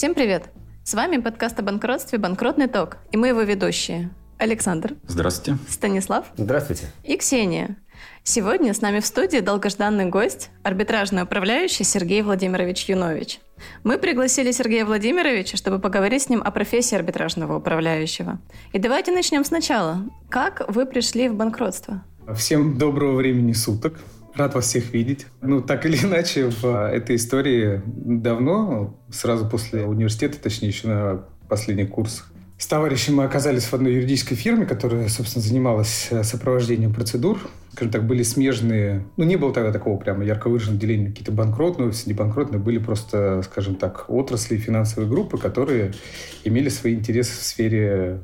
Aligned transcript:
Всем 0.00 0.14
привет! 0.14 0.44
С 0.82 0.94
вами 0.94 1.18
подкаст 1.18 1.58
о 1.58 1.62
банкротстве 1.62 2.18
«Банкротный 2.18 2.68
ток» 2.68 2.96
и 3.12 3.18
мы 3.18 3.28
его 3.28 3.42
ведущие. 3.42 4.08
Александр. 4.38 4.94
Здравствуйте. 5.06 5.58
Станислав. 5.68 6.24
Здравствуйте. 6.38 6.86
И 7.04 7.18
Ксения. 7.18 7.76
Сегодня 8.22 8.72
с 8.72 8.80
нами 8.80 9.00
в 9.00 9.04
студии 9.04 9.40
долгожданный 9.40 10.06
гость, 10.06 10.48
арбитражный 10.62 11.24
управляющий 11.24 11.84
Сергей 11.84 12.22
Владимирович 12.22 12.88
Юнович. 12.88 13.40
Мы 13.84 13.98
пригласили 13.98 14.52
Сергея 14.52 14.86
Владимировича, 14.86 15.58
чтобы 15.58 15.78
поговорить 15.78 16.22
с 16.22 16.28
ним 16.30 16.40
о 16.42 16.50
профессии 16.50 16.96
арбитражного 16.96 17.58
управляющего. 17.58 18.38
И 18.72 18.78
давайте 18.78 19.12
начнем 19.12 19.44
сначала. 19.44 20.08
Как 20.30 20.64
вы 20.66 20.86
пришли 20.86 21.28
в 21.28 21.34
банкротство? 21.34 22.02
Всем 22.34 22.78
доброго 22.78 23.16
времени 23.16 23.52
суток. 23.52 24.00
Рад 24.34 24.54
вас 24.54 24.66
всех 24.66 24.92
видеть. 24.92 25.26
Ну, 25.40 25.60
так 25.60 25.86
или 25.86 25.96
иначе, 26.04 26.50
в 26.50 26.64
этой 26.64 27.16
истории 27.16 27.82
давно, 27.84 28.98
сразу 29.10 29.48
после 29.48 29.84
университета, 29.84 30.38
точнее, 30.38 30.68
еще 30.68 30.88
на 30.88 31.24
последних 31.48 31.90
курсах, 31.90 32.30
с 32.60 32.66
товарищем 32.66 33.14
мы 33.14 33.24
оказались 33.24 33.64
в 33.64 33.72
одной 33.72 33.94
юридической 33.94 34.34
фирме, 34.34 34.66
которая, 34.66 35.08
собственно, 35.08 35.42
занималась 35.42 36.08
э, 36.10 36.22
сопровождением 36.22 36.92
процедур. 36.92 37.38
Скажем 37.72 37.90
так, 37.90 38.06
были 38.06 38.22
смежные... 38.22 39.06
Ну, 39.16 39.24
не 39.24 39.36
было 39.36 39.50
тогда 39.54 39.72
такого 39.72 39.96
прямо 39.96 40.26
ярко 40.26 40.50
выраженного 40.50 40.78
деления 40.78 41.08
какие-то 41.08 41.32
банкротные 41.32 41.88
офисы, 41.88 42.08
не 42.08 42.12
банкротные. 42.12 42.60
Были 42.60 42.76
просто, 42.76 43.40
скажем 43.46 43.76
так, 43.76 44.04
отрасли 44.08 44.58
финансовые 44.58 45.08
группы, 45.08 45.38
которые 45.38 45.94
имели 46.44 46.68
свои 46.68 46.92
интересы 46.92 47.32
в 47.32 47.42
сфере 47.42 48.20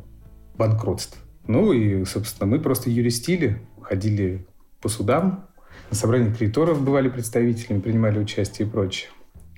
банкротства. 0.58 1.18
Ну 1.46 1.72
и, 1.72 2.04
собственно, 2.04 2.46
мы 2.46 2.60
просто 2.60 2.90
юристили, 2.90 3.62
ходили 3.80 4.46
по 4.82 4.90
судам, 4.90 5.48
на 5.90 5.96
собрании 5.96 6.32
кредиторов 6.32 6.82
бывали 6.82 7.08
представителями, 7.08 7.80
принимали 7.80 8.18
участие 8.18 8.66
и 8.66 8.70
прочее. 8.70 9.08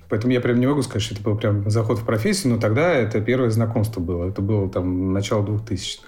Поэтому 0.09 0.33
я 0.33 0.41
прям 0.41 0.59
не 0.59 0.65
могу 0.65 0.81
сказать, 0.81 1.03
что 1.03 1.13
это 1.13 1.23
был 1.23 1.37
прям 1.37 1.69
заход 1.69 1.99
в 1.99 2.05
профессию, 2.05 2.53
но 2.53 2.59
тогда 2.59 2.93
это 2.93 3.21
первое 3.21 3.51
знакомство 3.51 4.01
было. 4.01 4.27
Это 4.27 4.41
было 4.41 4.67
там 4.67 5.13
начало 5.13 5.45
2000-х. 5.45 6.07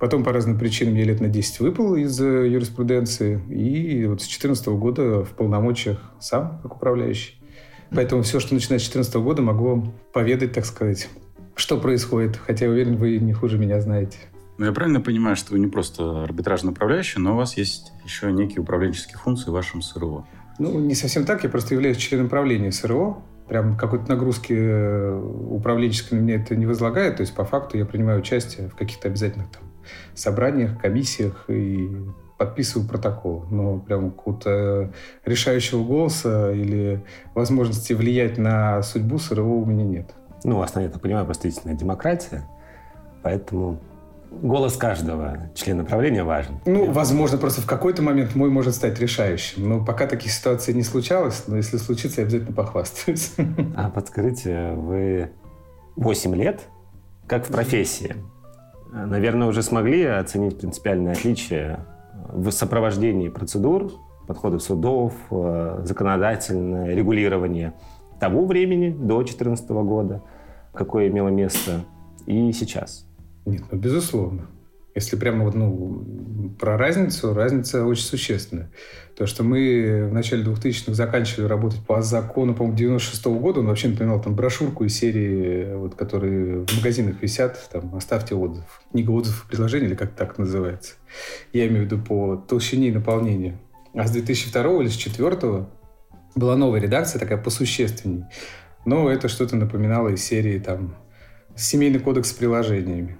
Потом 0.00 0.24
по 0.24 0.32
разным 0.32 0.58
причинам 0.58 0.94
я 0.94 1.04
лет 1.04 1.20
на 1.20 1.28
10 1.28 1.60
выпал 1.60 1.94
из 1.94 2.18
э, 2.20 2.48
юриспруденции. 2.48 3.40
И 3.50 4.06
вот 4.06 4.22
с 4.22 4.24
2014 4.24 4.66
года 4.68 5.24
в 5.24 5.30
полномочиях 5.30 5.98
сам, 6.20 6.58
как 6.62 6.76
управляющий. 6.76 7.34
Поэтому 7.90 8.22
все, 8.22 8.40
что 8.40 8.54
начиная 8.54 8.78
с 8.78 8.88
2014 8.88 9.14
года, 9.16 9.42
могу 9.42 9.92
поведать, 10.12 10.52
так 10.52 10.64
сказать, 10.64 11.08
что 11.54 11.78
происходит. 11.78 12.36
Хотя, 12.44 12.66
уверен, 12.66 12.96
вы 12.96 13.18
не 13.18 13.34
хуже 13.34 13.58
меня 13.58 13.80
знаете. 13.80 14.16
Ну, 14.56 14.66
я 14.66 14.72
правильно 14.72 15.00
понимаю, 15.00 15.36
что 15.36 15.52
вы 15.52 15.58
не 15.58 15.66
просто 15.66 16.24
арбитражный 16.24 16.72
управляющий, 16.72 17.18
но 17.18 17.34
у 17.34 17.36
вас 17.36 17.56
есть 17.56 17.92
еще 18.04 18.30
некие 18.30 18.60
управленческие 18.60 19.18
функции 19.18 19.50
в 19.50 19.52
вашем 19.52 19.82
СРО? 19.82 20.26
Ну, 20.58 20.78
не 20.78 20.94
совсем 20.94 21.24
так. 21.24 21.42
Я 21.42 21.50
просто 21.50 21.74
являюсь 21.74 21.96
членом 21.96 22.28
правления 22.28 22.70
СРО 22.70 23.22
прям 23.48 23.76
какой-то 23.76 24.08
нагрузки 24.08 24.54
э, 24.56 25.20
управленческой 25.50 26.18
на 26.18 26.22
меня 26.22 26.36
это 26.36 26.56
не 26.56 26.66
возлагает. 26.66 27.16
То 27.16 27.20
есть, 27.22 27.34
по 27.34 27.44
факту, 27.44 27.76
я 27.78 27.84
принимаю 27.84 28.20
участие 28.20 28.68
в 28.68 28.74
каких-то 28.74 29.08
обязательных 29.08 29.50
там 29.50 29.62
собраниях, 30.14 30.80
комиссиях 30.80 31.44
и 31.48 31.90
подписываю 32.38 32.88
протокол. 32.88 33.44
Но 33.50 33.78
прям 33.78 34.10
какого-то 34.10 34.92
решающего 35.24 35.84
голоса 35.84 36.52
или 36.52 37.04
возможности 37.34 37.92
влиять 37.92 38.38
на 38.38 38.82
судьбу 38.82 39.18
СРО 39.18 39.44
у 39.44 39.64
меня 39.64 39.84
нет. 39.84 40.14
Ну, 40.42 40.56
у 40.56 40.58
вас, 40.58 40.72
я 40.76 40.88
так 40.88 41.00
понимаю, 41.00 41.24
просто 41.24 41.48
истинная 41.48 41.74
демократия, 41.74 42.46
поэтому 43.22 43.80
голос 44.42 44.76
каждого 44.76 45.50
члена 45.54 45.84
правления 45.84 46.24
важен. 46.24 46.60
Ну, 46.66 46.90
возможно, 46.90 47.38
просто 47.38 47.60
в 47.60 47.66
какой-то 47.66 48.02
момент 48.02 48.34
мой 48.34 48.50
может 48.50 48.74
стать 48.74 48.98
решающим. 49.00 49.68
Но 49.68 49.84
пока 49.84 50.06
таких 50.06 50.32
ситуаций 50.32 50.74
не 50.74 50.82
случалось, 50.82 51.44
но 51.46 51.56
если 51.56 51.76
случится, 51.76 52.20
я 52.20 52.26
обязательно 52.26 52.54
похвастаюсь. 52.54 53.32
А 53.76 53.90
подскажите, 53.90 54.72
вы 54.72 55.30
8 55.96 56.34
лет, 56.34 56.68
как 57.26 57.46
в 57.46 57.52
профессии, 57.52 58.16
наверное, 58.92 59.48
уже 59.48 59.62
смогли 59.62 60.04
оценить 60.04 60.58
принципиальные 60.58 61.12
отличия 61.12 61.86
в 62.28 62.50
сопровождении 62.50 63.28
процедур, 63.28 63.92
подходов 64.26 64.62
судов, 64.62 65.12
э, 65.30 65.82
законодательное 65.84 66.94
регулирование 66.94 67.74
того 68.20 68.46
времени, 68.46 68.90
до 68.90 69.16
2014 69.16 69.82
года, 69.82 70.22
какое 70.72 71.08
имело 71.08 71.28
место, 71.28 71.80
и 72.26 72.52
сейчас? 72.52 73.06
Нет, 73.46 73.62
ну, 73.70 73.78
безусловно. 73.78 74.48
Если 74.94 75.16
прямо 75.16 75.44
вот, 75.44 75.54
ну, 75.56 76.54
про 76.58 76.78
разницу, 76.78 77.34
разница 77.34 77.84
очень 77.84 78.04
существенная. 78.04 78.70
То, 79.16 79.26
что 79.26 79.42
мы 79.42 80.06
в 80.08 80.12
начале 80.12 80.44
2000-х 80.44 80.94
заканчивали 80.94 81.48
работать 81.48 81.80
по 81.84 82.00
закону, 82.00 82.54
по-моему, 82.54 82.76
96 82.76 83.26
-го 83.26 83.40
года, 83.40 83.60
он 83.60 83.66
вообще 83.66 83.88
напоминал 83.88 84.20
там 84.20 84.36
брошюрку 84.36 84.84
из 84.84 84.96
серии, 84.96 85.74
вот, 85.74 85.96
которые 85.96 86.64
в 86.64 86.76
магазинах 86.76 87.16
висят, 87.20 87.68
там, 87.72 87.94
оставьте 87.96 88.36
отзыв. 88.36 88.64
Книга 88.92 89.10
отзывов 89.10 89.44
и 89.44 89.48
предложений, 89.48 89.86
или 89.86 89.94
как 89.96 90.12
так 90.12 90.38
называется. 90.38 90.94
Я 91.52 91.66
имею 91.66 91.82
в 91.82 91.84
виду 91.86 91.98
по 91.98 92.36
толщине 92.36 92.88
и 92.88 92.92
наполнению. 92.92 93.58
А 93.94 94.06
с 94.06 94.12
2002 94.12 94.62
или 94.82 94.88
с 94.88 94.96
2004 94.96 95.66
была 96.36 96.56
новая 96.56 96.80
редакция, 96.80 97.18
такая 97.18 97.38
посущественней. 97.38 98.24
Но 98.84 99.10
это 99.10 99.28
что-то 99.28 99.56
напоминало 99.56 100.10
из 100.10 100.22
серии 100.22 100.58
там 100.58 100.96
«Семейный 101.56 102.00
кодекс 102.00 102.30
с 102.30 102.32
приложениями». 102.32 103.16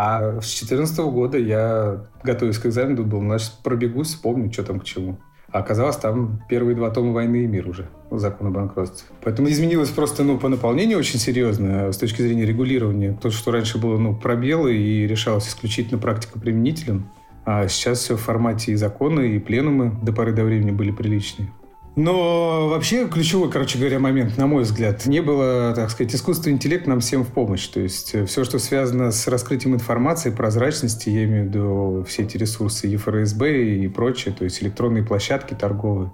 А 0.00 0.40
с 0.40 0.60
2014 0.60 0.96
года 0.98 1.38
я, 1.38 2.06
готовясь 2.22 2.58
к 2.58 2.66
экзамену, 2.66 3.02
был, 3.02 3.18
значит, 3.18 3.54
пробегусь, 3.64 4.06
вспомню, 4.06 4.52
что 4.52 4.62
там 4.62 4.78
к 4.78 4.84
чему. 4.84 5.18
А 5.50 5.58
оказалось, 5.58 5.96
там 5.96 6.40
первые 6.48 6.76
два 6.76 6.90
тома 6.90 7.12
«Войны 7.12 7.42
и 7.42 7.46
мир» 7.48 7.68
уже, 7.68 7.88
закон 8.12 8.46
о 8.46 8.50
банкротстве. 8.50 9.08
Поэтому 9.24 9.48
изменилось 9.48 9.88
просто 9.88 10.22
ну, 10.22 10.38
по 10.38 10.48
наполнению 10.48 10.98
очень 10.98 11.18
серьезно 11.18 11.90
с 11.90 11.96
точки 11.96 12.22
зрения 12.22 12.46
регулирования. 12.46 13.18
То, 13.20 13.32
что 13.32 13.50
раньше 13.50 13.78
было 13.78 13.98
ну, 13.98 14.14
пробелы 14.14 14.76
и 14.76 15.04
решалось 15.04 15.48
исключительно 15.48 15.98
практико-применителем, 15.98 17.10
а 17.44 17.66
сейчас 17.66 17.98
все 17.98 18.16
в 18.16 18.20
формате 18.20 18.70
и 18.70 18.76
законы, 18.76 19.34
и 19.34 19.40
пленумы 19.40 19.98
до 20.00 20.12
поры 20.12 20.32
до 20.32 20.44
времени 20.44 20.70
были 20.70 20.92
приличные. 20.92 21.50
Но 21.98 22.68
вообще 22.68 23.08
ключевой, 23.08 23.50
короче 23.50 23.76
говоря, 23.76 23.98
момент, 23.98 24.38
на 24.38 24.46
мой 24.46 24.62
взгляд, 24.62 25.04
не 25.06 25.20
было, 25.20 25.72
так 25.74 25.90
сказать, 25.90 26.14
искусственный 26.14 26.54
интеллект 26.54 26.86
нам 26.86 27.00
всем 27.00 27.24
в 27.24 27.32
помощь. 27.32 27.66
То 27.66 27.80
есть 27.80 28.14
э, 28.14 28.24
все, 28.24 28.44
что 28.44 28.60
связано 28.60 29.10
с 29.10 29.26
раскрытием 29.26 29.74
информации, 29.74 30.30
прозрачности, 30.30 31.10
я 31.10 31.24
имею 31.24 31.46
в 31.46 31.48
виду 31.48 32.06
все 32.08 32.22
эти 32.22 32.36
ресурсы 32.36 32.86
ЕФРСБ 32.86 33.64
и 33.82 33.88
прочее, 33.88 34.32
то 34.32 34.44
есть 34.44 34.62
электронные 34.62 35.02
площадки 35.02 35.54
торговые. 35.54 36.12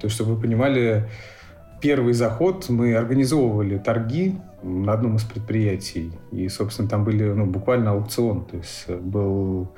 То 0.00 0.06
есть, 0.06 0.14
чтобы 0.14 0.36
вы 0.36 0.40
понимали, 0.40 1.06
первый 1.80 2.12
заход 2.12 2.68
мы 2.68 2.94
организовывали 2.94 3.78
торги 3.78 4.36
на 4.62 4.92
одном 4.92 5.16
из 5.16 5.22
предприятий. 5.22 6.12
И, 6.32 6.48
собственно, 6.48 6.88
там 6.88 7.04
были 7.04 7.24
ну, 7.24 7.46
буквально 7.46 7.92
аукцион. 7.92 8.44
То 8.46 8.56
есть 8.56 8.84
э, 8.88 8.96
был 8.96 9.72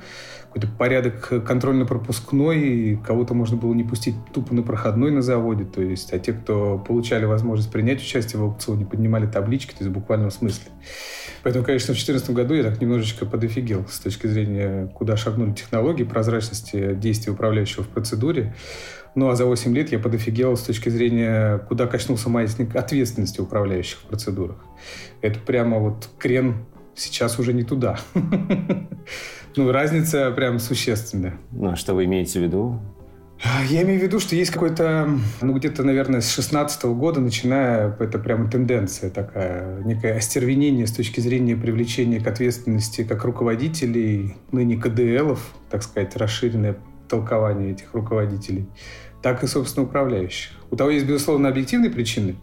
какой-то 0.53 0.69
порядок 0.77 1.45
контрольно-пропускной, 1.47 2.99
кого-то 3.05 3.35
можно 3.35 3.57
было 3.57 3.75
не 3.75 3.85
пустить 3.85 4.15
тупо 4.33 4.55
на 4.55 4.63
проходной 4.63 5.11
на 5.11 5.21
заводе, 5.21 5.65
то 5.65 5.83
есть, 5.83 6.13
а 6.13 6.19
те, 6.19 6.33
кто 6.33 6.79
получали 6.79 7.27
возможность 7.27 7.71
принять 7.71 8.01
участие 8.01 8.41
в 8.41 8.45
аукционе, 8.45 8.87
поднимали 8.87 9.27
таблички, 9.27 9.73
то 9.73 9.79
есть 9.81 9.91
в 9.91 9.93
буквальном 9.93 10.31
смысле. 10.31 10.71
Поэтому, 11.43 11.65
конечно, 11.65 11.95
в 11.95 11.97
2014 11.99 12.31
году 12.31 12.55
я 12.55 12.63
так 12.63 12.81
немножечко 12.81 13.27
подофигел 13.27 13.87
с 13.89 14.01
точки 14.01 14.27
зрения, 14.27 14.87
куда 14.95 15.17
шагнули 15.17 15.53
технологии, 15.53 16.05
прозрачности 16.05 16.95
действий 16.95 17.33
управляющего 17.33 17.85
в 17.85 17.89
процедуре. 17.89 18.55
Ну, 19.19 19.31
а 19.31 19.35
за 19.35 19.47
8 19.47 19.75
лет 19.75 19.91
я 19.91 19.99
подофигел 19.99 20.57
с 20.57 20.63
точки 20.63 20.91
зрения, 20.91 21.59
куда 21.59 21.89
качнулся 21.89 22.29
маятник 22.29 22.77
ответственности 22.77 23.41
управляющих 23.41 23.99
в 23.99 24.03
процедурах. 24.03 24.65
Это 25.23 25.41
прямо 25.41 25.81
вот 25.81 26.09
крен 26.21 26.65
сейчас 26.95 27.37
уже 27.41 27.53
не 27.53 27.65
туда. 27.65 27.99
Ну, 29.57 29.73
разница 29.73 30.31
прям 30.31 30.61
существенная. 30.61 31.37
Ну, 31.51 31.71
а 31.71 31.75
что 31.75 31.95
вы 31.95 32.05
имеете 32.05 32.39
в 32.39 32.43
виду? 32.43 32.81
Я 33.69 33.83
имею 33.83 33.99
в 33.99 34.03
виду, 34.05 34.21
что 34.21 34.37
есть 34.37 34.53
какой-то, 34.53 35.09
ну, 35.41 35.55
где-то, 35.55 35.83
наверное, 35.83 36.21
с 36.21 36.31
16 36.31 36.85
года, 36.85 37.21
начиная, 37.21 37.97
это 37.99 38.21
прямо 38.21 38.49
тенденция 38.49 39.11
такая, 39.11 39.83
некое 39.83 40.17
остервенение 40.17 40.87
с 40.87 40.93
точки 40.93 41.19
зрения 41.19 41.57
привлечения 41.57 42.21
к 42.21 42.27
ответственности 42.29 43.03
как 43.03 43.25
руководителей, 43.25 44.37
ныне 44.53 44.77
КДЛов, 44.77 45.41
так 45.71 45.83
сказать, 45.83 46.15
расширенное 46.15 46.77
толкование 47.09 47.73
этих 47.73 47.95
руководителей, 47.95 48.69
так 49.23 49.43
и, 49.43 49.47
собственно, 49.47 49.87
управляющих. 49.87 50.53
У 50.71 50.77
того 50.77 50.91
есть, 50.91 51.07
безусловно, 51.07 51.49
объективные 51.49 51.91
причины, 51.91 52.37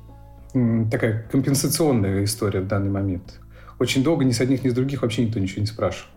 такая 0.91 1.27
компенсационная 1.31 2.23
история 2.23 2.61
в 2.61 2.67
данный 2.67 2.91
момент. 2.91 3.39
Очень 3.79 4.03
долго 4.03 4.23
ни 4.23 4.31
с 4.31 4.39
одних, 4.39 4.63
ни 4.63 4.69
с 4.69 4.73
других 4.73 5.01
вообще 5.01 5.25
никто 5.25 5.39
ничего 5.39 5.61
не 5.61 5.67
спрашивал. 5.67 6.09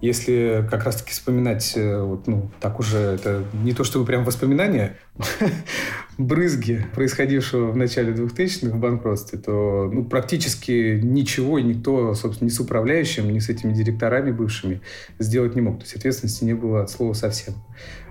Если 0.00 0.66
как 0.70 0.84
раз-таки 0.84 1.12
вспоминать, 1.12 1.72
э, 1.76 2.02
вот, 2.02 2.26
ну, 2.26 2.50
так 2.60 2.78
уже, 2.78 2.98
это 2.98 3.44
не 3.54 3.72
то 3.72 3.84
чтобы 3.84 4.04
прям 4.04 4.24
воспоминания, 4.24 4.98
брызги, 6.18 6.84
происходившего 6.94 7.70
в 7.70 7.76
начале 7.76 8.12
2000-х 8.12 8.76
в 8.76 8.78
банкротстве, 8.78 9.38
то 9.38 9.90
ну, 9.90 10.04
практически 10.04 11.00
ничего 11.02 11.58
никто, 11.58 12.14
собственно, 12.14 12.48
ни 12.48 12.52
с 12.52 12.60
управляющим, 12.60 13.30
ни 13.30 13.38
с 13.38 13.48
этими 13.48 13.72
директорами 13.72 14.30
бывшими 14.30 14.82
сделать 15.18 15.54
не 15.54 15.62
мог. 15.62 15.78
То 15.78 15.84
есть 15.84 15.96
ответственности 15.96 16.44
не 16.44 16.54
было 16.54 16.82
от 16.82 16.90
слова 16.90 17.14
совсем. 17.14 17.54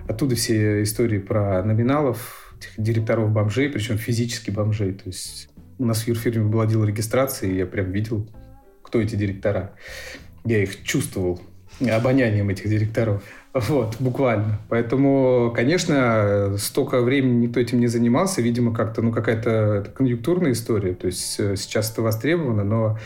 Оттуда 0.08 0.34
все 0.34 0.82
истории 0.82 1.18
про 1.18 1.62
номиналов, 1.62 2.54
директоров 2.76 3.30
бомжей, 3.30 3.68
причем 3.68 3.98
физически 3.98 4.50
бомжей. 4.50 4.92
То 4.92 5.06
есть 5.06 5.48
У 5.78 5.84
нас 5.84 6.02
в 6.02 6.08
юрфирме 6.08 6.44
был 6.44 6.60
отдел 6.60 6.84
регистрации, 6.84 7.50
и 7.50 7.56
я 7.56 7.66
прям 7.66 7.90
видел, 7.90 8.28
кто 8.82 9.00
эти 9.00 9.16
директора. 9.16 9.72
Я 10.44 10.62
их 10.62 10.82
чувствовал 10.84 11.40
обонянием 11.80 12.48
этих 12.48 12.68
директоров. 12.68 13.22
Вот, 13.52 13.96
буквально. 14.00 14.60
Поэтому, 14.68 15.52
конечно, 15.54 16.56
столько 16.58 17.00
времени 17.00 17.46
никто 17.46 17.60
этим 17.60 17.80
не 17.80 17.86
занимался. 17.86 18.42
Видимо, 18.42 18.74
как-то, 18.74 19.00
ну, 19.00 19.12
какая-то 19.12 19.92
конъюнктурная 19.96 20.52
история. 20.52 20.94
То 20.94 21.06
есть 21.06 21.38
э, 21.38 21.54
сейчас 21.56 21.92
это 21.92 22.02
востребовано, 22.02 22.64
но 22.64 22.98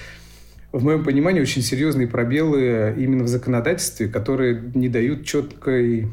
в 0.72 0.82
моем 0.84 1.04
понимании 1.04 1.40
очень 1.40 1.62
серьезные 1.62 2.08
пробелы 2.08 2.94
именно 2.96 3.24
в 3.24 3.28
законодательстве, 3.28 4.08
которые 4.08 4.70
не 4.74 4.88
дают 4.88 5.24
четкой 5.26 6.08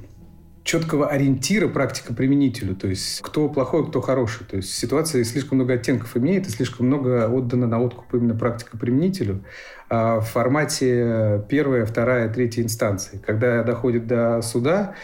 четкого 0.65 1.07
ориентира 1.07 1.67
практика 1.67 2.13
применителю, 2.13 2.75
то 2.75 2.88
есть 2.88 3.21
кто 3.21 3.47
плохой, 3.47 3.88
кто 3.88 4.01
хороший. 4.01 4.45
То 4.45 4.57
есть 4.57 4.73
ситуация 4.73 5.23
слишком 5.23 5.59
много 5.59 5.73
оттенков 5.73 6.17
имеет 6.17 6.47
и 6.47 6.50
слишком 6.50 6.88
много 6.88 7.29
отдано 7.29 7.67
на 7.67 7.79
откуп 7.79 8.15
именно 8.15 8.35
практика 8.35 8.75
применителю 8.75 9.45
а 9.88 10.19
в 10.19 10.25
формате 10.25 11.45
первая, 11.47 11.85
вторая, 11.85 12.27
третья 12.33 12.63
инстанции. 12.63 13.21
Когда 13.23 13.62
доходит 13.62 14.07
до 14.07 14.41
суда, 14.41 14.95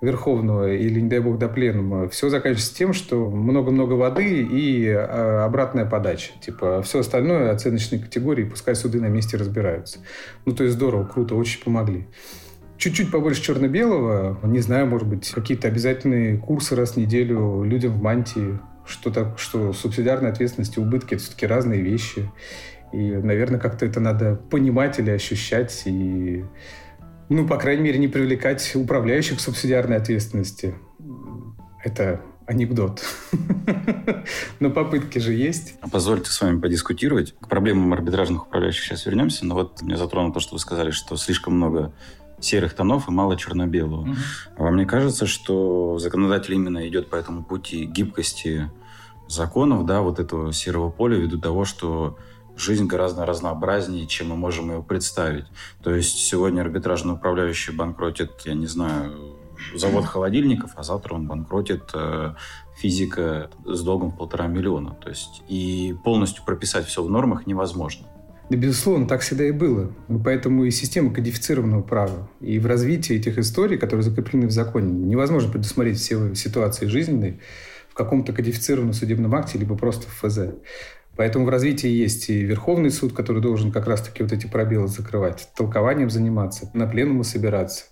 Верховного 0.00 0.72
или, 0.72 1.00
не 1.00 1.08
дай 1.08 1.18
бог, 1.18 1.38
до 1.38 1.48
пленума, 1.48 2.08
все 2.08 2.28
заканчивается 2.28 2.72
тем, 2.76 2.92
что 2.92 3.28
много-много 3.28 3.94
воды 3.94 4.46
и 4.48 4.88
а, 4.88 5.44
обратная 5.44 5.86
подача. 5.86 6.30
Типа 6.40 6.82
все 6.82 7.00
остальное 7.00 7.50
оценочные 7.50 8.00
категории, 8.00 8.44
пускай 8.44 8.76
суды 8.76 9.00
на 9.00 9.08
месте 9.08 9.36
разбираются. 9.36 9.98
Ну, 10.44 10.54
то 10.54 10.62
есть 10.62 10.76
здорово, 10.76 11.04
круто, 11.04 11.34
очень 11.34 11.64
помогли 11.64 12.06
чуть-чуть 12.78 13.10
побольше 13.10 13.42
черно-белого, 13.42 14.38
не 14.44 14.60
знаю, 14.60 14.86
может 14.86 15.06
быть, 15.06 15.28
какие-то 15.30 15.68
обязательные 15.68 16.38
курсы 16.38 16.74
раз 16.76 16.92
в 16.92 16.96
неделю 16.96 17.64
людям 17.64 17.92
в 17.92 18.02
мантии, 18.02 18.58
что, 18.86 19.10
так, 19.10 19.38
что 19.38 19.72
субсидиарная 19.72 20.30
ответственность 20.30 20.76
и 20.76 20.80
убытки– 20.80 21.14
это 21.14 21.22
все-таки 21.22 21.46
разные 21.46 21.82
вещи. 21.82 22.30
И, 22.92 23.12
наверное, 23.12 23.60
как-то 23.60 23.84
это 23.84 24.00
надо 24.00 24.36
понимать 24.36 24.98
или 24.98 25.10
ощущать, 25.10 25.82
и, 25.84 26.44
ну, 27.28 27.46
по 27.46 27.58
крайней 27.58 27.82
мере, 27.82 27.98
не 27.98 28.08
привлекать 28.08 28.74
управляющих 28.74 29.38
к 29.38 29.40
субсидиарной 29.40 29.96
ответственности. 29.96 30.74
Это 31.84 32.22
анекдот. 32.46 33.02
Но 34.60 34.70
попытки 34.70 35.18
же 35.18 35.34
есть. 35.34 35.74
Позвольте 35.92 36.30
с 36.30 36.40
вами 36.40 36.58
подискутировать. 36.60 37.34
К 37.38 37.48
проблемам 37.48 37.92
арбитражных 37.92 38.46
управляющих 38.46 38.84
сейчас 38.84 39.04
вернемся. 39.04 39.44
Но 39.44 39.54
вот 39.54 39.82
меня 39.82 39.98
затронуло 39.98 40.32
то, 40.32 40.40
что 40.40 40.54
вы 40.54 40.58
сказали, 40.58 40.90
что 40.90 41.16
слишком 41.16 41.54
много 41.54 41.92
серых 42.40 42.74
тонов 42.74 43.08
и 43.08 43.10
мало 43.10 43.36
черно-белого. 43.36 44.02
Угу. 44.02 44.16
А 44.58 44.70
мне 44.70 44.86
кажется, 44.86 45.26
что 45.26 45.98
законодатель 45.98 46.54
именно 46.54 46.86
идет 46.88 47.08
по 47.08 47.16
этому 47.16 47.42
пути 47.42 47.84
гибкости 47.84 48.70
законов, 49.28 49.86
да, 49.86 50.00
вот 50.00 50.18
этого 50.18 50.52
серого 50.52 50.90
поля, 50.90 51.16
ввиду 51.16 51.38
того, 51.38 51.64
что 51.64 52.16
жизнь 52.56 52.86
гораздо 52.86 53.24
разнообразнее, 53.24 54.06
чем 54.06 54.28
мы 54.28 54.36
можем 54.36 54.70
его 54.70 54.82
представить. 54.82 55.46
То 55.82 55.94
есть 55.94 56.18
сегодня 56.18 56.62
арбитражный 56.62 57.14
управляющий 57.14 57.72
банкротит, 57.72 58.32
я 58.44 58.54
не 58.54 58.66
знаю, 58.66 59.36
завод 59.74 60.04
холодильников, 60.04 60.72
а 60.76 60.82
завтра 60.82 61.14
он 61.14 61.26
банкротит 61.26 61.90
э, 61.94 62.34
физика 62.76 63.50
с 63.64 63.82
долгом 63.82 64.10
в 64.10 64.16
полтора 64.16 64.46
миллиона. 64.46 64.94
То 64.94 65.08
есть 65.08 65.42
и 65.48 65.96
полностью 66.04 66.44
прописать 66.44 66.86
все 66.86 67.02
в 67.02 67.10
нормах 67.10 67.46
невозможно. 67.46 68.06
Да, 68.50 68.56
безусловно, 68.56 69.06
так 69.06 69.20
всегда 69.20 69.44
и 69.44 69.50
было. 69.50 69.92
Поэтому 70.24 70.64
и 70.64 70.70
система 70.70 71.12
кодифицированного 71.12 71.82
права. 71.82 72.30
И 72.40 72.58
в 72.58 72.66
развитии 72.66 73.16
этих 73.16 73.38
историй, 73.38 73.76
которые 73.76 74.02
закреплены 74.02 74.46
в 74.46 74.52
законе, 74.52 74.90
невозможно 74.90 75.50
предусмотреть 75.50 75.98
все 75.98 76.34
ситуации 76.34 76.86
жизненные 76.86 77.40
в 77.90 77.94
каком-то 77.94 78.32
кодифицированном 78.32 78.94
судебном 78.94 79.34
акте, 79.34 79.58
либо 79.58 79.76
просто 79.76 80.06
в 80.08 80.28
ФЗ. 80.28 80.54
Поэтому 81.18 81.46
в 81.46 81.48
развитии 81.48 81.88
есть 81.88 82.30
и 82.30 82.42
Верховный 82.42 82.92
суд, 82.92 83.12
который 83.12 83.42
должен 83.42 83.72
как 83.72 83.88
раз-таки 83.88 84.22
вот 84.22 84.30
эти 84.30 84.46
пробелы 84.46 84.86
закрывать, 84.86 85.48
толкованием 85.56 86.10
заниматься, 86.10 86.70
на 86.74 86.86
пленумы 86.86 87.24
собираться, 87.24 87.86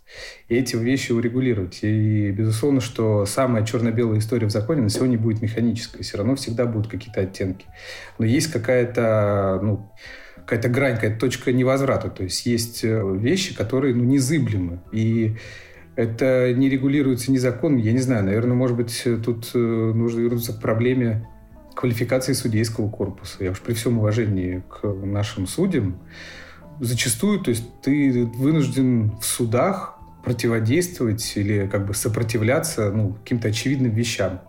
и 0.49 0.55
эти 0.55 0.77
вещи 0.77 1.11
урегулировать. 1.11 1.81
И, 1.83 2.31
безусловно, 2.31 2.81
что 2.81 3.27
самая 3.27 3.67
черно-белая 3.67 4.21
история 4.21 4.47
в 4.47 4.53
законе 4.53 4.83
на 4.83 4.91
сегодня 4.91 5.19
будет 5.19 5.43
механическая. 5.43 6.05
Все 6.05 6.19
равно 6.19 6.37
всегда 6.37 6.67
будут 6.67 6.89
какие-то 6.89 7.21
оттенки. 7.21 7.67
Но 8.21 8.25
есть 8.25 8.47
какая-то, 8.53 9.59
ну, 9.61 9.91
какая-то 10.47 10.69
грань, 10.69 10.95
какая-то 10.95 11.19
точка 11.19 11.53
невозврата. 11.53 12.09
То 12.09 12.23
есть 12.23 12.47
есть 12.47 12.85
э, 12.85 13.17
вещи, 13.19 13.55
которые 13.55 13.95
ну, 13.95 14.05
незыблемы. 14.05 14.81
И 14.93 15.37
это 15.97 16.55
не 16.55 16.71
регулируется 16.71 17.33
ни 17.33 17.37
законом. 17.37 17.79
Я 17.79 17.93
не 17.93 17.99
знаю, 17.99 18.25
наверное, 18.25 18.55
может 18.55 18.77
быть, 18.77 19.03
тут 19.25 19.51
э, 19.55 19.59
нужно 19.59 20.21
вернуться 20.21 20.53
к 20.53 20.61
проблеме 20.61 21.29
квалификации 21.75 22.33
судейского 22.33 22.89
корпуса. 22.89 23.43
Я 23.43 23.51
уж 23.51 23.61
при 23.61 23.75
всем 23.75 23.99
уважении 23.99 24.63
к 24.69 24.87
нашим 24.87 25.49
судьям, 25.49 25.99
зачастую, 26.81 27.41
то 27.41 27.51
есть 27.51 27.65
ты 27.83 28.25
вынужден 28.25 29.19
в 29.19 29.25
судах 29.25 29.99
противодействовать 30.25 31.37
или 31.37 31.69
как 31.71 31.87
бы 31.87 31.95
сопротивляться 31.95 32.91
ну, 32.91 33.15
каким-то 33.15 33.49
очевидным 33.49 33.93
вещам 33.93 34.41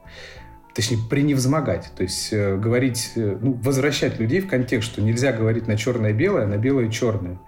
точнее, 0.78 1.00
преневзмогать. 1.10 1.92
То 1.98 2.04
есть 2.04 2.32
э, 2.32 2.56
говорить, 2.56 3.14
э, 3.16 3.36
ну, 3.42 3.54
возвращать 3.64 4.20
людей 4.20 4.42
в 4.42 4.48
контекст, 4.48 4.92
что 4.92 5.02
нельзя 5.02 5.32
говорить 5.32 5.68
на 5.68 5.76
черное-белое, 5.76 6.44
а 6.44 6.48
на 6.48 6.58
белое-черное. 6.58 7.40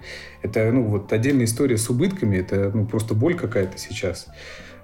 Это, 0.42 0.72
ну, 0.72 0.86
вот 0.86 1.14
отдельная 1.14 1.46
история 1.46 1.78
с 1.78 1.88
убытками, 1.92 2.38
это, 2.38 2.72
ну, 2.74 2.88
просто 2.88 3.14
боль 3.14 3.36
какая-то 3.36 3.78
сейчас. 3.78 4.26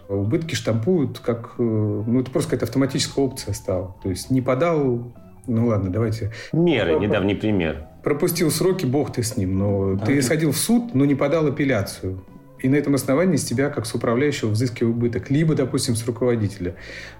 Убытки 0.08 0.54
штампуют 0.54 1.18
как... 1.18 1.56
Э, 1.58 1.64
ну, 1.64 2.22
это 2.22 2.30
просто 2.30 2.52
какая-то 2.52 2.68
автоматическая 2.68 3.26
опция 3.26 3.56
стала. 3.56 3.96
То 4.04 4.12
есть 4.12 4.30
не 4.30 4.42
подал... 4.42 5.12
Ну, 5.48 5.66
ладно, 5.66 5.90
давайте... 5.90 6.32
Меры, 6.54 7.00
недавний 7.00 7.34
пример. 7.34 7.88
Пропустил 8.04 8.52
сроки, 8.52 8.86
бог 8.86 9.12
ты 9.12 9.24
с 9.24 9.38
ним. 9.38 9.58
Но 9.58 9.96
да. 9.96 10.06
ты 10.06 10.22
сходил 10.22 10.52
в 10.52 10.58
суд, 10.58 10.94
но 10.94 11.06
не 11.06 11.16
подал 11.16 11.48
апелляцию 11.48 12.24
и 12.60 12.70
на 12.70 12.76
этом 12.76 12.96
основании 12.96 13.36
с 13.36 13.44
тебя, 13.44 13.70
как 13.70 13.86
с 13.86 13.94
управляющего, 13.94 14.50
взыскивая 14.50 14.92
убыток. 14.92 15.30
Либо, 15.30 15.56
допустим, 15.56 15.96
с 15.96 16.06
руководителя. 16.06 16.76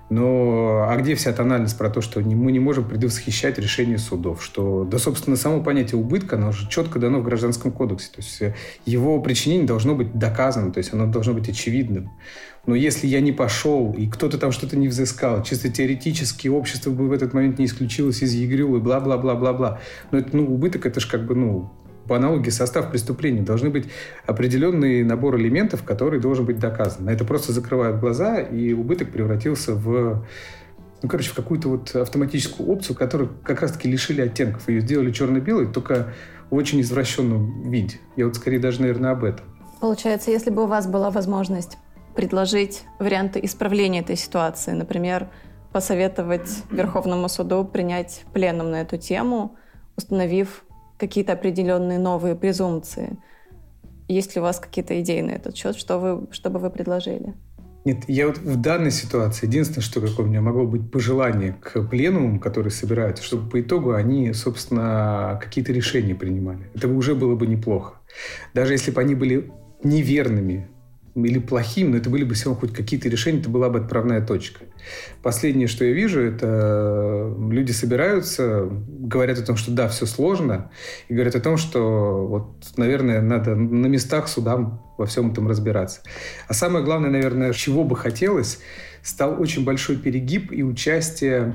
Но 0.10 0.88
а 0.88 0.96
где 0.98 1.16
вся 1.16 1.34
тональность 1.34 1.78
про 1.78 1.90
то, 1.90 2.02
что 2.02 2.20
мы 2.22 2.52
не 2.52 2.60
можем 2.60 2.88
предвосхищать 2.88 3.58
решение 3.58 3.98
судов? 3.98 4.44
Что, 4.44 4.84
да, 4.84 4.98
собственно, 4.98 5.36
само 5.36 5.62
понятие 5.62 6.00
убытка, 6.00 6.36
оно 6.36 6.50
уже 6.50 6.70
четко 6.70 7.00
дано 7.00 7.20
в 7.20 7.24
Гражданском 7.24 7.72
кодексе. 7.72 8.10
То 8.12 8.22
есть 8.22 8.42
э, 8.42 8.56
его 8.86 9.20
причинение 9.22 9.66
должно 9.66 9.96
быть 9.96 10.14
доказано, 10.14 10.72
то 10.72 10.78
есть 10.78 10.94
оно 10.94 11.08
должно 11.08 11.34
быть 11.34 11.50
очевидным. 11.50 12.12
Но 12.66 12.76
если 12.76 13.06
я 13.08 13.22
не 13.22 13.32
пошел, 13.32 13.94
и 13.94 14.08
кто-то 14.08 14.38
там 14.38 14.52
что-то 14.52 14.78
не 14.78 14.88
взыскал, 14.88 15.44
чисто 15.44 15.70
теоретически 15.70 16.48
общество 16.48 16.92
бы 16.92 17.08
в 17.08 17.12
этот 17.12 17.34
момент 17.34 17.60
не 17.60 17.66
исключилось 17.66 18.24
из 18.24 18.34
ЕГРЮ 18.34 18.78
и 18.78 18.80
бла-бла-бла-бла-бла. 18.80 19.80
Но 20.12 20.18
это, 20.20 20.36
ну, 20.36 20.52
убыток, 20.52 20.86
это 20.86 21.00
же 21.00 21.10
как 21.10 21.26
бы, 21.26 21.36
ну, 21.36 21.72
по 22.08 22.16
аналогии 22.16 22.50
состав 22.50 22.92
преступления. 22.92 23.42
Должны 23.42 23.70
быть 23.70 23.88
определенный 24.26 25.04
набор 25.04 25.38
элементов, 25.38 25.84
который 25.84 26.20
должен 26.20 26.46
быть 26.46 26.60
доказан. 26.60 27.06
На 27.06 27.10
это 27.12 27.26
просто 27.26 27.52
закрывают 27.52 28.00
глаза, 28.00 28.40
и 28.40 28.74
убыток 28.74 29.12
превратился 29.12 29.74
в 29.74 30.26
ну, 31.02 31.10
короче, 31.10 31.30
в 31.30 31.36
какую-то 31.36 31.70
вот 31.70 31.96
автоматическую 31.96 32.68
опцию, 32.68 32.96
которую 32.96 33.30
как 33.44 33.62
раз-таки 33.62 33.88
лишили 33.88 34.22
оттенков. 34.22 34.68
Ее 34.68 34.82
сделали 34.82 35.12
черно-белой, 35.12 35.68
только 35.68 36.14
в 36.50 36.56
очень 36.56 36.82
извращенном 36.82 37.70
виде. 37.70 37.98
Я 38.16 38.26
вот 38.26 38.36
скорее 38.36 38.60
даже, 38.60 38.82
наверное, 38.82 39.12
об 39.12 39.24
этом. 39.24 39.46
Получается, 39.82 40.32
если 40.32 40.50
бы 40.50 40.64
у 40.64 40.68
вас 40.68 40.88
была 40.88 41.12
возможность 41.12 41.78
предложить 42.16 42.86
варианты 42.98 43.40
исправления 43.44 44.00
этой 44.00 44.16
ситуации, 44.16 44.72
например, 44.72 45.28
посоветовать 45.72 46.64
Верховному 46.72 47.28
суду 47.28 47.66
принять 47.66 48.24
пленум 48.34 48.72
на 48.72 48.82
эту 48.82 48.98
тему, 48.98 49.58
установив 49.98 50.65
какие-то 50.98 51.34
определенные 51.34 52.00
новые 52.00 52.36
презумпции. 52.36 53.18
Есть 54.08 54.36
ли 54.36 54.42
у 54.42 54.44
вас 54.44 54.60
какие-то 54.60 55.00
идеи 55.02 55.22
на 55.22 55.32
этот 55.32 55.56
счет? 55.56 55.76
Что, 55.76 56.00
вы, 56.00 56.28
что 56.32 56.50
бы 56.50 56.60
вы 56.60 56.70
предложили? 56.70 57.34
Нет, 57.86 58.06
я 58.08 58.26
вот 58.26 58.40
в 58.40 58.60
данной 58.60 58.90
ситуации, 58.90 59.46
единственное, 59.46 59.84
что 59.84 60.02
какое 60.02 60.26
у 60.26 60.30
меня 60.30 60.42
могло 60.42 60.66
быть 60.66 60.90
пожелание 60.92 61.56
к 61.62 61.84
пленумам, 61.84 62.40
которые 62.40 62.72
собираются, 62.72 63.24
чтобы 63.24 63.48
по 63.48 63.62
итогу 63.62 63.94
они, 63.94 64.34
собственно, 64.34 65.40
какие-то 65.42 65.72
решения 65.72 66.16
принимали. 66.16 66.72
Это 66.74 66.88
уже 66.88 67.14
было 67.14 67.36
бы 67.36 67.46
неплохо. 67.46 68.00
Даже 68.56 68.74
если 68.74 68.90
бы 68.90 69.02
они 69.02 69.14
были 69.14 69.52
неверными 69.84 70.68
или 71.16 71.40
плохим, 71.40 71.92
но 71.92 71.98
это 71.98 72.10
были 72.10 72.24
бы 72.24 72.34
все 72.34 72.46
равно 72.46 72.60
хоть 72.60 72.74
какие-то 72.74 73.08
решения, 73.08 73.40
это 73.40 73.50
была 73.50 73.70
бы 73.70 73.80
отправная 73.80 74.26
точка. 74.26 74.66
Последнее, 75.24 75.68
что 75.68 75.86
я 75.86 75.94
вижу, 75.94 76.22
это 76.22 76.46
э, 76.48 77.36
люди 77.50 77.72
собираются, 77.72 78.68
говорят 78.70 79.40
о 79.40 79.44
том, 79.44 79.56
что 79.56 79.72
да, 79.72 79.88
все 79.88 80.06
сложно, 80.06 80.72
и 81.08 81.14
говорят 81.14 81.36
о 81.36 81.40
том, 81.40 81.58
что 81.58 82.28
вот, 82.28 82.78
наверное, 82.78 83.22
надо 83.22 83.56
на 83.56 83.88
местах 83.88 84.28
судам 84.28 84.84
во 84.98 85.06
всем 85.06 85.32
этом 85.32 85.48
разбираться. 85.48 86.02
А 86.48 86.54
самое 86.54 86.84
главное, 86.84 87.10
наверное, 87.10 87.54
чего 87.54 87.84
бы 87.86 87.96
хотелось, 87.96 88.60
стал 89.02 89.42
очень 89.42 89.64
большой 89.64 89.96
перегиб 89.96 90.52
и 90.52 90.64
участие 90.64 91.54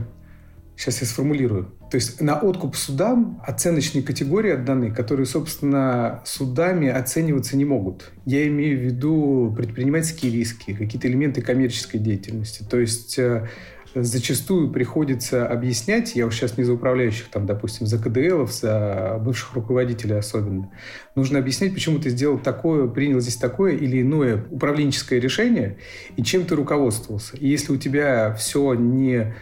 Сейчас 0.81 1.03
я 1.03 1.07
сформулирую. 1.07 1.75
То 1.91 1.97
есть 1.97 2.23
на 2.23 2.39
откуп 2.39 2.75
судам 2.75 3.43
оценочные 3.47 4.03
категории 4.03 4.53
отданы, 4.53 4.91
которые, 4.91 5.27
собственно, 5.27 6.23
судами 6.25 6.89
оцениваться 6.89 7.59
не 7.59 7.67
могут. 7.67 8.11
Я 8.25 8.49
имею 8.49 8.79
в 8.79 8.81
виду 8.81 9.53
предпринимательские 9.55 10.33
риски, 10.33 10.73
какие-то 10.73 11.07
элементы 11.07 11.43
коммерческой 11.43 11.99
деятельности. 11.99 12.63
То 12.63 12.79
есть 12.79 13.19
э, 13.19 13.47
зачастую 13.95 14.73
приходится 14.73 15.47
объяснять, 15.47 16.17
я 16.17 16.27
уж 16.27 16.35
сейчас 16.35 16.57
не 16.57 16.65
за 16.65 16.73
управляющих, 16.73 17.29
там, 17.29 17.45
допустим, 17.45 17.87
за 17.87 17.99
КДЛов, 17.99 18.51
за 18.51 19.21
бывших 19.23 19.53
руководителей 19.53 20.17
особенно, 20.17 20.71
нужно 21.15 21.41
объяснять, 21.41 21.75
почему 21.75 21.99
ты 21.99 22.09
сделал 22.09 22.39
такое, 22.39 22.89
принял 22.89 23.21
здесь 23.21 23.37
такое 23.37 23.77
или 23.77 24.01
иное 24.01 24.47
управленческое 24.51 25.21
решение, 25.21 25.77
и 26.17 26.23
чем 26.23 26.47
ты 26.47 26.57
руководствовался. 26.57 27.37
И 27.37 27.47
если 27.47 27.71
у 27.71 27.77
тебя 27.77 28.33
все 28.33 28.73
не 28.73 29.35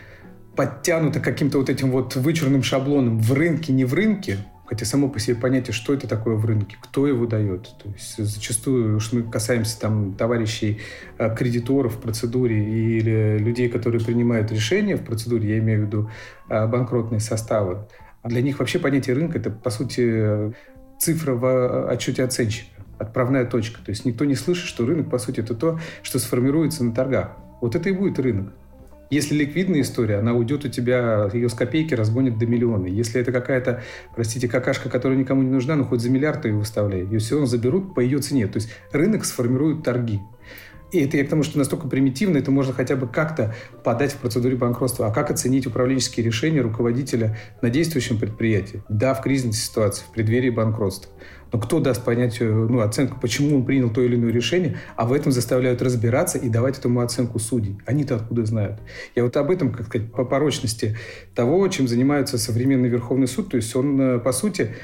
подтянуто 0.58 1.20
каким-то 1.20 1.58
вот 1.58 1.70
этим 1.70 1.92
вот 1.92 2.16
вычурным 2.16 2.64
шаблоном 2.64 3.20
в 3.20 3.32
рынке, 3.32 3.72
не 3.72 3.84
в 3.84 3.94
рынке, 3.94 4.38
Хотя 4.66 4.84
само 4.84 5.08
по 5.08 5.18
себе 5.18 5.34
понятие, 5.34 5.72
что 5.72 5.94
это 5.94 6.06
такое 6.06 6.34
в 6.34 6.44
рынке, 6.44 6.76
кто 6.78 7.06
его 7.06 7.24
дает. 7.24 7.70
То 7.82 7.88
есть 7.88 8.18
зачастую 8.18 8.96
уж 8.96 9.12
мы 9.12 9.22
касаемся 9.22 9.80
там 9.80 10.12
товарищей 10.12 10.80
э, 11.16 11.34
кредиторов 11.34 11.94
в 11.94 12.00
процедуре 12.02 12.98
или 12.98 13.38
людей, 13.38 13.70
которые 13.70 14.04
принимают 14.04 14.52
решения 14.52 14.96
в 14.96 15.04
процедуре, 15.06 15.48
я 15.48 15.58
имею 15.60 15.84
в 15.84 15.86
виду 15.86 16.10
э, 16.50 16.66
банкротные 16.66 17.20
составы. 17.20 17.88
Для 18.24 18.42
них 18.42 18.58
вообще 18.58 18.78
понятие 18.78 19.16
рынка– 19.16 19.38
это, 19.40 19.50
по 19.50 19.70
сути, 19.70 20.52
цифра 20.98 21.32
в 21.32 21.46
э, 21.46 21.88
отчете 21.88 22.24
оценщика, 22.24 22.82
отправная 22.98 23.46
точка. 23.46 23.82
То 23.82 23.90
есть 23.90 24.04
никто 24.04 24.26
не 24.26 24.34
слышит, 24.34 24.66
что 24.66 24.84
рынок, 24.84 25.08
по 25.08 25.18
сути, 25.18 25.40
это 25.40 25.54
то, 25.54 25.80
что 26.02 26.18
сформируется 26.18 26.84
на 26.84 26.94
торгах. 26.94 27.38
Вот 27.62 27.74
это 27.74 27.88
и 27.88 27.92
будет 27.92 28.18
рынок. 28.18 28.52
Если 29.10 29.34
ликвидная 29.34 29.80
история, 29.80 30.16
она 30.16 30.34
уйдет 30.34 30.64
у 30.64 30.68
тебя, 30.68 31.30
ее 31.32 31.48
с 31.48 31.54
копейки 31.54 31.94
разгонит 31.94 32.38
до 32.38 32.46
миллиона. 32.46 32.86
Если 32.86 33.20
это 33.20 33.32
какая-то, 33.32 33.82
простите, 34.14 34.48
какашка, 34.48 34.90
которая 34.90 35.18
никому 35.18 35.42
не 35.42 35.50
нужна, 35.50 35.76
ну 35.76 35.84
хоть 35.84 36.00
за 36.00 36.10
миллиард 36.10 36.44
ее 36.44 36.54
выставляй, 36.54 37.04
ее 37.04 37.18
все 37.18 37.36
равно 37.36 37.46
заберут 37.46 37.94
по 37.94 38.00
ее 38.00 38.18
цене. 38.18 38.46
То 38.46 38.56
есть 38.56 38.70
рынок 38.92 39.24
сформирует 39.24 39.82
торги. 39.82 40.20
И 40.90 41.00
это 41.00 41.18
я 41.18 41.24
к 41.24 41.28
тому, 41.28 41.42
что 41.42 41.58
настолько 41.58 41.86
примитивно, 41.86 42.38
это 42.38 42.50
можно 42.50 42.72
хотя 42.72 42.96
бы 42.96 43.06
как-то 43.06 43.54
подать 43.84 44.12
в 44.12 44.16
процедуре 44.16 44.56
банкротства. 44.56 45.08
А 45.08 45.10
как 45.10 45.30
оценить 45.30 45.66
управленческие 45.66 46.24
решения 46.24 46.62
руководителя 46.62 47.36
на 47.60 47.68
действующем 47.68 48.18
предприятии? 48.18 48.82
Да, 48.88 49.12
в 49.12 49.22
кризисной 49.22 49.52
ситуации, 49.52 50.04
в 50.04 50.12
преддверии 50.12 50.50
банкротства. 50.50 51.12
Но 51.52 51.58
кто 51.58 51.80
даст 51.80 52.04
понять 52.04 52.38
ну, 52.40 52.80
оценку, 52.80 53.18
почему 53.20 53.56
он 53.56 53.64
принял 53.64 53.90
то 53.90 54.02
или 54.02 54.16
иное 54.16 54.32
решение, 54.32 54.78
а 54.96 55.06
в 55.06 55.12
этом 55.12 55.32
заставляют 55.32 55.82
разбираться 55.82 56.38
и 56.38 56.48
давать 56.48 56.78
этому 56.78 57.00
оценку 57.00 57.38
судей. 57.38 57.78
Они-то 57.86 58.16
откуда 58.16 58.44
знают? 58.44 58.80
Я 59.14 59.24
вот 59.24 59.36
об 59.36 59.50
этом, 59.50 59.72
как 59.72 59.86
сказать, 59.86 60.12
по 60.12 60.24
порочности 60.24 60.96
того, 61.34 61.66
чем 61.68 61.88
занимается 61.88 62.38
современный 62.38 62.88
Верховный 62.88 63.28
суд. 63.28 63.50
То 63.50 63.56
есть 63.56 63.74
он, 63.74 64.00
э, 64.00 64.18
по 64.18 64.32
сути, 64.32 64.74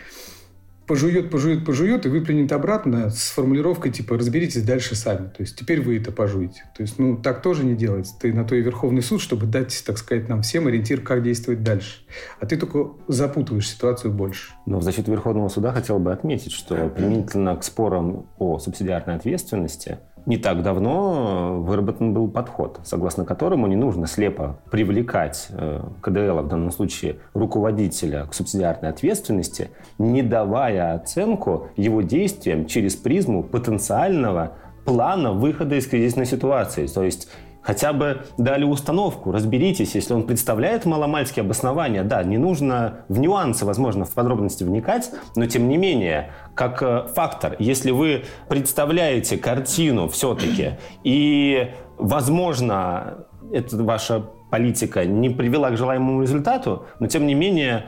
пожует, 0.86 1.30
пожует, 1.30 1.64
пожует 1.64 2.06
и 2.06 2.08
выплюнет 2.08 2.52
обратно 2.52 3.10
с 3.10 3.30
формулировкой 3.30 3.92
типа 3.92 4.16
«разберитесь 4.16 4.62
дальше 4.62 4.94
сами». 4.94 5.28
То 5.28 5.40
есть 5.40 5.58
теперь 5.58 5.80
вы 5.80 5.98
это 5.98 6.12
пожуете. 6.12 6.64
То 6.76 6.82
есть, 6.82 6.98
ну, 6.98 7.16
так 7.16 7.42
тоже 7.42 7.64
не 7.64 7.74
делается. 7.74 8.14
Ты 8.18 8.32
на 8.32 8.44
то 8.44 8.54
и 8.54 8.62
Верховный 8.62 9.02
суд, 9.02 9.20
чтобы 9.20 9.46
дать, 9.46 9.82
так 9.86 9.98
сказать, 9.98 10.28
нам 10.28 10.42
всем 10.42 10.66
ориентир, 10.66 11.00
как 11.00 11.22
действовать 11.22 11.62
дальше. 11.62 12.00
А 12.40 12.46
ты 12.46 12.56
только 12.56 12.90
запутываешь 13.08 13.68
ситуацию 13.68 14.12
больше. 14.12 14.52
Но 14.66 14.78
в 14.78 14.82
защиту 14.82 15.10
Верховного 15.10 15.48
суда 15.48 15.72
хотел 15.72 15.98
бы 15.98 16.12
отметить, 16.12 16.52
что 16.52 16.88
применительно 16.88 17.56
к 17.56 17.64
спорам 17.64 18.26
о 18.38 18.58
субсидиарной 18.58 19.16
ответственности– 19.16 19.98
не 20.26 20.38
так 20.38 20.62
давно 20.62 21.60
выработан 21.60 22.14
был 22.14 22.28
подход, 22.28 22.80
согласно 22.84 23.24
которому 23.24 23.66
не 23.66 23.76
нужно 23.76 24.06
слепо 24.06 24.58
привлекать 24.70 25.48
э, 25.50 25.82
КДЛ, 26.00 26.40
в 26.40 26.48
данном 26.48 26.70
случае 26.70 27.16
руководителя, 27.34 28.26
к 28.26 28.34
субсидиарной 28.34 28.90
ответственности, 28.90 29.70
не 29.98 30.22
давая 30.22 30.94
оценку 30.94 31.68
его 31.76 32.02
действиям 32.02 32.66
через 32.66 32.96
призму 32.96 33.42
потенциального 33.42 34.52
плана 34.84 35.32
выхода 35.32 35.76
из 35.76 35.86
кризисной 35.86 36.26
ситуации. 36.26 36.86
То 36.86 37.02
есть 37.02 37.28
хотя 37.64 37.92
бы 37.92 38.26
дали 38.36 38.64
установку, 38.64 39.32
разберитесь, 39.32 39.94
если 39.94 40.14
он 40.14 40.24
представляет 40.24 40.84
маломальские 40.84 41.42
обоснования, 41.42 42.04
да, 42.04 42.22
не 42.22 42.38
нужно 42.38 43.04
в 43.08 43.18
нюансы, 43.18 43.64
возможно, 43.64 44.04
в 44.04 44.12
подробности 44.12 44.62
вникать, 44.64 45.10
но 45.34 45.46
тем 45.46 45.68
не 45.68 45.76
менее, 45.76 46.30
как 46.54 46.82
э, 46.82 47.06
фактор, 47.14 47.56
если 47.58 47.90
вы 47.90 48.24
представляете 48.48 49.38
картину 49.38 50.08
все-таки, 50.08 50.72
и, 51.02 51.70
возможно, 51.96 53.26
это 53.52 53.82
ваша 53.82 54.24
политика 54.50 55.04
не 55.04 55.30
привела 55.30 55.70
к 55.70 55.76
желаемому 55.76 56.22
результату, 56.22 56.86
но 57.00 57.06
тем 57.06 57.26
не 57.26 57.34
менее 57.34 57.86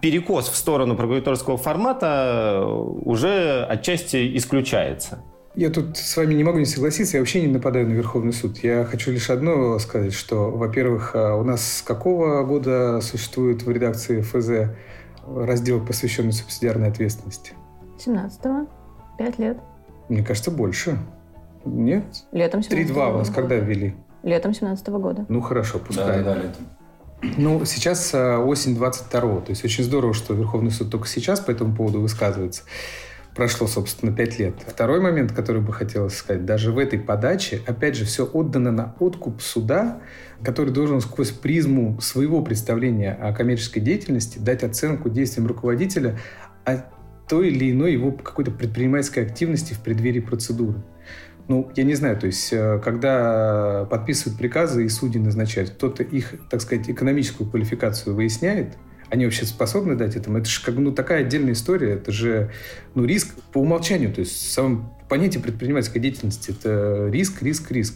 перекос 0.00 0.48
в 0.48 0.56
сторону 0.56 0.96
прокураторского 0.96 1.56
формата 1.56 2.62
уже 2.66 3.64
отчасти 3.64 4.36
исключается. 4.36 5.22
Я 5.56 5.70
тут 5.70 5.96
с 5.96 6.16
вами 6.16 6.34
не 6.34 6.42
могу 6.42 6.58
не 6.58 6.64
согласиться, 6.64 7.16
я 7.16 7.20
вообще 7.20 7.40
не 7.40 7.46
нападаю 7.46 7.86
на 7.86 7.92
Верховный 7.92 8.32
суд. 8.32 8.58
Я 8.58 8.84
хочу 8.84 9.12
лишь 9.12 9.30
одно 9.30 9.78
сказать, 9.78 10.12
что, 10.12 10.50
во-первых, 10.50 11.12
а, 11.14 11.36
у 11.36 11.44
нас 11.44 11.78
с 11.78 11.82
какого 11.82 12.42
года 12.42 13.00
существует 13.00 13.62
в 13.62 13.70
редакции 13.70 14.20
ФЗ 14.20 14.74
раздел, 15.24 15.84
посвященный 15.84 16.32
субсидиарной 16.32 16.88
ответственности? 16.88 17.52
17-го. 18.04 18.66
Пять 19.16 19.38
лет. 19.38 19.58
Мне 20.08 20.24
кажется, 20.24 20.50
больше. 20.50 20.98
Нет? 21.64 22.04
Летом 22.32 22.60
17 22.60 22.90
3-2 22.90 23.14
у 23.14 23.18
нас 23.18 23.30
когда 23.30 23.54
ввели? 23.54 23.94
Летом 24.24 24.54
17 24.54 24.88
-го 24.88 24.98
года. 24.98 25.24
Ну, 25.28 25.40
хорошо, 25.40 25.78
пускай. 25.78 26.24
Да, 26.24 26.34
да, 26.34 26.42
летом. 26.42 26.66
Ну, 27.38 27.64
сейчас 27.64 28.10
а, 28.12 28.40
осень 28.40 28.76
22-го. 28.76 29.40
То 29.40 29.50
есть 29.50 29.64
очень 29.64 29.84
здорово, 29.84 30.14
что 30.14 30.34
Верховный 30.34 30.72
суд 30.72 30.90
только 30.90 31.06
сейчас 31.06 31.38
по 31.38 31.52
этому 31.52 31.76
поводу 31.76 32.00
высказывается 32.00 32.64
прошло, 33.34 33.66
собственно, 33.66 34.14
пять 34.14 34.38
лет. 34.38 34.54
Второй 34.66 35.00
момент, 35.00 35.32
который 35.32 35.60
бы 35.60 35.72
хотелось 35.72 36.16
сказать, 36.16 36.44
даже 36.44 36.72
в 36.72 36.78
этой 36.78 36.98
подаче, 36.98 37.60
опять 37.66 37.96
же, 37.96 38.04
все 38.04 38.24
отдано 38.24 38.70
на 38.70 38.94
откуп 39.00 39.42
суда, 39.42 40.00
который 40.42 40.72
должен 40.72 41.00
сквозь 41.00 41.30
призму 41.30 42.00
своего 42.00 42.42
представления 42.42 43.12
о 43.12 43.32
коммерческой 43.32 43.80
деятельности 43.80 44.38
дать 44.38 44.62
оценку 44.62 45.10
действиям 45.10 45.46
руководителя 45.46 46.18
о 46.64 46.84
той 47.28 47.48
или 47.48 47.72
иной 47.72 47.92
его 47.92 48.12
какой-то 48.12 48.50
предпринимательской 48.50 49.24
активности 49.24 49.74
в 49.74 49.80
преддверии 49.80 50.20
процедуры. 50.20 50.82
Ну, 51.48 51.70
я 51.76 51.84
не 51.84 51.94
знаю, 51.94 52.18
то 52.18 52.26
есть, 52.26 52.52
э, 52.52 52.80
когда 52.82 53.86
подписывают 53.90 54.38
приказы 54.38 54.86
и 54.86 54.88
судьи 54.88 55.20
назначают, 55.20 55.70
кто-то 55.70 56.02
их, 56.02 56.34
так 56.48 56.62
сказать, 56.62 56.88
экономическую 56.88 57.50
квалификацию 57.50 58.14
выясняет– 58.14 58.76
они 59.14 59.24
вообще 59.24 59.46
способны 59.46 59.94
дать 59.94 60.16
этому? 60.16 60.38
Это 60.38 60.48
же 60.48 60.60
как 60.62 60.74
ну, 60.74 60.92
такая 60.92 61.20
отдельная 61.20 61.52
история. 61.52 61.94
Это 61.94 62.12
же 62.12 62.50
ну, 62.94 63.04
риск 63.04 63.34
по 63.52 63.58
умолчанию. 63.58 64.12
То 64.12 64.20
есть 64.20 64.52
само 64.52 64.92
понятие 65.08 65.42
предпринимательской 65.42 66.00
деятельности– 66.00 66.50
это 66.58 67.08
риск, 67.10 67.42
риск, 67.42 67.70
риск, 67.70 67.94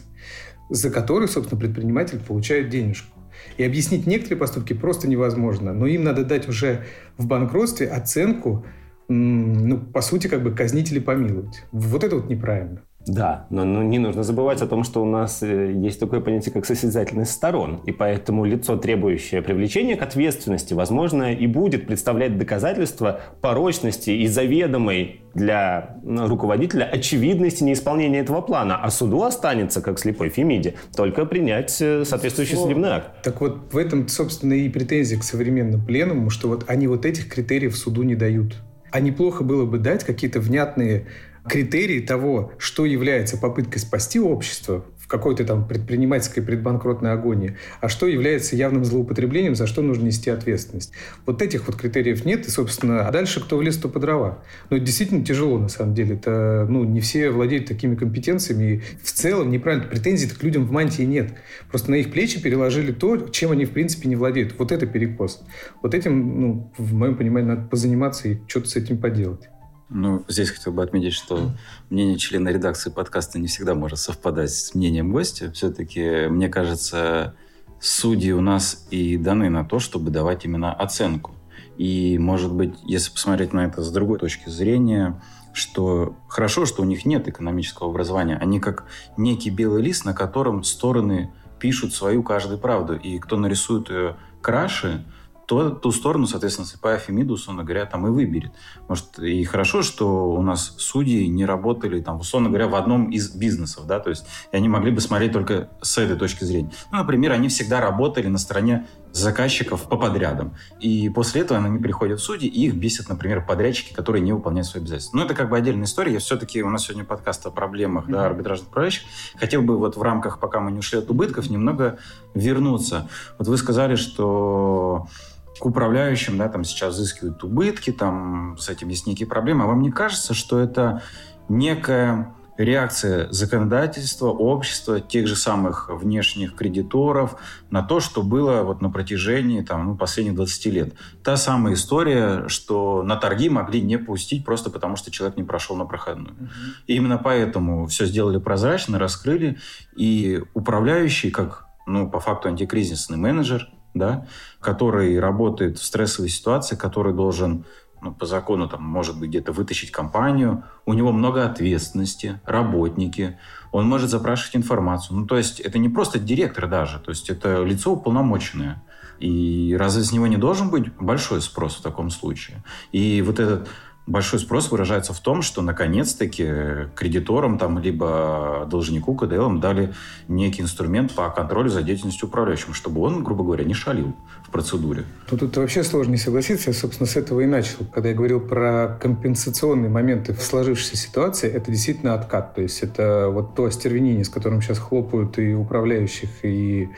за 0.71 0.91
который, 0.91 1.29
собственно, 1.29 1.61
предприниматель 1.61 2.21
получает 2.21 2.69
денежку. 2.71 3.19
И 3.57 3.65
объяснить 3.65 4.07
некоторые 4.07 4.39
поступки 4.39 4.73
просто 4.73 5.09
невозможно. 5.09 5.73
Но 5.73 5.87
им 5.87 6.05
надо 6.05 6.25
дать 6.25 6.49
уже 6.49 6.85
в 7.17 7.27
банкротстве 7.27 7.89
оценку, 7.89 8.65
ну, 9.09 9.79
по 9.79 10.01
сути, 10.01 10.29
как 10.29 10.43
бы 10.43 10.53
казнить 10.53 10.93
или 10.93 11.01
помиловать. 11.01 11.65
Вот 11.73 12.05
это 12.05 12.17
вот 12.17 12.29
неправильно. 12.29 12.83
Да, 13.09 13.47
но, 13.49 13.65
но 13.65 13.83
не 13.83 13.99
нужно 13.99 14.23
забывать 14.23 14.61
о 14.61 14.67
том, 14.67 14.85
что 14.85 15.03
у 15.03 15.07
нас 15.07 15.43
э, 15.43 15.73
есть 15.73 15.99
такое 15.99 16.21
понятие, 16.21 16.53
как 16.53 16.67
состязательность 16.67 17.33
сторон. 17.33 17.81
И 17.87 17.93
поэтому 17.93 18.45
лицо, 18.45 18.77
требующее 18.77 19.41
привлечения 19.41 19.97
к 19.97 20.03
ответственности, 20.03 20.75
возможно, 20.75 21.33
и 21.33 21.47
будет 21.47 21.87
представлять 21.87 22.39
доказательства 22.39 23.21
порочности 23.41 24.11
и 24.11 24.27
заведомой 24.27 25.23
для 25.35 25.97
руководителя 26.05 26.85
очевидности 26.85 27.65
неисполнения 27.65 28.21
этого 28.21 28.43
плана. 28.43 28.77
А 28.83 28.91
суду 28.91 29.23
останется, 29.23 29.81
как 29.81 29.99
слепой 29.99 30.29
Фемиде, 30.29 30.75
только 30.95 31.25
принять 31.25 31.81
э, 31.81 32.05
соответствующий 32.05 32.55
Слово. 32.55 32.69
судебный 32.69 32.91
акт. 32.91 33.23
Так 33.23 33.41
вот, 33.41 33.73
в 33.73 33.77
этом, 33.79 34.07
собственно, 34.09 34.53
и 34.53 34.69
претензии 34.69 35.17
к 35.17 35.23
современному 35.23 35.85
пленуму, 35.85 36.29
что 36.29 36.49
вот 36.49 36.65
они 36.69 36.87
вот 36.87 37.07
этих 37.07 37.29
критериев 37.29 37.77
суду 37.77 38.03
не 38.03 38.15
дают. 38.15 38.57
А 38.91 39.01
неплохо 39.01 39.45
было 39.45 39.67
бы 39.67 39.79
дать 39.79 40.05
какие-то 40.05 40.41
внятные 40.41 41.07
критерии 41.49 42.01
того, 42.01 42.53
что 42.59 42.85
является 42.85 43.37
попыткой 43.37 43.81
спасти 43.81 44.21
общество 44.21 44.85
в 45.09 45.11
какой-то 45.11 45.43
там 45.45 45.67
предпринимательской 45.67 46.43
предбанкротной 46.43 47.13
агонии, 47.13 47.57
а 47.81 47.89
что 47.89 48.07
является 48.07 48.57
явным 48.57 48.85
злоупотреблением, 48.85 49.55
за 49.55 49.67
что 49.67 49.81
нужно 49.81 50.05
нести 50.05 50.29
ответственность. 50.29 50.93
Вот 51.25 51.41
этих 51.41 51.67
вот 51.67 51.77
критериев 51.77 52.27
нет, 52.27 52.47
и, 52.47 52.51
собственно, 52.51 53.09
а 53.09 53.11
дальше 53.11 53.41
кто 53.41 53.57
в 53.57 53.63
лес, 53.63 53.79
то 53.79 53.89
по 53.89 54.01
дрова. 54.01 54.45
Но 54.69 54.77
это 54.77 54.85
действительно 54.85 55.25
тяжело, 55.25 55.59
на 55.59 55.71
самом 55.71 55.95
деле. 55.95 56.17
Это, 56.17 56.67
ну, 56.69 56.85
не 56.85 57.01
все 57.01 57.31
владеют 57.31 57.67
такими 57.67 57.95
компетенциями. 57.95 58.65
И 58.75 58.83
в 59.03 59.11
целом, 59.11 59.51
неправильно, 59.51 59.87
претензий 59.87 60.29
к 60.29 60.43
людям 60.43 60.67
в 60.67 60.73
мантии 60.73 61.05
нет. 61.05 61.33
Просто 61.71 61.91
на 61.91 61.95
их 61.95 62.13
плечи 62.13 62.39
переложили 62.43 62.93
то, 62.93 63.17
чем 63.31 63.53
они, 63.53 63.65
в 63.65 63.71
принципе, 63.71 64.11
не 64.11 64.17
владеют. 64.17 64.57
Вот 64.59 64.73
это 64.73 64.87
перекос. 64.87 65.43
Вот 65.83 65.95
этим, 65.95 66.41
ну, 66.41 66.73
в 66.77 66.93
моем 66.93 67.17
понимании, 67.17 67.49
надо 67.49 67.63
позаниматься 67.63 68.29
и 68.29 68.37
что-то 68.47 68.69
с 68.69 68.77
этим 68.77 68.99
поделать. 68.99 69.49
Ну, 69.91 70.23
здесь 70.29 70.51
хотел 70.51 70.73
бы 70.73 70.83
отметить, 70.83 71.15
что 71.15 71.51
мнение 71.89 72.19
члена 72.19 72.51
редакции 72.51 72.91
подкаста 72.91 73.39
не 73.39 73.47
всегда 73.47 73.75
может 73.75 73.99
совпадать 73.99 74.51
с 74.51 74.75
мнением 74.75 75.11
гостя. 75.13 75.51
Все-таки, 75.53 76.27
мне 76.29 76.51
кажется, 76.51 77.35
судьи 77.81 78.33
у 78.33 78.43
нас 78.43 78.87
и 78.91 79.17
даны 79.17 79.49
на 79.49 79.65
то, 79.65 79.79
чтобы 79.79 80.11
давать 80.11 80.45
именно 80.45 80.75
оценку. 80.75 81.35
И, 81.79 82.19
может 82.19 82.53
быть, 82.53 82.75
если 82.85 83.11
посмотреть 83.11 83.55
на 83.55 83.65
это 83.65 83.83
с 83.83 83.91
другой 83.91 84.19
точки 84.19 84.51
зрения, 84.51 85.23
что 85.55 86.17
хорошо, 86.29 86.67
что 86.67 86.83
у 86.83 86.85
них 86.85 87.07
нет 87.07 87.27
экономического 87.27 87.89
образования. 87.91 88.37
Они 88.37 88.61
как 88.61 88.85
некий 89.17 89.51
белый 89.51 89.83
лист, 89.83 90.05
на 90.05 90.13
котором 90.13 90.65
стороны 90.65 91.33
пишут 91.59 91.95
свою 91.95 92.23
каждую 92.23 92.59
правду. 92.59 92.95
И 92.95 93.19
кто 93.19 93.37
нарисует 93.37 93.89
ее 93.89 94.17
краше, 94.41 95.05
то 95.49 95.71
ту 95.71 95.93
сторону, 95.93 96.27
соответственно, 96.27 96.69
слепая 96.69 96.99
Фемида, 96.99 97.33
условно 97.33 97.65
говоря, 97.65 97.87
там 97.87 98.07
и 98.07 98.11
выберет. 98.11 98.53
Может, 98.87 99.19
и 99.19 99.43
хорошо, 99.45 99.81
что 99.81 100.31
у 100.31 100.43
нас 100.43 100.75
судьи 100.77 101.27
не 101.27 101.47
работали, 101.47 102.03
там, 102.03 102.21
условно 102.21 102.51
говоря, 102.51 102.69
в 102.69 102.75
одном 102.75 103.11
из 103.11 103.35
бизнесов, 103.35 103.87
да, 103.87 103.99
то 103.99 104.11
есть 104.11 104.27
и 104.53 104.57
они 104.59 104.69
могли 104.69 104.91
бы 104.91 105.01
смотреть 105.01 105.33
только 105.33 105.71
с 105.81 105.97
этой 105.97 106.17
точки 106.17 106.45
зрения. 106.45 106.71
Ну, 106.93 106.99
например, 106.99 107.33
они 107.33 107.49
всегда 107.49 107.81
работали 107.81 108.27
на 108.27 108.37
стороне 108.37 108.87
заказчиков 109.13 109.89
по 109.89 109.97
подрядам. 109.97 110.55
И 110.81 111.09
после 111.09 111.41
этого 111.41 111.59
они 111.65 111.79
приходят 111.79 112.21
в 112.21 112.23
судьи, 112.23 112.47
и 112.47 112.67
их 112.67 112.75
бесят, 112.75 113.09
например, 113.09 113.47
подрядчики, 113.47 113.95
которые 113.95 114.21
не 114.21 114.35
выполняют 114.35 114.69
свои 114.69 114.83
обязательства. 114.83 115.17
Но 115.17 115.25
это 115.25 115.35
как 115.35 115.49
бы 115.49 115.57
отдельная 115.57 115.87
история. 115.87 116.13
Я 116.13 116.19
все-таки, 116.19 116.63
у 116.63 116.69
нас 116.69 116.85
сегодня 116.85 117.07
подкаст 117.07 117.47
о 117.47 117.51
проблемах 117.51 118.07
mm-hmm. 118.07 118.13
да, 118.13 118.27
арбитражных 118.27 118.69
управляющих. 118.69 119.05
Хотел 119.37 119.63
бы 119.63 119.79
вот 119.79 119.97
в 119.97 120.03
рамках, 120.03 120.41
пока 120.41 120.61
мы 120.61 120.73
не 120.73 120.81
ушли 120.81 120.99
от 120.99 121.09
убытков, 121.09 121.49
немного 121.49 121.99
вернуться. 122.35 123.09
Вот 123.39 123.49
вы 123.49 123.57
сказали, 123.57 123.95
что 123.95 125.09
к 125.59 125.67
управляющим, 125.67 126.39
да, 126.39 126.49
там 126.49 126.65
сейчас 126.65 126.95
взыскивают 126.95 127.43
убытки, 127.45 127.93
там 127.93 128.57
с 128.59 128.69
этим 128.69 128.89
есть 128.89 129.07
некие 129.07 129.27
проблемы. 129.27 129.65
А 129.65 129.67
вам 129.67 129.83
не 129.83 129.91
кажется, 129.91 130.35
что 130.35 130.59
это 130.59 131.03
некая 131.49 132.35
реакция 132.59 133.31
законодательства, 133.31 134.27
общества, 134.27 135.01
тех 135.01 135.29
же 135.29 135.37
самых 135.37 135.89
внешних 135.89 136.57
кредиторов 136.57 137.37
на 137.71 137.83
то, 137.83 138.01
что 138.01 138.23
было 138.23 138.63
вот 138.63 138.83
на 138.83 138.91
протяжении 138.91 139.63
там, 139.63 139.87
ну, 139.87 139.97
последних 139.97 140.35
20 140.35 140.67
лет. 140.67 140.95
Та 141.23 141.37
самая 141.37 141.75
история, 141.75 142.49
что 142.49 143.03
на 143.05 143.17
торги 143.17 143.49
могли 143.49 143.81
не 143.81 143.97
пустить 143.97 144.45
просто 144.45 144.71
потому, 144.71 144.97
что 144.97 145.13
человек 145.13 145.37
не 145.37 145.45
прошел 145.45 145.77
на 145.77 145.87
проходную. 145.87 146.35
Угу. 146.35 146.49
И 146.89 146.95
именно 146.97 147.17
поэтому 147.17 147.87
все 147.87 148.07
сделали 148.07 148.39
прозрачно, 148.39 148.99
раскрыли, 148.99 149.59
и 149.97 150.43
управляющий, 150.55 151.31
как 151.31 151.67
ну, 151.87 152.11
по 152.11 152.19
факту 152.19 152.49
антикризисный 152.49 153.17
менеджер, 153.17 153.69
да, 153.99 154.27
который 154.61 155.19
работает 155.19 155.79
в 155.79 155.85
стрессовой 155.85 156.29
ситуации, 156.29 156.77
который 156.77 157.13
должен 157.13 157.65
ну, 158.01 158.15
по 158.15 158.27
закону 158.27 158.69
там, 158.69 158.83
может 158.83 159.19
быть, 159.19 159.31
где-то 159.31 159.53
вытащить 159.53 159.91
компанию, 159.91 160.65
у 160.87 160.95
него 160.95 161.13
много 161.13 161.45
ответственности, 161.45 162.41
работники, 162.45 163.39
он 163.73 163.87
может 163.87 164.11
запрашивать 164.11 164.57
информацию. 164.57 165.19
Ну, 165.19 165.27
то 165.27 165.37
есть 165.37 165.61
это 165.61 165.79
не 165.79 165.89
просто 165.89 166.19
директор 166.19 166.69
даже, 166.69 167.01
то 167.01 167.11
есть 167.11 167.29
это 167.29 167.63
лицо 167.65 167.93
уполномоченное. 167.93 168.83
И 169.19 169.77
разве 169.79 170.05
с 170.05 170.13
него 170.13 170.29
не 170.29 170.37
должен 170.37 170.71
быть 170.71 170.95
большой 170.95 171.43
спрос 171.43 171.77
в 171.77 171.83
таком 171.83 172.11
случае? 172.11 172.63
И 172.93 173.21
вот 173.23 173.41
этот 173.41 173.69
большой 174.09 174.41
спрос 174.41 174.71
выражается 174.71 175.13
в 175.13 175.21
том, 175.21 175.43
что 175.43 175.63
наконец-таки 175.63 176.47
кредиторам 176.95 177.59
там, 177.59 177.79
либо 177.79 178.67
должнику 178.71 179.15
КДЛ 179.15 179.59
дали 179.59 179.95
некий 180.27 180.63
инструмент 180.63 181.15
по 181.15 181.31
контролю 181.31 181.69
за 181.69 181.83
деятельностью 181.83 182.29
управляющим, 182.29 182.75
чтобы 182.75 183.03
он, 183.03 183.23
грубо 183.23 183.45
говоря, 183.45 183.65
не 183.65 183.75
шалил 183.75 184.15
в 184.43 184.51
процедуре. 184.51 185.05
Ну, 185.31 185.39
тут 185.39 185.57
вообще 185.57 185.85
сложно 185.85 186.13
не 186.13 186.19
согласиться. 186.19 186.71
Я, 186.71 186.75
собственно, 186.75 187.07
с 187.07 187.17
этого 187.17 187.41
и 187.41 187.47
начал. 187.47 187.85
Когда 187.93 188.09
я 188.09 188.15
говорил 188.15 188.41
про 188.41 188.99
компенсационные 189.01 189.91
моменты 189.91 190.33
в 190.33 190.43
сложившейся 190.43 190.97
ситуации, 190.97 191.51
это 191.51 191.71
действительно 191.71 192.15
откат. 192.15 192.55
То 192.55 192.63
есть 192.63 192.83
это 192.83 193.29
вот 193.29 193.55
то 193.55 193.67
остервенение, 193.67 194.25
с 194.25 194.29
которым 194.29 194.63
сейчас 194.63 194.79
хлопают 194.79 195.39
и 195.39 195.55
управляющих, 195.55 196.31
и 196.43 196.89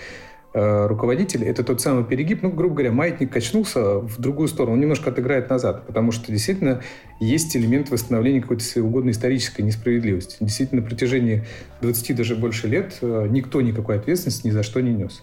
руководитель, 0.52 1.44
это 1.44 1.62
тот 1.62 1.80
самый 1.80 2.04
перегиб, 2.04 2.42
ну, 2.42 2.50
грубо 2.50 2.74
говоря, 2.74 2.92
маятник 2.92 3.32
качнулся 3.32 3.98
в 4.00 4.20
другую 4.20 4.48
сторону, 4.48 4.74
он 4.74 4.80
немножко 4.80 5.10
отыграет 5.10 5.48
назад, 5.48 5.86
потому 5.86 6.10
что 6.10 6.32
действительно 6.32 6.82
есть 7.20 7.56
элемент 7.56 7.90
восстановления 7.90 8.40
какой-то 8.40 8.64
своей 8.64 8.86
угодной 8.86 9.12
исторической 9.12 9.62
несправедливости. 9.62 10.38
Действительно, 10.40 10.80
на 10.80 10.88
протяжении 10.88 11.44
20 11.82 12.16
даже 12.16 12.34
больше 12.34 12.66
лет 12.66 12.98
э, 13.00 13.26
никто 13.30 13.60
никакой 13.60 13.96
ответственности 13.96 14.46
ни 14.48 14.50
за 14.50 14.62
что 14.62 14.80
не 14.80 14.92
нес. 14.92 15.22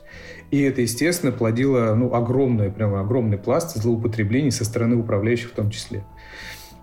И 0.51 0.61
это, 0.61 0.81
естественно, 0.81 1.31
плодило 1.31 1.93
ну, 1.95 2.13
огромное, 2.13 2.69
прямо 2.69 3.01
огромный 3.01 3.37
пласт 3.37 3.75
злоупотреблений 3.75 4.51
со 4.51 4.63
стороны 4.63 4.95
управляющих 4.95 5.49
в 5.49 5.53
том 5.53 5.71
числе. 5.71 6.03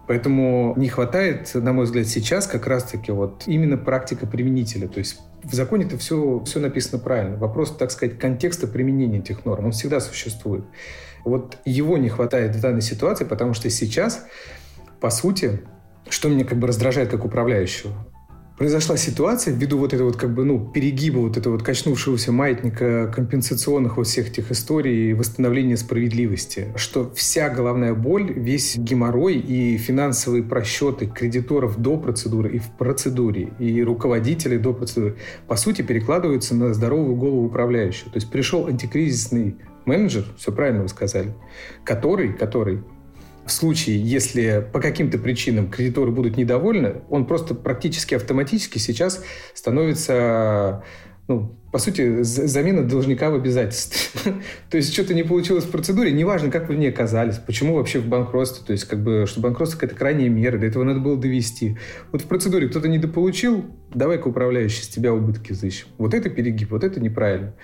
Поэтому 0.06 0.74
не 0.76 0.88
хватает, 0.88 1.50
на 1.54 1.72
мой 1.72 1.86
взгляд, 1.86 2.06
сейчас 2.06 2.46
как 2.46 2.66
раз-таки 2.66 3.10
вот 3.10 3.44
именно 3.46 3.78
практика 3.78 4.26
применителя. 4.26 4.86
То 4.86 4.98
есть 4.98 5.18
в 5.44 5.54
законе 5.54 5.84
это 5.84 5.98
все, 5.98 6.42
все 6.44 6.60
написано 6.60 6.98
правильно. 6.98 7.36
Вопрос, 7.36 7.76
так 7.76 7.90
сказать, 7.90 8.18
контекста 8.18 8.66
применения 8.66 9.18
этих 9.18 9.44
норм, 9.44 9.66
он 9.66 9.72
всегда 9.72 10.00
существует. 10.00 10.64
Вот 11.24 11.58
его 11.64 11.96
не 11.98 12.08
хватает 12.08 12.54
в 12.56 12.60
данной 12.60 12.82
ситуации, 12.82 13.24
потому 13.24 13.54
что 13.54 13.70
сейчас, 13.70 14.26
по 15.00 15.10
сути, 15.10 15.60
что 16.08 16.28
меня 16.28 16.44
как 16.44 16.58
бы 16.58 16.66
раздражает 16.66 17.10
как 17.10 17.24
управляющего, 17.24 17.92
произошла 18.56 18.96
ситуация 18.96 19.52
ввиду 19.54 19.78
вот 19.78 19.92
этого 19.92 20.08
вот 20.08 20.16
как 20.16 20.32
бы, 20.32 20.44
ну, 20.44 20.58
перегиба 20.60 21.18
вот 21.18 21.36
этого 21.36 21.54
вот 21.54 21.62
качнувшегося 21.62 22.30
маятника 22.32 23.12
компенсационных 23.14 23.96
вот 23.96 24.06
всех 24.06 24.28
этих 24.28 24.52
историй 24.52 25.10
и 25.10 25.12
восстановления 25.12 25.76
справедливости, 25.76 26.68
что 26.76 27.10
вся 27.14 27.48
головная 27.48 27.94
боль, 27.94 28.32
весь 28.32 28.76
геморрой 28.76 29.38
и 29.38 29.76
финансовые 29.76 30.42
просчеты 30.42 31.06
кредиторов 31.06 31.78
до 31.78 31.96
процедуры 31.96 32.50
и 32.50 32.58
в 32.58 32.70
процедуре, 32.70 33.52
и 33.58 33.82
руководителей 33.82 34.58
до 34.58 34.72
процедуры, 34.72 35.16
по 35.48 35.56
сути, 35.56 35.82
перекладываются 35.82 36.54
на 36.54 36.72
здоровую 36.72 37.16
голову 37.16 37.46
управляющего. 37.46 38.10
То 38.10 38.16
есть 38.18 38.30
пришел 38.30 38.66
антикризисный 38.66 39.56
менеджер, 39.84 40.24
все 40.36 40.52
правильно 40.52 40.82
вы 40.82 40.88
сказали, 40.88 41.34
который, 41.84 42.32
который 42.32 42.82
в 43.46 43.52
случае, 43.52 44.00
если 44.00 44.66
по 44.72 44.80
каким-то 44.80 45.18
причинам 45.18 45.70
кредиторы 45.70 46.10
будут 46.10 46.36
недовольны, 46.36 47.02
он 47.10 47.26
просто 47.26 47.54
практически 47.54 48.14
автоматически 48.14 48.78
сейчас 48.78 49.22
становится, 49.54 50.82
ну, 51.28 51.54
по 51.70 51.78
сути, 51.78 52.22
замена 52.22 52.84
должника 52.84 53.30
в 53.30 53.34
обязательстве. 53.34 54.34
то 54.70 54.76
есть 54.76 54.92
что-то 54.92 55.12
не 55.12 55.24
получилось 55.24 55.64
в 55.64 55.70
процедуре, 55.70 56.12
неважно, 56.12 56.50
как 56.50 56.68
вы 56.68 56.76
в 56.76 56.78
ней 56.78 56.88
оказались, 56.88 57.36
почему 57.38 57.74
вообще 57.74 57.98
в 57.98 58.06
банкротстве, 58.06 58.64
то 58.64 58.72
есть 58.72 58.84
как 58.84 59.02
бы, 59.02 59.24
что 59.26 59.40
банкротство 59.40 59.78
какая-то 59.78 59.98
крайняя 59.98 60.28
мера, 60.28 60.56
до 60.56 60.66
этого 60.66 60.84
надо 60.84 61.00
было 61.00 61.16
довести. 61.16 61.76
Вот 62.12 62.22
в 62.22 62.26
процедуре 62.26 62.68
кто-то 62.68 62.88
недополучил, 62.88 63.64
давай-ка 63.92 64.28
управляющий 64.28 64.84
с 64.84 64.88
тебя 64.88 65.12
убытки 65.12 65.52
взыщем. 65.52 65.88
Вот 65.98 66.14
это 66.14 66.30
перегиб, 66.30 66.70
вот 66.70 66.84
это 66.84 67.00
неправильно. 67.00 67.54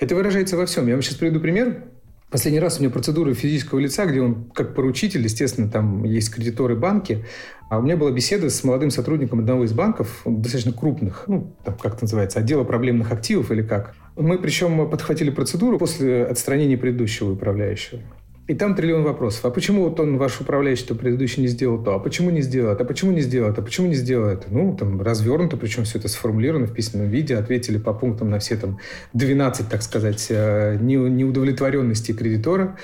Это 0.00 0.16
выражается 0.16 0.56
во 0.56 0.66
всем. 0.66 0.86
Я 0.86 0.94
вам 0.94 1.02
сейчас 1.02 1.16
приведу 1.16 1.38
пример. 1.38 1.84
Последний 2.30 2.60
раз 2.60 2.76
у 2.76 2.80
меня 2.82 2.90
процедура 2.90 3.32
физического 3.32 3.78
лица, 3.78 4.04
где 4.04 4.20
он 4.20 4.50
как 4.50 4.74
поручитель, 4.74 5.22
естественно, 5.22 5.70
там 5.70 6.04
есть 6.04 6.30
кредиторы 6.30 6.76
банки, 6.76 7.24
а 7.70 7.78
у 7.78 7.82
меня 7.82 7.96
была 7.96 8.10
беседа 8.10 8.50
с 8.50 8.62
молодым 8.64 8.90
сотрудником 8.90 9.38
одного 9.38 9.64
из 9.64 9.72
банков, 9.72 10.20
достаточно 10.26 10.72
крупных, 10.72 11.24
ну, 11.26 11.54
там, 11.64 11.78
как 11.78 11.94
это 11.94 12.04
называется, 12.04 12.40
отдела 12.40 12.64
проблемных 12.64 13.12
активов 13.12 13.50
или 13.50 13.62
как. 13.62 13.94
Мы 14.14 14.38
причем 14.38 14.90
подхватили 14.90 15.30
процедуру 15.30 15.78
после 15.78 16.24
отстранения 16.24 16.76
предыдущего 16.76 17.32
управляющего. 17.32 18.02
И 18.48 18.54
там 18.54 18.74
триллион 18.74 19.02
вопросов. 19.02 19.44
А 19.44 19.50
почему 19.50 19.84
вот 19.84 20.00
он, 20.00 20.16
ваш 20.16 20.40
управляющий, 20.40 20.86
то 20.86 20.94
предыдущий 20.94 21.42
не 21.42 21.48
сделал 21.48 21.84
то? 21.84 21.94
А 21.94 21.98
почему 21.98 22.30
не 22.30 22.40
сделал 22.40 22.72
это? 22.72 22.82
А 22.82 22.86
почему 22.86 23.12
не 23.12 23.20
сделал 23.20 23.50
это? 23.50 23.60
А 23.60 23.64
почему 23.64 23.88
не 23.88 23.94
сделал 23.94 24.26
это? 24.26 24.46
Ну, 24.48 24.74
там 24.74 25.02
развернуто, 25.02 25.58
причем 25.58 25.84
все 25.84 25.98
это 25.98 26.08
сформулировано 26.08 26.66
в 26.66 26.72
письменном 26.72 27.10
виде, 27.10 27.36
ответили 27.36 27.76
по 27.76 27.92
пунктам 27.92 28.30
на 28.30 28.38
все 28.38 28.56
там 28.56 28.78
12, 29.12 29.68
так 29.68 29.82
сказать, 29.82 30.28
э, 30.30 30.78
неудовлетворенности 30.80 32.12
кредитора. 32.12 32.78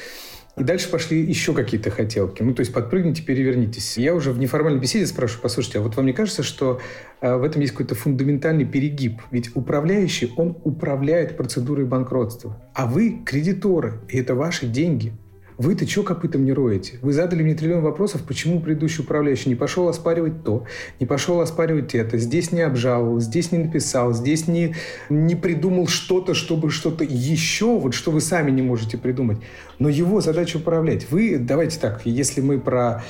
И 0.59 0.63
дальше 0.63 0.91
пошли 0.91 1.23
еще 1.23 1.55
какие-то 1.55 1.91
хотелки. 1.91 2.43
Ну, 2.43 2.53
то 2.53 2.61
есть 2.61 2.73
подпрыгните, 2.73 3.23
перевернитесь. 3.23 3.97
Я 3.97 4.15
уже 4.15 4.33
в 4.33 4.39
неформальной 4.39 4.81
беседе 4.81 5.07
спрашиваю, 5.07 5.45
послушайте, 5.45 5.79
а 5.79 5.83
вот 5.83 5.97
вам 5.97 6.05
не 6.05 6.13
кажется, 6.13 6.43
что 6.43 6.79
э, 7.23 7.37
в 7.37 7.43
этом 7.43 7.63
есть 7.63 7.73
какой-то 7.73 7.95
фундаментальный 7.95 8.67
перегиб? 8.67 9.23
Ведь 9.31 9.51
управляющий, 9.57 10.31
он 10.37 10.59
управляет 10.63 11.39
процедурой 11.39 11.87
банкротства. 11.87 12.63
А 12.75 12.85
вы 12.85 13.23
кредиторы, 13.25 14.03
и 14.11 14.19
это 14.19 14.35
ваши 14.35 14.67
деньги. 14.67 15.15
Вы-то 15.57 15.87
что 15.87 16.03
копытом 16.03 16.45
не 16.45 16.53
роете? 16.53 16.99
Вы 17.01 17.13
задали 17.13 17.43
мне 17.43 17.55
триллион 17.55 17.83
вопросов, 17.83 18.23
почему 18.27 18.61
предыдущий 18.61 19.05
управляющий 19.05 19.49
не 19.49 19.55
пошел 19.55 19.89
оспаривать 19.89 20.43
то, 20.43 20.65
не 20.99 21.07
пошел 21.07 21.41
оспаривать 21.41 21.95
это, 21.95 22.19
здесь 22.19 22.51
не 22.51 22.63
обжаловал, 22.63 23.21
здесь 23.21 23.53
не 23.53 23.59
написал, 23.59 24.13
здесь 24.13 24.49
не, 24.49 24.75
не 25.09 25.37
придумал 25.37 25.87
что-то, 25.87 26.35
чтобы 26.35 26.71
что-то 26.71 27.05
еще, 27.05 27.79
вот 27.79 27.95
что 27.95 28.11
вы 28.11 28.21
сами 28.21 28.51
не 28.51 28.63
можете 28.63 28.99
придумать. 28.99 29.39
Но 29.79 29.89
его 29.89 30.21
задача 30.21 30.57
управлять. 30.57 31.11
Вы, 31.11 31.39
давайте 31.39 31.79
так, 31.79 32.03
если 32.05 32.41
мы 32.41 32.59
про 32.59 33.05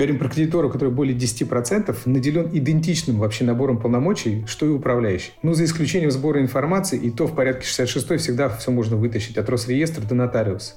говорим 0.00 0.18
про 0.18 0.30
кредитора, 0.30 0.70
который 0.70 0.90
более 0.90 1.14
10%, 1.14 1.94
наделен 2.06 2.48
идентичным 2.50 3.18
вообще 3.18 3.44
набором 3.44 3.78
полномочий, 3.78 4.46
что 4.46 4.64
и 4.64 4.70
управляющий. 4.70 5.32
Ну, 5.42 5.52
за 5.52 5.64
исключением 5.64 6.10
сбора 6.10 6.40
информации, 6.40 6.98
и 6.98 7.10
то 7.10 7.26
в 7.26 7.34
порядке 7.34 7.66
66 7.66 8.18
всегда 8.18 8.48
все 8.48 8.70
можно 8.70 8.96
вытащить 8.96 9.36
от 9.36 9.50
Росреестра 9.50 10.02
до 10.02 10.14
нотариуса. 10.14 10.76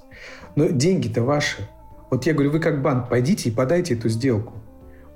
Но 0.56 0.68
деньги-то 0.68 1.24
ваши. 1.24 1.68
Вот 2.10 2.26
я 2.26 2.34
говорю, 2.34 2.52
вы 2.52 2.60
как 2.60 2.82
банк, 2.82 3.10
пойдите 3.10 3.50
и 3.50 3.52
подайте 3.52 3.96
эту 3.96 4.10
сделку. 4.10 4.54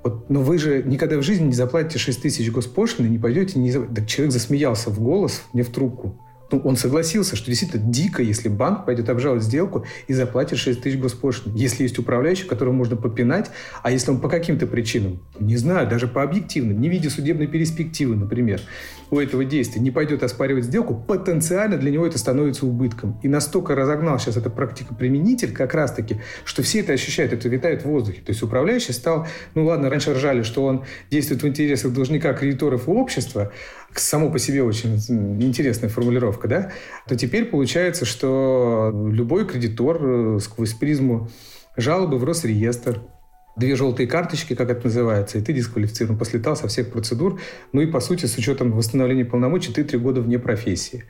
Вот, 0.02 0.30
но 0.30 0.40
вы 0.42 0.58
же 0.58 0.82
никогда 0.82 1.16
в 1.18 1.22
жизни 1.22 1.46
не 1.46 1.52
заплатите 1.52 1.98
6 1.98 2.22
тысяч 2.22 2.50
госпошлины, 2.50 3.08
не 3.08 3.18
пойдете, 3.18 3.58
не... 3.58 3.72
Да 3.72 4.04
человек 4.04 4.32
засмеялся 4.32 4.90
в 4.90 5.00
голос, 5.00 5.42
мне 5.52 5.62
в 5.62 5.70
трубку. 5.70 6.18
Ну, 6.50 6.60
он 6.64 6.76
согласился, 6.76 7.36
что 7.36 7.46
действительно 7.46 7.82
дико, 7.90 8.22
если 8.22 8.48
банк 8.48 8.86
пойдет 8.86 9.10
обжаловать 9.10 9.44
сделку 9.44 9.84
и 10.06 10.14
заплатит 10.14 10.58
6 10.58 10.80
тысяч 10.80 10.98
госпошлин. 10.98 11.54
Если 11.54 11.82
есть 11.82 11.98
управляющий, 11.98 12.46
которого 12.46 12.72
можно 12.72 12.96
попинать, 12.96 13.50
а 13.82 13.90
если 13.90 14.12
он 14.12 14.20
по 14.20 14.28
каким-то 14.28 14.66
причинам, 14.66 15.20
не 15.38 15.56
знаю, 15.56 15.88
даже 15.88 16.08
по 16.08 16.22
объективным, 16.22 16.80
не 16.80 16.88
видя 16.88 17.10
судебной 17.10 17.48
перспективы, 17.48 18.16
например, 18.16 18.60
у 19.10 19.18
этого 19.18 19.44
действия, 19.44 19.80
не 19.80 19.90
пойдет 19.90 20.22
оспаривать 20.22 20.64
сделку, 20.64 20.94
потенциально 20.94 21.76
для 21.76 21.90
него 21.90 22.06
это 22.06 22.18
становится 22.18 22.66
убытком. 22.66 23.18
И 23.22 23.28
настолько 23.28 23.74
разогнал 23.74 24.18
сейчас 24.18 24.36
эта 24.36 24.50
практика 24.50 24.94
применитель 24.94 25.52
как 25.52 25.74
раз-таки, 25.74 26.20
что 26.44 26.62
все 26.62 26.80
это 26.80 26.92
ощущают, 26.92 27.32
это 27.32 27.48
витает 27.48 27.82
в 27.82 27.86
воздухе. 27.86 28.20
То 28.20 28.30
есть 28.30 28.42
управляющий 28.42 28.92
стал, 28.92 29.26
ну 29.54 29.64
ладно, 29.64 29.90
раньше 29.90 30.14
ржали, 30.14 30.42
что 30.42 30.64
он 30.64 30.84
действует 31.10 31.42
в 31.42 31.48
интересах 31.48 31.92
должника, 31.92 32.32
кредиторов 32.34 32.88
и 32.88 32.90
общества, 32.90 33.52
само 33.94 34.30
по 34.30 34.38
себе 34.38 34.62
очень 34.62 34.96
интересная 35.40 35.88
формулировка, 35.88 36.48
да, 36.48 36.72
то 37.06 37.16
теперь 37.16 37.46
получается, 37.46 38.04
что 38.04 38.92
любой 39.10 39.46
кредитор 39.46 39.98
э, 40.00 40.38
сквозь 40.40 40.74
призму 40.74 41.28
жалобы 41.76 42.18
в 42.18 42.24
Росреестр, 42.24 43.02
две 43.58 43.76
желтые 43.76 44.06
карточки, 44.06 44.54
как 44.54 44.70
это 44.70 44.84
называется, 44.84 45.38
и 45.38 45.40
ты 45.40 45.52
дисквалифицирован, 45.52 46.18
послетал 46.18 46.56
со 46.56 46.68
всех 46.68 46.90
процедур. 46.90 47.40
Ну 47.72 47.80
и, 47.80 47.86
по 47.86 48.00
сути, 48.00 48.26
с 48.26 48.36
учетом 48.38 48.72
восстановления 48.72 49.24
полномочий, 49.24 49.72
ты 49.72 49.84
три 49.84 49.98
года 49.98 50.20
вне 50.20 50.38
профессии 50.38 51.04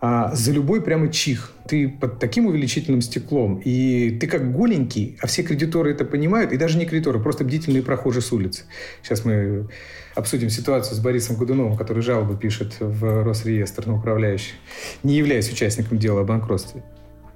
а, 0.00 0.34
за 0.34 0.52
любой 0.52 0.82
прямо 0.82 1.08
чих. 1.08 1.52
Ты 1.68 1.88
под 1.88 2.18
таким 2.18 2.46
увеличительным 2.46 3.00
стеклом, 3.00 3.60
и 3.64 4.10
ты 4.20 4.26
как 4.26 4.52
голенький, 4.52 5.18
а 5.20 5.26
все 5.26 5.42
кредиторы 5.42 5.90
это 5.92 6.04
понимают, 6.04 6.52
и 6.52 6.56
даже 6.56 6.78
не 6.78 6.86
кредиторы, 6.86 7.20
просто 7.20 7.44
бдительные 7.44 7.82
прохожие 7.82 8.22
с 8.22 8.32
улицы. 8.32 8.64
Сейчас 9.02 9.24
мы 9.24 9.68
обсудим 10.14 10.50
ситуацию 10.50 10.96
с 10.96 11.00
Борисом 11.00 11.36
Годуновым, 11.36 11.76
который 11.76 12.02
жалобы 12.02 12.36
пишет 12.36 12.76
в 12.78 13.24
Росреестр 13.24 13.86
на 13.86 13.96
управляющий, 13.96 14.54
не 15.02 15.16
являясь 15.16 15.50
участником 15.50 15.98
дела 15.98 16.20
о 16.20 16.24
банкротстве. 16.24 16.82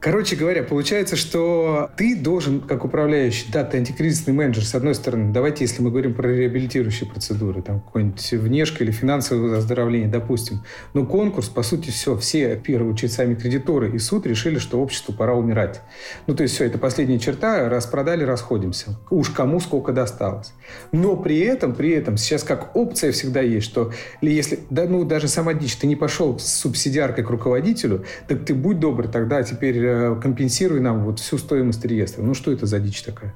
Короче 0.00 0.34
говоря, 0.34 0.62
получается, 0.62 1.14
что 1.14 1.90
ты 1.98 2.16
должен, 2.16 2.62
как 2.62 2.86
управляющий, 2.86 3.48
да, 3.52 3.64
ты 3.64 3.76
антикризисный 3.76 4.32
менеджер, 4.32 4.64
с 4.64 4.74
одной 4.74 4.94
стороны, 4.94 5.30
давайте, 5.30 5.64
если 5.64 5.82
мы 5.82 5.90
говорим 5.90 6.14
про 6.14 6.26
реабилитирующие 6.26 7.06
процедуры, 7.06 7.60
там 7.60 7.80
какой-нибудь 7.80 8.32
внешка 8.32 8.82
или 8.82 8.92
финансовое 8.92 9.58
оздоровление, 9.58 10.08
допустим, 10.08 10.62
но 10.94 11.04
конкурс, 11.04 11.50
по 11.50 11.62
сути, 11.62 11.90
все, 11.90 12.16
все, 12.16 12.56
в 12.56 12.62
первую 12.62 12.96
сами 12.96 13.34
кредиторы 13.34 13.90
и 13.94 13.98
суд 13.98 14.26
решили, 14.26 14.58
что 14.58 14.80
обществу 14.80 15.12
пора 15.12 15.34
умирать. 15.34 15.82
Ну, 16.26 16.34
то 16.34 16.44
есть 16.44 16.54
все, 16.54 16.64
это 16.64 16.78
последняя 16.78 17.18
черта, 17.18 17.68
распродали, 17.68 18.24
расходимся. 18.24 18.98
Уж 19.10 19.28
кому 19.28 19.60
сколько 19.60 19.92
досталось. 19.92 20.54
Но 20.92 21.14
при 21.16 21.40
этом, 21.40 21.74
при 21.74 21.90
этом, 21.90 22.16
сейчас 22.16 22.42
как 22.42 22.74
опция 22.74 23.12
всегда 23.12 23.42
есть, 23.42 23.66
что 23.66 23.92
если, 24.22 24.60
да, 24.70 24.86
ну, 24.86 25.04
даже 25.04 25.28
сама 25.28 25.52
дичь, 25.52 25.76
ты 25.76 25.86
не 25.86 25.96
пошел 25.96 26.38
с 26.38 26.46
субсидиаркой 26.46 27.22
к 27.22 27.28
руководителю, 27.28 28.06
так 28.28 28.46
ты 28.46 28.54
будь 28.54 28.80
добр, 28.80 29.06
тогда 29.06 29.42
теперь 29.42 29.89
Э, 29.89 29.89
компенсируй 30.22 30.80
нам 30.80 31.04
вот 31.04 31.18
всю 31.18 31.38
стоимость 31.38 31.84
реестра. 31.84 32.22
Ну, 32.22 32.34
что 32.34 32.52
это 32.52 32.66
за 32.66 32.78
дичь 32.78 33.02
такая? 33.02 33.34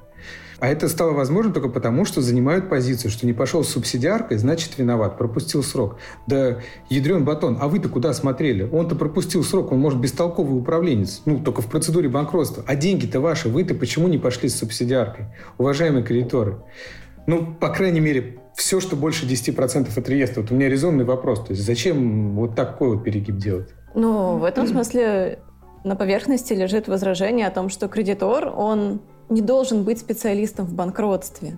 А 0.59 0.69
это 0.69 0.87
стало 0.87 1.11
возможно 1.11 1.51
только 1.51 1.69
потому, 1.69 2.05
что 2.05 2.21
занимают 2.21 2.69
позицию, 2.69 3.11
что 3.11 3.25
не 3.25 3.33
пошел 3.33 3.63
с 3.63 3.69
субсидиаркой, 3.69 4.37
значит 4.37 4.77
виноват, 4.77 5.17
пропустил 5.17 5.63
срок. 5.63 5.97
Да 6.27 6.59
ядрен 6.89 7.25
батон, 7.25 7.57
а 7.59 7.67
вы-то 7.67 7.89
куда 7.89 8.13
смотрели? 8.13 8.67
Он-то 8.71 8.95
пропустил 8.95 9.43
срок, 9.43 9.71
он 9.71 9.79
может 9.79 9.99
бестолковый 9.99 10.57
управленец, 10.57 11.21
ну, 11.25 11.39
только 11.39 11.61
в 11.61 11.67
процедуре 11.67 12.07
банкротства. 12.07 12.63
А 12.67 12.75
деньги-то 12.75 13.19
ваши, 13.19 13.49
вы-то 13.49 13.75
почему 13.75 14.07
не 14.07 14.17
пошли 14.17 14.47
с 14.47 14.57
субсидиаркой? 14.57 15.25
Уважаемые 15.57 16.05
кредиторы, 16.05 16.59
ну, 17.27 17.53
по 17.53 17.69
крайней 17.69 17.99
мере, 17.99 18.39
все, 18.55 18.79
что 18.79 18.95
больше 18.95 19.25
10% 19.25 19.89
от 19.95 20.09
реестра. 20.09 20.41
Вот 20.41 20.51
у 20.51 20.55
меня 20.55 20.69
резонный 20.69 21.03
вопрос. 21.03 21.45
То 21.45 21.51
есть 21.51 21.65
зачем 21.65 22.35
вот 22.35 22.55
такой 22.55 22.95
вот 22.95 23.03
перегиб 23.03 23.37
делать? 23.37 23.69
Ну, 23.93 24.37
в 24.37 24.43
этом 24.43 24.67
смысле 24.67 25.39
на 25.85 25.95
поверхности 25.95 26.51
лежит 26.53 26.87
возражение 26.87 27.47
о 27.47 27.51
том, 27.51 27.69
что 27.69 27.87
кредитор, 27.87 28.51
он 28.55 29.01
не 29.29 29.41
должен 29.41 29.83
быть 29.83 29.99
специалистом 29.99 30.65
в 30.65 30.73
банкротстве. 30.73 31.57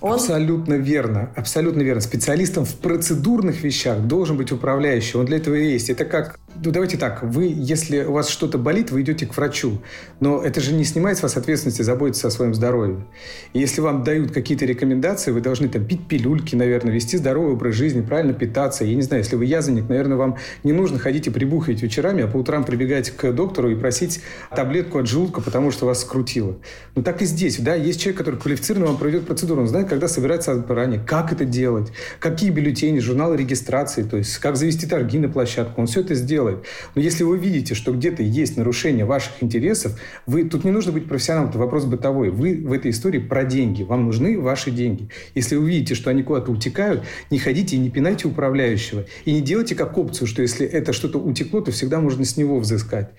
Он... 0.00 0.14
Абсолютно 0.14 0.74
верно, 0.74 1.30
абсолютно 1.34 1.82
верно. 1.82 2.00
Специалистом 2.00 2.64
в 2.64 2.74
процедурных 2.76 3.62
вещах 3.62 4.00
должен 4.00 4.36
быть 4.36 4.52
управляющий. 4.52 5.16
Он 5.18 5.26
для 5.26 5.38
этого 5.38 5.54
и 5.54 5.72
есть. 5.72 5.90
Это 5.90 6.04
как 6.04 6.38
ну, 6.64 6.72
давайте 6.72 6.96
так. 6.96 7.22
Вы, 7.22 7.52
если 7.54 8.02
у 8.02 8.12
вас 8.12 8.28
что-то 8.28 8.58
болит, 8.58 8.90
вы 8.90 9.02
идете 9.02 9.26
к 9.26 9.36
врачу. 9.36 9.80
Но 10.18 10.42
это 10.42 10.60
же 10.60 10.72
не 10.72 10.84
снимает 10.84 11.18
с 11.18 11.22
вас 11.22 11.36
ответственности 11.36 11.82
заботиться 11.82 12.26
о 12.26 12.30
своем 12.30 12.52
здоровье. 12.52 13.04
И 13.52 13.60
если 13.60 13.80
вам 13.80 14.02
дают 14.02 14.32
какие-то 14.32 14.64
рекомендации, 14.64 15.30
вы 15.30 15.40
должны 15.40 15.68
там 15.68 15.84
пить 15.84 16.08
пилюльки, 16.08 16.56
наверное, 16.56 16.92
вести 16.92 17.16
здоровый 17.16 17.52
образ 17.52 17.74
жизни, 17.74 18.00
правильно 18.00 18.32
питаться. 18.32 18.84
Я 18.84 18.96
не 18.96 19.02
знаю, 19.02 19.22
если 19.22 19.36
вы 19.36 19.44
языник, 19.44 19.88
наверное, 19.88 20.16
вам 20.16 20.36
не 20.64 20.72
нужно 20.72 20.98
ходить 20.98 21.28
и 21.28 21.30
прибухать 21.30 21.80
вечерами, 21.80 22.24
а 22.24 22.26
по 22.26 22.38
утрам 22.38 22.64
прибегать 22.64 23.10
к 23.10 23.32
доктору 23.32 23.70
и 23.70 23.76
просить 23.76 24.20
таблетку 24.54 24.98
от 24.98 25.06
желудка, 25.06 25.40
потому 25.40 25.70
что 25.70 25.86
вас 25.86 26.00
скрутило. 26.00 26.56
Но 26.96 27.02
так 27.02 27.22
и 27.22 27.24
здесь. 27.24 27.58
Да, 27.60 27.74
есть 27.76 28.00
человек, 28.00 28.18
который 28.18 28.40
квалифицированно 28.40 28.88
вам 28.88 28.96
проведет 28.96 29.26
процедуру. 29.26 29.60
Он 29.60 29.68
знает, 29.68 29.87
когда 29.88 30.08
собирается 30.08 30.54
заранее, 30.54 31.00
как 31.00 31.32
это 31.32 31.44
делать, 31.44 31.92
какие 32.20 32.50
бюллетени, 32.50 33.00
журналы 33.00 33.36
регистрации, 33.36 34.02
то 34.02 34.16
есть 34.16 34.38
как 34.38 34.56
завести 34.56 34.86
торги 34.86 35.18
на 35.18 35.28
площадку. 35.28 35.80
Он 35.80 35.86
все 35.86 36.00
это 36.00 36.14
сделает 36.14 36.38
делает. 36.38 36.64
Но 36.94 37.02
если 37.02 37.24
вы 37.24 37.38
видите, 37.38 37.74
что 37.74 37.92
где-то 37.92 38.22
есть 38.22 38.56
нарушение 38.56 39.04
ваших 39.04 39.42
интересов, 39.42 39.98
вы 40.26 40.44
тут 40.44 40.64
не 40.64 40.70
нужно 40.70 40.92
быть 40.92 41.08
профессионалом, 41.08 41.50
это 41.50 41.58
вопрос 41.58 41.84
бытовой. 41.84 42.30
Вы 42.30 42.56
в 42.56 42.72
этой 42.72 42.90
истории 42.90 43.18
про 43.18 43.44
деньги. 43.44 43.82
Вам 43.82 44.04
нужны 44.04 44.38
ваши 44.38 44.70
деньги. 44.70 45.08
Если 45.34 45.56
вы 45.56 45.68
видите, 45.68 45.94
что 45.94 46.10
они 46.10 46.22
куда-то 46.22 46.52
утекают, 46.52 47.04
не 47.30 47.38
ходите 47.38 47.76
и 47.76 47.78
не 47.78 47.90
пинайте 47.90 48.28
управляющего. 48.28 49.04
И 49.24 49.32
не 49.32 49.40
делайте 49.40 49.74
как 49.74 49.96
опцию, 49.98 50.26
что 50.26 50.42
если 50.42 50.66
это 50.66 50.92
что-то 50.92 51.18
утекло, 51.18 51.60
то 51.60 51.72
всегда 51.72 52.00
можно 52.00 52.24
с 52.24 52.36
него 52.36 52.58
взыскать. 52.58 53.10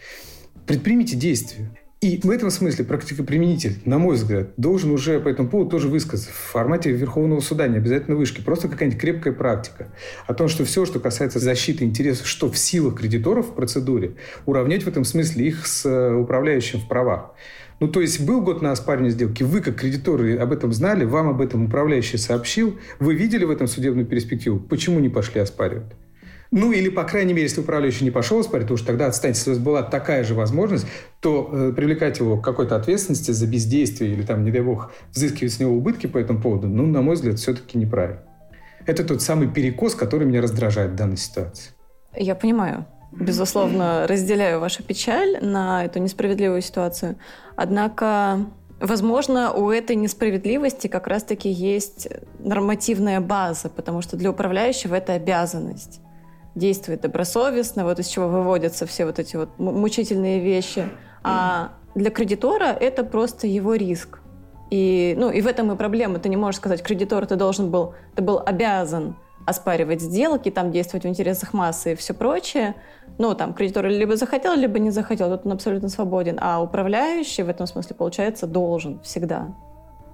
Предпримите 0.66 1.16
действия. 1.16 1.72
И 2.02 2.18
в 2.24 2.30
этом 2.30 2.50
смысле 2.50 2.86
практика-применитель, 2.86 3.80
на 3.84 3.98
мой 3.98 4.16
взгляд, 4.16 4.52
должен 4.56 4.92
уже 4.92 5.20
по 5.20 5.28
этому 5.28 5.50
поводу 5.50 5.72
тоже 5.72 5.90
высказаться 5.90 6.32
в 6.32 6.34
формате 6.34 6.92
Верховного 6.92 7.42
суда, 7.42 7.68
не 7.68 7.76
обязательно 7.76 8.16
вышки, 8.16 8.40
просто 8.40 8.70
какая-нибудь 8.70 9.02
крепкая 9.02 9.34
практика 9.34 9.90
о 10.26 10.34
том, 10.34 10.48
что 10.48 10.64
все, 10.64 10.86
что 10.86 11.02
касается 11.02 11.40
защиты 11.40 11.84
интересов, 11.84 12.26
что 12.26 12.50
в 12.50 12.58
силах 12.58 12.96
кредиторов 12.96 13.50
в 13.50 13.54
процедуре, 13.54 14.14
уравнять 14.46 14.84
в 14.84 14.88
этом 14.88 15.04
смысле 15.04 15.48
их 15.48 15.68
с 15.68 15.86
э, 15.86 16.14
управляющим 16.14 16.80
в 16.80 16.88
правах. 16.88 17.34
Ну, 17.82 17.90
то 17.90 18.00
есть 18.00 18.26
был 18.26 18.40
год 18.40 18.62
на 18.62 18.72
оспаривание 18.72 19.12
сделки, 19.12 19.44
вы, 19.44 19.60
как 19.60 19.76
кредиторы, 19.76 20.38
об 20.38 20.54
этом 20.54 20.72
знали, 20.72 21.04
вам 21.04 21.28
об 21.28 21.42
этом 21.42 21.66
управляющий 21.66 22.18
сообщил, 22.18 22.80
вы 23.00 23.14
видели 23.14 23.44
в 23.44 23.52
этом 23.52 23.68
судебную 23.68 24.08
перспективу, 24.08 24.58
почему 24.58 25.02
не 25.02 25.10
пошли 25.10 25.42
оспаривать? 25.42 25.92
Ну, 26.52 26.72
или, 26.72 26.90
по 26.90 27.04
крайней 27.04 27.34
мере, 27.34 27.44
если 27.44 27.62
управляющий 27.62 28.04
не 28.04 28.12
пошел 28.12 28.44
спорить, 28.44 28.68
то 28.68 28.74
уж 28.74 28.82
тогда 28.82 29.06
отстаньте. 29.06 29.38
Если 29.38 29.52
у 29.52 29.54
вас 29.54 29.64
была 29.64 29.84
такая 29.84 30.24
же 30.24 30.34
возможность, 30.34 30.88
то 31.20 31.48
э, 31.52 31.74
привлекать 31.74 32.20
его 32.20 32.38
к 32.38 32.44
какой-то 32.44 32.76
ответственности 32.76 33.32
за 33.32 33.46
бездействие 33.46 34.14
или, 34.14 34.24
там, 34.24 34.44
не 34.44 34.52
дай 34.52 34.62
бог, 34.62 34.92
взыскивать 35.12 35.54
с 35.54 35.60
него 35.60 35.74
убытки 35.74 36.08
по 36.08 36.18
этому 36.18 36.42
поводу, 36.42 36.68
ну, 36.68 36.88
на 36.88 37.02
мой 37.02 37.16
взгляд, 37.16 37.38
все-таки 37.38 37.78
неправильно. 37.78 38.24
Это 38.88 39.04
тот 39.04 39.22
самый 39.22 39.48
перекос, 39.48 39.94
который 39.94 40.26
меня 40.26 40.42
раздражает 40.42 40.92
в 40.92 40.96
данной 40.96 41.18
ситуации. 41.18 41.72
Я 42.16 42.34
понимаю. 42.34 42.88
Безусловно, 43.12 44.08
разделяю 44.08 44.60
вашу 44.60 44.82
печаль 44.84 45.38
на 45.42 45.86
эту 45.86 46.00
несправедливую 46.00 46.62
ситуацию. 46.62 47.18
Однако 47.56 48.46
Возможно, 48.82 49.52
у 49.52 49.72
этой 49.72 49.98
несправедливости 49.98 50.88
как 50.88 51.08
раз-таки 51.08 51.50
есть 51.50 52.08
нормативная 52.40 53.20
база, 53.20 53.68
потому 53.68 54.02
что 54.02 54.16
для 54.16 54.32
управляющего 54.32 54.96
это 54.96 55.12
обязанность 55.16 56.00
действует 56.56 57.02
добросовестно, 57.02 57.84
вот 57.84 58.00
из 58.00 58.08
чего 58.08 58.28
выводятся 58.28 58.86
все 58.86 59.06
вот 59.06 59.20
эти 59.20 59.36
вот 59.36 59.58
мучительные 59.58 60.40
вещи. 60.40 60.90
А 61.24 61.74
для 61.96 62.12
кредитора 62.12 62.66
это 62.66 63.04
просто 63.04 63.48
его 63.48 63.76
риск. 63.76 64.20
И, 64.70 65.16
ну, 65.18 65.32
и 65.32 65.42
в 65.42 65.48
этом 65.48 65.72
и 65.72 65.76
проблема. 65.76 66.20
Ты 66.20 66.30
не 66.30 66.38
можешь 66.38 66.58
сказать, 66.58 66.84
кредитор, 66.84 67.26
ты 67.26 67.36
должен 67.36 67.72
был, 67.72 67.96
ты 68.16 68.22
был 68.22 68.42
обязан 68.46 69.16
оспаривать 69.46 70.02
сделки, 70.02 70.52
там 70.52 70.72
действовать 70.72 71.06
в 71.06 71.08
интересах 71.08 71.54
массы 71.54 71.94
и 71.94 71.96
все 71.96 72.14
прочее. 72.14 72.76
Ну, 73.18 73.34
там, 73.34 73.54
кредитор 73.54 73.88
либо 73.88 74.16
захотел, 74.16 74.54
либо 74.56 74.78
не 74.78 74.92
захотел, 74.92 75.30
тут 75.30 75.46
он 75.46 75.54
абсолютно 75.54 75.90
свободен. 75.90 76.38
А 76.40 76.62
управляющий 76.62 77.44
в 77.44 77.50
этом 77.50 77.66
смысле, 77.66 77.96
получается, 77.96 78.46
должен 78.46 79.00
всегда. 79.02 79.56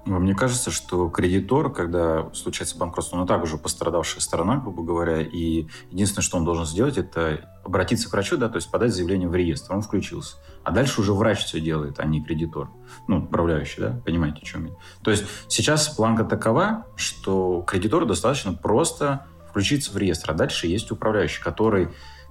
Мне 0.06 0.34
кажется, 0.34 0.70
что 0.70 1.08
кредитор, 1.08 1.72
когда 1.72 2.32
случается 2.32 2.78
банкротство, 2.78 3.16
ну, 3.16 3.26
также 3.26 3.58
пострадавшая 3.58 4.20
сторона, 4.20 4.56
грубо 4.58 4.84
говоря, 4.84 5.20
и 5.20 5.66
единственное, 5.90 6.22
что 6.22 6.36
он 6.36 6.44
должен 6.44 6.64
сделать, 6.64 6.96
это 6.96 7.50
обратиться 7.64 8.08
к 8.08 8.12
врачу, 8.12 8.36
да, 8.36 8.48
то 8.48 8.56
есть 8.56 8.70
подать 8.70 8.94
заявление 8.94 9.28
в 9.28 9.34
реестр, 9.34 9.74
он 9.74 9.82
включился. 9.82 10.36
А 10.62 10.70
дальше 10.70 11.00
уже 11.00 11.12
врач 11.12 11.44
все 11.44 11.60
делает, 11.60 11.98
а 11.98 12.04
не 12.04 12.22
кредитор. 12.22 12.70
Ну, 13.08 13.18
управляющий, 13.18 13.80
да, 13.80 14.00
понимаете, 14.04 14.38
о 14.42 14.44
чем 14.44 14.66
я. 14.66 14.72
То 15.02 15.10
есть 15.10 15.24
сейчас 15.48 15.88
планка 15.88 16.22
такова, 16.22 16.86
что 16.94 17.64
кредитору 17.66 18.06
достаточно 18.06 18.52
просто 18.52 19.26
включиться 19.50 19.90
в 19.90 19.96
реестр, 19.96 20.30
а 20.30 20.34
дальше 20.34 20.68
есть 20.68 20.92
управляющий, 20.92 21.42
который 21.42 21.88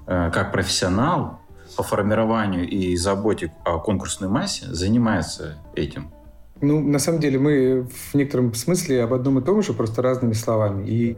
э, 0.08 0.32
как 0.32 0.54
профессионал 0.54 1.42
по 1.76 1.84
формированию 1.84 2.70
и 2.70 2.96
заботе 2.96 3.54
о 3.66 3.80
конкурсной 3.80 4.30
массе 4.30 4.66
занимается 4.74 5.58
этим. 5.76 6.15
Ну, 6.62 6.80
на 6.80 7.00
самом 7.00 7.20
деле, 7.20 7.38
мы 7.38 7.88
в 8.12 8.16
некотором 8.16 8.54
смысле 8.54 9.04
об 9.04 9.14
одном 9.14 9.40
и 9.40 9.44
том 9.44 9.62
же, 9.62 9.74
просто 9.74 10.02
разными 10.02 10.34
словами. 10.34 10.88
И 10.88 11.18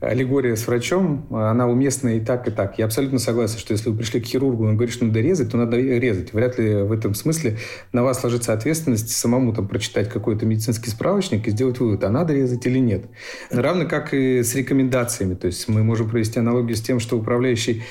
аллегория 0.00 0.56
с 0.56 0.66
врачом, 0.66 1.26
она 1.30 1.66
уместна 1.66 2.16
и 2.16 2.20
так, 2.20 2.46
и 2.48 2.50
так. 2.50 2.78
Я 2.78 2.84
абсолютно 2.84 3.18
согласен, 3.18 3.58
что 3.58 3.72
если 3.72 3.88
вы 3.90 3.96
пришли 3.96 4.20
к 4.20 4.26
хирургу 4.26 4.64
и 4.64 4.68
он 4.68 4.76
говорит, 4.76 4.94
что 4.94 5.04
надо 5.04 5.20
резать, 5.20 5.50
то 5.50 5.56
надо 5.56 5.78
резать. 5.78 6.32
Вряд 6.32 6.58
ли 6.58 6.82
в 6.82 6.92
этом 6.92 7.14
смысле 7.14 7.58
на 7.92 8.02
вас 8.02 8.22
ложится 8.22 8.52
ответственность 8.52 9.10
самому 9.10 9.52
там 9.54 9.68
прочитать 9.68 10.08
какой-то 10.08 10.46
медицинский 10.46 10.90
справочник 10.90 11.46
и 11.46 11.50
сделать 11.50 11.80
вывод, 11.80 12.04
а 12.04 12.10
надо 12.10 12.34
резать 12.34 12.66
или 12.66 12.78
нет. 12.78 13.06
Равно 13.50 13.86
как 13.86 14.12
и 14.12 14.42
с 14.42 14.54
рекомендациями. 14.54 15.34
То 15.34 15.46
есть 15.46 15.68
мы 15.68 15.82
можем 15.82 16.08
провести 16.08 16.38
аналогию 16.38 16.76
с 16.76 16.82
тем, 16.82 17.00
что 17.00 17.18
управляющий 17.18 17.82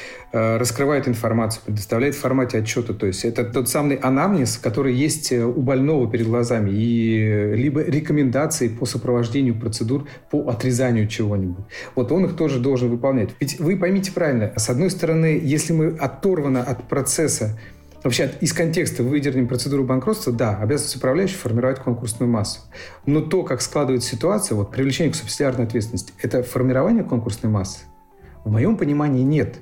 раскрывает 0.58 1.08
информацию, 1.08 1.62
предоставляет 1.64 2.16
в 2.16 2.20
формате 2.20 2.58
отчета. 2.58 2.94
То 2.94 3.06
есть 3.06 3.24
это 3.24 3.44
тот 3.44 3.70
самый 3.70 3.98
анамнез, 3.98 4.58
который 4.58 4.94
есть 4.94 5.32
э, 5.32 5.46
у 5.46 5.62
больного 5.62 6.10
перед 6.10 6.28
глазами. 6.28 6.72
И 6.72 7.20
э, 7.20 7.56
либо 7.56 7.84
рекомендации 7.84 8.68
по 8.68 8.86
сопровождению 8.86 9.60
процедур 9.60 10.08
по 10.32 10.50
отрезанию 10.50 11.08
чего-нибудь. 11.08 11.66
Вот 11.96 12.12
он 12.12 12.26
их 12.26 12.36
тоже 12.36 12.60
должен 12.60 12.90
выполнять. 12.90 13.30
Ведь 13.40 13.60
вы 13.60 13.78
поймите 13.78 14.12
правильно, 14.12 14.52
с 14.58 14.70
одной 14.70 14.90
стороны, 14.90 15.40
если 15.42 15.72
мы 15.72 15.90
оторваны 15.90 16.58
от 16.58 16.88
процесса 16.90 17.60
Вообще, 18.04 18.34
из 18.42 18.52
контекста 18.52 19.02
выдернем 19.02 19.48
процедуру 19.48 19.86
банкротства, 19.86 20.34
да, 20.34 20.58
обязанность 20.58 20.98
управляющего 20.98 21.40
формировать 21.40 21.80
конкурсную 21.80 22.30
массу. 22.30 22.60
Но 23.06 23.22
то, 23.22 23.44
как 23.44 23.62
складывается 23.62 24.10
ситуация, 24.10 24.58
вот 24.58 24.72
привлечение 24.72 25.14
к 25.14 25.16
субсидиарной 25.16 25.66
ответственности, 25.66 26.14
это 26.22 26.44
формирование 26.44 27.06
конкурсной 27.06 27.50
массы? 27.50 27.80
В 28.44 28.52
моем 28.52 28.76
понимании 28.76 29.24
нет. 29.24 29.60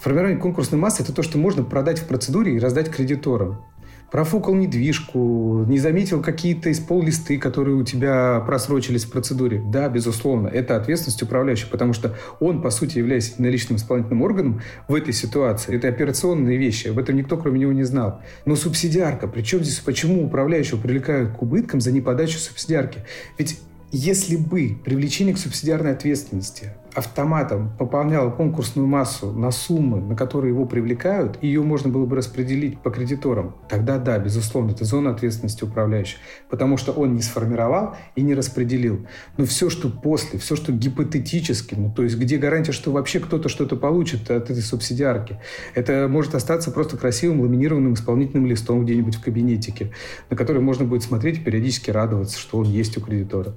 Формирование 0.00 0.38
конкурсной 0.38 0.80
массы– 0.80 1.02
это 1.04 1.12
то, 1.12 1.22
что 1.22 1.38
можно 1.38 1.64
продать 1.64 1.98
в 1.98 2.06
процедуре 2.06 2.56
и 2.56 2.58
раздать 2.58 2.90
кредиторам 2.90 3.64
профукал 4.10 4.54
недвижку, 4.54 5.64
не 5.66 5.78
заметил 5.78 6.22
какие-то 6.22 6.70
из 6.70 6.80
пол-листы, 6.80 7.38
которые 7.38 7.76
у 7.76 7.84
тебя 7.84 8.40
просрочились 8.40 9.04
в 9.04 9.10
процедуре. 9.10 9.62
Да, 9.64 9.88
безусловно, 9.88 10.48
это 10.48 10.76
ответственность 10.76 11.22
управляющего, 11.22 11.70
потому 11.70 11.92
что 11.92 12.16
он, 12.40 12.62
по 12.62 12.70
сути, 12.70 12.98
являясь 12.98 13.38
наличным 13.38 13.76
исполнительным 13.76 14.22
органом 14.22 14.62
в 14.88 14.94
этой 14.94 15.12
ситуации. 15.12 15.76
Это 15.76 15.88
операционные 15.88 16.56
вещи, 16.56 16.88
об 16.88 16.98
этом 16.98 17.16
никто, 17.16 17.36
кроме 17.36 17.60
него, 17.60 17.72
не 17.72 17.84
знал. 17.84 18.20
Но 18.46 18.56
субсидиарка, 18.56 19.28
причем 19.28 19.62
здесь, 19.62 19.78
почему 19.80 20.24
управляющего 20.24 20.80
привлекают 20.80 21.36
к 21.36 21.42
убыткам 21.42 21.80
за 21.80 21.92
неподачу 21.92 22.38
субсидиарки? 22.38 23.04
Ведь 23.36 23.60
если 23.90 24.36
бы 24.36 24.76
привлечение 24.84 25.34
к 25.34 25.38
субсидиарной 25.38 25.92
ответственности 25.92 26.74
автоматом 26.94 27.70
пополнял 27.78 28.34
конкурсную 28.34 28.86
массу 28.86 29.32
на 29.32 29.50
суммы, 29.50 30.00
на 30.00 30.16
которые 30.16 30.52
его 30.52 30.66
привлекают, 30.66 31.42
ее 31.42 31.62
можно 31.62 31.90
было 31.90 32.06
бы 32.06 32.16
распределить 32.16 32.80
по 32.80 32.90
кредиторам, 32.90 33.56
тогда 33.68 33.98
да, 33.98 34.18
безусловно, 34.18 34.72
это 34.72 34.84
зона 34.84 35.10
ответственности 35.10 35.64
управляющего, 35.64 36.20
потому 36.48 36.76
что 36.76 36.92
он 36.92 37.14
не 37.14 37.22
сформировал 37.22 37.96
и 38.16 38.22
не 38.22 38.34
распределил. 38.34 39.06
Но 39.36 39.44
все, 39.44 39.70
что 39.70 39.88
после, 39.88 40.38
все, 40.38 40.56
что 40.56 40.72
гипотетически, 40.72 41.74
ну, 41.74 41.92
то 41.94 42.02
есть 42.02 42.16
где 42.16 42.38
гарантия, 42.38 42.72
что 42.72 42.90
вообще 42.92 43.20
кто-то 43.20 43.48
что-то 43.48 43.76
получит 43.76 44.30
от 44.30 44.50
этой 44.50 44.62
субсидиарки, 44.62 45.38
это 45.74 46.08
может 46.08 46.34
остаться 46.34 46.70
просто 46.70 46.96
красивым 46.96 47.40
ламинированным 47.40 47.94
исполнительным 47.94 48.46
листом 48.46 48.84
где-нибудь 48.84 49.16
в 49.16 49.22
кабинетике, 49.22 49.92
на 50.30 50.36
который 50.36 50.62
можно 50.62 50.84
будет 50.84 51.02
смотреть 51.02 51.38
и 51.38 51.40
периодически 51.40 51.90
радоваться, 51.90 52.38
что 52.38 52.58
он 52.58 52.66
есть 52.66 52.96
у 52.96 53.00
кредитора. 53.00 53.54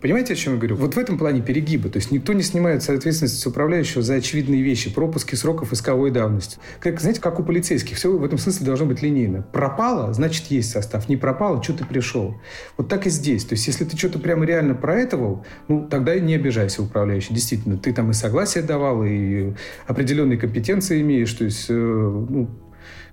Понимаете, 0.00 0.32
о 0.32 0.36
чем 0.36 0.54
я 0.54 0.58
говорю? 0.58 0.76
Вот 0.76 0.94
в 0.94 0.98
этом 0.98 1.18
плане 1.18 1.42
перегибы. 1.42 1.90
То 1.90 1.98
есть 1.98 2.10
никто 2.10 2.32
не 2.32 2.42
снимает 2.42 2.82
с 2.82 3.46
управляющего 3.46 4.02
за 4.02 4.14
очевидные 4.14 4.62
вещи, 4.62 4.92
пропуски 4.92 5.34
сроков 5.34 5.72
исковой 5.72 6.10
давности. 6.10 6.58
Как, 6.80 7.00
знаете, 7.00 7.20
как 7.20 7.38
у 7.38 7.42
полицейских. 7.42 7.96
Все 7.96 8.10
в 8.16 8.24
этом 8.24 8.38
смысле 8.38 8.64
должно 8.64 8.86
быть 8.86 9.02
линейно. 9.02 9.42
Пропало, 9.42 10.12
значит, 10.14 10.46
есть 10.46 10.70
состав. 10.70 11.08
Не 11.08 11.16
пропало, 11.18 11.62
что 11.62 11.74
ты 11.74 11.84
пришел. 11.84 12.40
Вот 12.78 12.88
так 12.88 13.06
и 13.06 13.10
здесь. 13.10 13.44
То 13.44 13.54
есть 13.54 13.66
если 13.66 13.84
ты 13.84 13.96
что-то 13.96 14.18
прямо 14.18 14.46
реально 14.46 14.74
проэтовал, 14.74 15.44
ну, 15.68 15.86
тогда 15.86 16.18
не 16.18 16.34
обижайся, 16.34 16.82
управляющий. 16.82 17.34
Действительно, 17.34 17.76
ты 17.76 17.92
там 17.92 18.10
и 18.10 18.14
согласие 18.14 18.64
давал, 18.64 19.04
и 19.04 19.52
определенные 19.86 20.38
компетенции 20.38 21.02
имеешь. 21.02 21.32
То 21.34 21.44
есть, 21.44 21.66
э, 21.68 21.74
ну, 21.74 22.48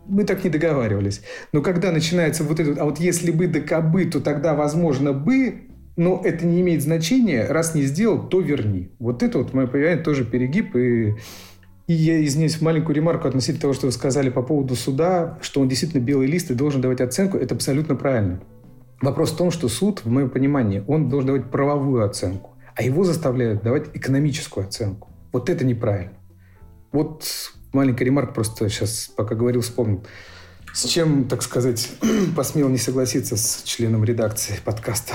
мы 0.07 0.23
так 0.23 0.43
не 0.45 0.49
договаривались. 0.49 1.21
Но 1.51 1.61
когда 1.61 1.91
начинается 1.91 2.45
вот 2.45 2.61
это, 2.61 2.81
а 2.81 2.85
вот 2.85 2.99
если 2.99 3.31
бы 3.31 3.47
да 3.47 3.59
кабы, 3.59 4.05
то 4.05 4.21
тогда, 4.21 4.53
возможно, 4.53 5.11
бы, 5.11 5.66
но 5.97 6.21
это 6.23 6.45
не 6.45 6.61
имеет 6.61 6.83
значения. 6.83 7.45
Раз 7.47 7.75
не 7.75 7.81
сделал, 7.81 8.29
то 8.29 8.39
верни. 8.39 8.91
Вот 8.99 9.23
это 9.23 9.39
вот, 9.39 9.53
мое 9.53 9.65
понимание, 9.65 9.97
тоже 9.97 10.23
перегиб. 10.23 10.75
И, 10.75 11.15
и 11.87 11.93
я 11.93 12.23
извиняюсь, 12.23 12.61
маленькую 12.61 12.95
ремарку 12.95 13.27
относительно 13.27 13.61
того, 13.61 13.73
что 13.73 13.87
вы 13.87 13.91
сказали 13.91 14.29
по 14.29 14.43
поводу 14.43 14.75
суда, 14.75 15.39
что 15.41 15.59
он 15.59 15.67
действительно 15.67 16.01
белый 16.01 16.27
лист 16.27 16.51
и 16.51 16.53
должен 16.53 16.81
давать 16.81 17.01
оценку. 17.01 17.37
Это 17.37 17.55
абсолютно 17.55 17.95
правильно. 17.95 18.41
Вопрос 19.01 19.31
в 19.31 19.37
том, 19.37 19.49
что 19.49 19.67
суд, 19.69 20.05
в 20.05 20.09
моем 20.09 20.29
понимании, 20.29 20.83
он 20.87 21.09
должен 21.09 21.27
давать 21.27 21.49
правовую 21.49 22.05
оценку, 22.05 22.55
а 22.75 22.83
его 22.83 23.03
заставляют 23.03 23.63
давать 23.63 23.87
экономическую 23.95 24.67
оценку. 24.67 25.09
Вот 25.31 25.49
это 25.49 25.65
неправильно. 25.65 26.13
Вот 26.91 27.25
маленькая 27.73 28.05
ремарка, 28.05 28.33
просто 28.33 28.69
сейчас, 28.69 29.11
пока 29.15 29.35
говорил, 29.35 29.61
вспомнил. 29.61 30.03
С 30.73 30.85
чем, 30.85 31.27
так 31.27 31.41
сказать, 31.41 31.91
посмел 32.35 32.69
не 32.69 32.77
согласиться 32.77 33.35
с 33.35 33.63
членом 33.63 34.03
редакции 34.03 34.55
подкаста. 34.63 35.13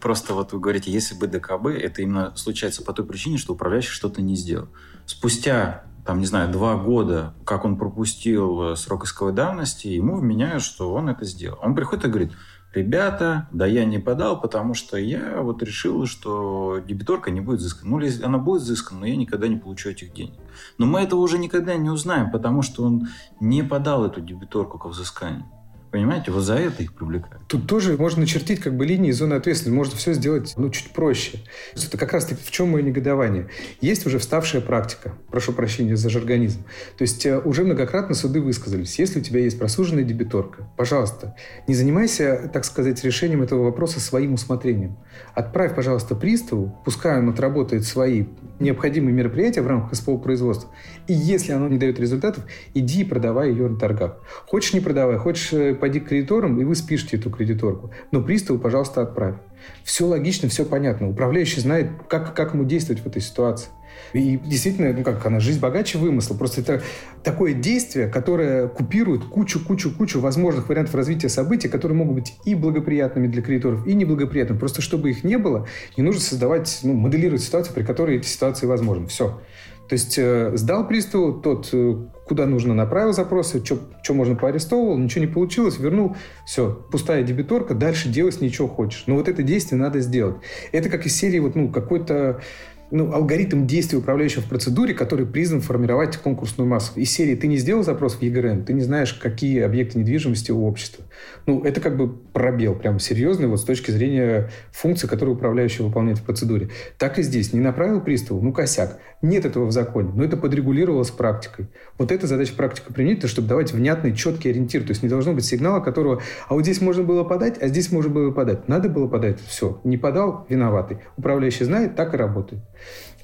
Просто 0.00 0.34
вот 0.34 0.52
вы 0.52 0.60
говорите, 0.60 0.92
если 0.92 1.14
бы 1.14 1.26
ДКБ, 1.26 1.66
это 1.66 2.02
именно 2.02 2.32
случается 2.36 2.84
по 2.84 2.92
той 2.92 3.04
причине, 3.04 3.38
что 3.38 3.54
управляющий 3.54 3.90
что-то 3.90 4.22
не 4.22 4.36
сделал. 4.36 4.68
Спустя, 5.06 5.84
там, 6.06 6.20
не 6.20 6.26
знаю, 6.26 6.50
два 6.50 6.76
года, 6.76 7.34
как 7.44 7.64
он 7.64 7.76
пропустил 7.76 8.72
э, 8.72 8.76
срок 8.76 9.04
исковой 9.04 9.32
давности, 9.32 9.88
ему 9.88 10.16
вменяют, 10.16 10.62
что 10.62 10.92
он 10.94 11.08
это 11.08 11.24
сделал. 11.24 11.58
Он 11.62 11.74
приходит 11.74 12.04
и 12.04 12.08
говорит, 12.08 12.32
ребята, 12.72 13.48
да 13.50 13.66
я 13.66 13.84
не 13.84 13.98
подал, 13.98 14.40
потому 14.40 14.74
что 14.74 14.96
я 14.96 15.42
вот 15.42 15.62
решил, 15.62 16.06
что 16.06 16.78
дебиторка 16.86 17.30
не 17.30 17.40
будет 17.40 17.60
взыскана. 17.60 17.98
Ну, 17.98 18.06
она 18.24 18.38
будет 18.38 18.62
взыскана, 18.62 19.00
но 19.00 19.06
я 19.06 19.16
никогда 19.16 19.48
не 19.48 19.56
получу 19.56 19.90
этих 19.90 20.12
денег. 20.12 20.38
Но 20.78 20.86
мы 20.86 21.00
этого 21.00 21.20
уже 21.20 21.38
никогда 21.38 21.76
не 21.76 21.90
узнаем, 21.90 22.30
потому 22.30 22.62
что 22.62 22.84
он 22.84 23.08
не 23.40 23.64
подал 23.64 24.06
эту 24.06 24.20
дебиторку 24.20 24.78
к 24.78 24.86
взысканию. 24.86 25.46
Понимаете, 25.90 26.30
вот 26.30 26.42
за 26.42 26.56
это 26.56 26.82
их 26.82 26.92
привлекают. 26.92 27.42
Тут 27.46 27.66
тоже 27.66 27.96
можно 27.96 28.20
начертить 28.20 28.60
как 28.60 28.76
бы 28.76 28.84
линии 28.84 29.10
зоны 29.10 29.34
ответственности. 29.34 29.76
Можно 29.76 29.96
все 29.96 30.12
сделать 30.12 30.54
ну, 30.56 30.68
чуть 30.70 30.90
проще. 30.90 31.38
Это 31.74 31.96
как 31.96 32.12
раз 32.12 32.26
таки 32.26 32.42
в 32.44 32.50
чем 32.50 32.70
мое 32.70 32.82
негодование. 32.82 33.48
Есть 33.80 34.06
уже 34.06 34.18
вставшая 34.18 34.60
практика. 34.60 35.14
Прошу 35.30 35.52
прощения 35.52 35.96
за 35.96 36.10
жаргонизм. 36.10 36.62
То 36.98 37.02
есть 37.02 37.24
э, 37.24 37.38
уже 37.38 37.64
многократно 37.64 38.14
суды 38.14 38.42
высказались. 38.42 38.98
Если 38.98 39.20
у 39.20 39.22
тебя 39.22 39.40
есть 39.40 39.58
просуженная 39.58 40.04
дебиторка, 40.04 40.68
пожалуйста, 40.76 41.34
не 41.66 41.74
занимайся, 41.74 42.50
так 42.52 42.66
сказать, 42.66 43.02
решением 43.02 43.42
этого 43.42 43.64
вопроса 43.64 43.98
своим 43.98 44.34
усмотрением. 44.34 44.98
Отправь, 45.34 45.74
пожалуйста, 45.74 46.14
приставу, 46.14 46.78
пускай 46.84 47.18
он 47.18 47.30
отработает 47.30 47.84
свои 47.84 48.26
необходимые 48.60 49.14
мероприятия 49.14 49.62
в 49.62 49.66
рамках 49.66 49.94
СПО 49.94 50.18
производства. 50.18 50.70
И 51.06 51.12
если 51.12 51.52
оно 51.52 51.68
не 51.68 51.78
дает 51.78 51.98
результатов, 51.98 52.44
иди 52.74 53.02
и 53.02 53.04
продавай 53.04 53.50
ее 53.50 53.68
на 53.68 53.78
торгах. 53.78 54.20
Хочешь 54.46 54.74
не 54.74 54.80
продавай, 54.80 55.16
хочешь 55.16 55.52
э, 55.52 55.74
пойди 55.74 56.00
к 56.00 56.08
кредиторам, 56.08 56.60
и 56.60 56.64
вы 56.64 56.74
спишете 56.74 57.16
эту 57.16 57.30
кредиторку. 57.30 57.90
Но 58.10 58.22
приставу, 58.22 58.58
пожалуйста, 58.58 59.02
отправь. 59.02 59.36
Все 59.84 60.06
логично, 60.06 60.48
все 60.48 60.64
понятно. 60.64 61.08
Управляющий 61.08 61.60
знает, 61.60 61.90
как, 62.08 62.34
как 62.34 62.54
ему 62.54 62.64
действовать 62.64 63.02
в 63.02 63.06
этой 63.06 63.22
ситуации. 63.22 63.70
И 64.12 64.38
действительно, 64.38 64.92
ну 64.92 65.02
как, 65.02 65.24
она 65.26 65.40
жизнь 65.40 65.60
богаче 65.60 65.98
вымысла. 65.98 66.34
Просто 66.34 66.60
это 66.60 66.82
такое 67.22 67.52
действие, 67.52 68.08
которое 68.08 68.68
купирует 68.68 69.24
кучу-кучу-кучу 69.24 70.20
возможных 70.20 70.68
вариантов 70.68 70.94
развития 70.94 71.28
событий, 71.28 71.68
которые 71.68 71.96
могут 71.96 72.14
быть 72.14 72.34
и 72.44 72.54
благоприятными 72.54 73.26
для 73.26 73.42
кредиторов, 73.42 73.86
и 73.86 73.94
неблагоприятными. 73.94 74.58
Просто 74.58 74.82
чтобы 74.82 75.10
их 75.10 75.24
не 75.24 75.38
было, 75.38 75.66
не 75.96 76.02
нужно 76.02 76.20
создавать, 76.20 76.80
ну, 76.82 76.94
моделировать 76.94 77.42
ситуацию, 77.42 77.74
при 77.74 77.82
которой 77.82 78.16
эти 78.18 78.26
ситуации 78.26 78.66
возможны. 78.66 79.06
Все. 79.06 79.40
То 79.88 79.94
есть 79.94 80.18
э, 80.18 80.52
сдал 80.54 80.86
приставу, 80.86 81.32
тот 81.32 81.70
э, 81.72 81.96
куда 82.26 82.44
нужно 82.44 82.74
направил 82.74 83.14
запросы, 83.14 83.64
что 83.64 84.14
можно 84.14 84.36
поарестовывал, 84.36 84.98
ничего 84.98 85.24
не 85.24 85.30
получилось, 85.30 85.78
вернул, 85.78 86.14
все, 86.44 86.86
пустая 86.90 87.22
дебиторка, 87.22 87.74
дальше 87.74 88.10
делать 88.10 88.40
ничего 88.42 88.68
хочешь. 88.68 89.04
Но 89.06 89.14
вот 89.14 89.28
это 89.28 89.42
действие 89.42 89.80
надо 89.80 90.00
сделать. 90.00 90.36
Это 90.72 90.90
как 90.90 91.06
из 91.06 91.16
серии 91.16 91.38
вот, 91.38 91.54
ну, 91.54 91.70
какой-то 91.70 92.42
ну, 92.90 93.12
алгоритм 93.12 93.66
действий 93.66 93.98
управляющего 93.98 94.42
в 94.42 94.46
процедуре, 94.46 94.94
который 94.94 95.26
призван 95.26 95.60
формировать 95.60 96.16
конкурсную 96.16 96.68
массу. 96.68 96.92
Из 96.96 97.10
серии 97.10 97.34
ты 97.34 97.46
не 97.46 97.56
сделал 97.56 97.82
запрос 97.82 98.16
в 98.16 98.22
ЕГРН, 98.22 98.64
ты 98.64 98.72
не 98.72 98.80
знаешь, 98.80 99.12
какие 99.14 99.60
объекты 99.60 99.98
недвижимости 99.98 100.50
у 100.50 100.64
общества. 100.64 101.04
Ну, 101.46 101.62
это 101.64 101.80
как 101.80 101.96
бы 101.96 102.12
пробел, 102.12 102.74
прям 102.74 102.98
серьезный 102.98 103.46
вот 103.46 103.60
с 103.60 103.64
точки 103.64 103.90
зрения 103.90 104.50
функции, 104.70 105.06
которую 105.06 105.36
управляющий 105.36 105.82
выполняет 105.82 106.18
в 106.18 106.24
процедуре. 106.24 106.70
Так 106.98 107.18
и 107.18 107.22
здесь. 107.22 107.52
Не 107.52 107.60
направил 107.60 108.00
приставу, 108.00 108.40
ну, 108.40 108.52
косяк. 108.52 108.98
Нет 109.22 109.44
этого 109.44 109.66
в 109.66 109.72
законе, 109.72 110.10
но 110.14 110.24
это 110.24 110.36
подрегулировалось 110.36 111.10
практикой. 111.10 111.68
Вот 111.96 112.12
эта 112.12 112.26
задача 112.26 112.54
практика 112.54 112.92
то, 113.20 113.28
чтобы 113.28 113.48
давать 113.48 113.72
внятный, 113.72 114.14
четкий 114.14 114.50
ориентир. 114.50 114.82
То 114.82 114.90
есть 114.90 115.02
не 115.02 115.08
должно 115.08 115.32
быть 115.34 115.44
сигнала, 115.44 115.80
которого, 115.80 116.22
а 116.48 116.54
вот 116.54 116.62
здесь 116.62 116.80
можно 116.80 117.02
было 117.02 117.24
подать, 117.24 117.60
а 117.60 117.68
здесь 117.68 117.90
можно 117.90 118.10
было 118.10 118.30
подать. 118.30 118.68
Надо 118.68 118.88
было 118.88 119.08
подать, 119.08 119.40
все. 119.46 119.80
Не 119.84 119.96
подал, 119.96 120.46
виноватый. 120.48 120.98
Управляющий 121.16 121.64
знает, 121.64 121.96
так 121.96 122.14
и 122.14 122.16
работает. 122.16 122.62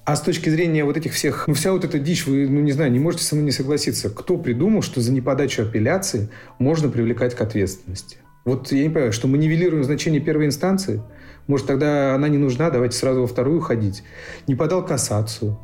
А 0.05 0.17
с 0.17 0.21
точки 0.21 0.51
зрения 0.51 0.85
вот 0.85 0.99
этих 0.99 1.15
всех, 1.15 1.49
ну 1.49 1.55
вся 1.55 1.73
вот 1.73 1.85
эта 1.85 1.99
дичь, 1.99 2.27
вы, 2.27 2.47
ну 2.47 2.61
не 2.61 2.73
знаю, 2.73 2.93
не 2.93 2.99
можете 2.99 3.25
со 3.25 3.35
мной 3.35 3.47
не 3.47 3.53
согласиться. 3.53 4.11
Кто 4.11 4.37
придумал, 4.37 4.83
что 4.83 5.01
за 5.01 5.13
неподачу 5.13 5.63
апелляции 5.63 6.29
можно 6.59 6.91
привлекать 6.91 7.35
к 7.35 7.41
ответственности? 7.41 8.19
Вот 8.45 8.71
я 8.71 8.83
не 8.83 8.91
понимаю, 8.91 9.13
что 9.13 9.29
мы 9.29 9.39
нивелируем 9.39 9.83
значение 9.83 10.21
первой 10.21 10.45
инстанции? 10.45 11.03
Может, 11.47 11.67
тогда 11.67 12.15
она 12.15 12.29
не 12.29 12.37
нужна, 12.37 12.69
давайте 12.69 12.99
сразу 12.99 13.23
во 13.23 13.27
вторую 13.27 13.61
ходить. 13.61 14.03
Не 14.47 14.55
подал 14.55 14.85
кассацию. 14.85 15.59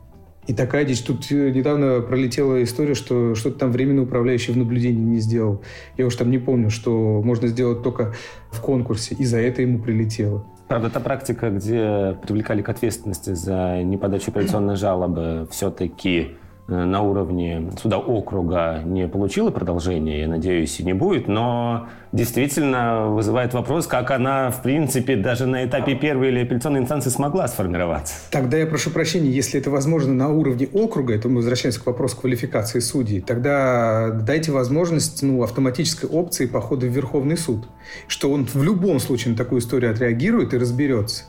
И 0.46 0.54
такая 0.54 0.84
дичь. 0.84 1.02
Тут 1.02 1.30
э, 1.30 1.50
недавно 1.50 2.00
пролетела 2.00 2.62
история, 2.62 2.94
что 2.94 3.34
что-то 3.34 3.58
там 3.58 3.72
временно 3.72 4.02
управляющий 4.02 4.52
в 4.52 4.56
наблюдении 4.56 5.02
не 5.02 5.18
сделал. 5.18 5.62
Я 5.98 6.06
уж 6.06 6.16
там 6.16 6.30
не 6.30 6.38
помню, 6.38 6.70
что 6.70 7.20
можно 7.22 7.46
сделать 7.48 7.82
только 7.82 8.14
в 8.50 8.60
конкурсе. 8.60 9.14
И 9.16 9.24
за 9.26 9.38
это 9.38 9.60
ему 9.60 9.80
прилетело. 9.80 10.46
Правда, 10.70 10.88
та 10.88 11.00
практика, 11.00 11.50
где 11.50 12.16
привлекали 12.22 12.62
к 12.62 12.68
ответственности 12.68 13.34
за 13.34 13.82
неподачу 13.82 14.30
апелляционной 14.30 14.76
жалобы, 14.76 15.48
все-таки 15.50 16.36
на 16.70 17.02
уровне 17.02 17.70
суда 17.80 17.98
округа 17.98 18.80
не 18.84 19.08
получила 19.08 19.50
продолжения, 19.50 20.20
я 20.20 20.28
надеюсь, 20.28 20.80
и 20.80 20.84
не 20.84 20.92
будет, 20.92 21.28
но 21.28 21.88
действительно 22.12 23.06
вызывает 23.08 23.54
вопрос, 23.54 23.86
как 23.86 24.10
она, 24.10 24.50
в 24.50 24.62
принципе, 24.62 25.16
даже 25.16 25.46
на 25.46 25.64
этапе 25.64 25.94
первой 25.94 26.28
или 26.28 26.40
апелляционной 26.40 26.80
инстанции 26.80 27.10
смогла 27.10 27.48
сформироваться. 27.48 28.14
Тогда 28.30 28.56
я 28.56 28.66
прошу 28.66 28.90
прощения, 28.90 29.30
если 29.30 29.60
это 29.60 29.70
возможно 29.70 30.12
на 30.12 30.28
уровне 30.30 30.68
округа, 30.72 31.14
это 31.14 31.28
мы 31.28 31.36
возвращаемся 31.36 31.80
к 31.80 31.86
вопросу 31.86 32.16
квалификации 32.16 32.80
судей, 32.80 33.20
тогда 33.20 34.10
дайте 34.10 34.52
возможность 34.52 35.22
ну, 35.22 35.42
автоматической 35.42 36.08
опции 36.08 36.46
похода 36.46 36.86
в 36.86 36.90
Верховный 36.90 37.36
суд, 37.36 37.68
что 38.08 38.30
он 38.30 38.46
в 38.46 38.62
любом 38.62 39.00
случае 39.00 39.32
на 39.32 39.36
такую 39.36 39.60
историю 39.60 39.92
отреагирует 39.92 40.54
и 40.54 40.58
разберется. 40.58 41.24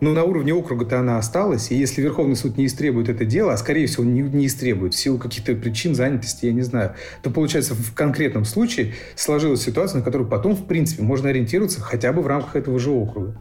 Но 0.00 0.12
на 0.12 0.24
уровне 0.24 0.52
округа-то 0.52 1.00
она 1.00 1.18
осталась, 1.18 1.70
и 1.70 1.76
если 1.76 2.02
Верховный 2.02 2.36
суд 2.36 2.56
не 2.56 2.66
истребует 2.66 3.08
это 3.08 3.24
дело, 3.24 3.52
а 3.52 3.56
скорее 3.56 3.86
всего 3.86 4.04
не, 4.04 4.20
не 4.20 4.46
истребует 4.46 4.94
в 4.94 4.98
силу 4.98 5.18
каких-то 5.18 5.54
причин 5.54 5.94
занятости, 5.94 6.46
я 6.46 6.52
не 6.52 6.62
знаю, 6.62 6.94
то 7.22 7.30
получается 7.30 7.74
в 7.74 7.94
конкретном 7.94 8.44
случае 8.44 8.94
сложилась 9.14 9.62
ситуация, 9.62 9.98
на 9.98 10.04
которую 10.04 10.28
потом, 10.28 10.54
в 10.54 10.66
принципе, 10.66 11.02
можно 11.02 11.30
ориентироваться 11.30 11.80
хотя 11.80 12.12
бы 12.12 12.22
в 12.22 12.26
рамках 12.26 12.56
этого 12.56 12.78
же 12.78 12.90
округа. 12.90 13.36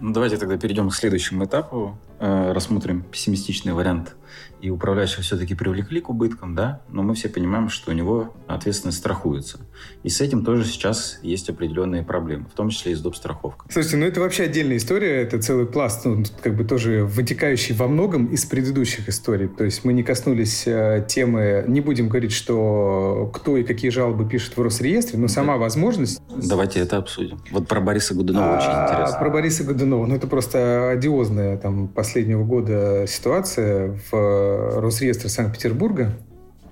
Ну, 0.00 0.12
давайте 0.12 0.36
тогда 0.36 0.58
перейдем 0.58 0.90
к 0.90 0.94
следующему 0.94 1.44
этапу, 1.44 1.98
э, 2.24 2.52
рассмотрим 2.52 3.02
пессимистичный 3.02 3.72
вариант 3.72 4.16
и 4.64 4.70
управляющего 4.70 5.22
все-таки 5.22 5.54
привлекли 5.54 6.00
к 6.00 6.08
убыткам, 6.08 6.54
да, 6.54 6.80
но 6.88 7.02
мы 7.02 7.14
все 7.14 7.28
понимаем, 7.28 7.68
что 7.68 7.90
у 7.90 7.94
него 7.94 8.32
ответственность 8.46 8.98
страхуется. 8.98 9.60
И 10.02 10.08
с 10.08 10.22
этим 10.22 10.42
тоже 10.42 10.64
сейчас 10.64 11.18
есть 11.22 11.50
определенные 11.50 12.02
проблемы, 12.02 12.46
в 12.50 12.56
том 12.56 12.70
числе 12.70 12.92
и 12.92 12.94
с 12.94 13.00
доп. 13.00 13.14
страховкой. 13.14 13.70
Слушайте, 13.70 13.98
ну 13.98 14.06
это 14.06 14.20
вообще 14.20 14.44
отдельная 14.44 14.78
история, 14.78 15.20
это 15.22 15.40
целый 15.40 15.66
пласт, 15.66 16.06
ну, 16.06 16.24
как 16.42 16.56
бы 16.56 16.64
тоже 16.64 17.04
вытекающий 17.04 17.74
во 17.74 17.88
многом 17.88 18.26
из 18.26 18.46
предыдущих 18.46 19.08
историй. 19.08 19.48
То 19.48 19.64
есть 19.64 19.84
мы 19.84 19.92
не 19.92 20.02
коснулись 20.02 20.64
э, 20.66 21.04
темы, 21.06 21.64
не 21.68 21.82
будем 21.82 22.08
говорить, 22.08 22.32
что 22.32 23.30
кто 23.34 23.58
и 23.58 23.64
какие 23.64 23.90
жалобы 23.90 24.26
пишет 24.26 24.56
в 24.56 24.62
Росреестре, 24.62 25.18
но 25.18 25.28
сама 25.28 25.58
возможность... 25.58 26.22
Давайте 26.34 26.80
это 26.80 26.96
обсудим. 26.96 27.38
Вот 27.50 27.68
про 27.68 27.80
Бориса 27.80 28.14
Годунова 28.14 28.54
а, 28.54 28.58
очень 28.58 28.94
интересно. 28.94 29.18
Про 29.18 29.30
Бориса 29.30 29.64
Годунова, 29.64 30.06
ну 30.06 30.16
это 30.16 30.26
просто 30.26 30.90
одиозная 30.90 31.58
там 31.58 31.88
последнего 32.14 32.44
года 32.44 33.06
ситуация 33.08 33.98
в 34.08 34.80
Росреестра 34.80 35.28
Санкт-Петербурга 35.28 36.12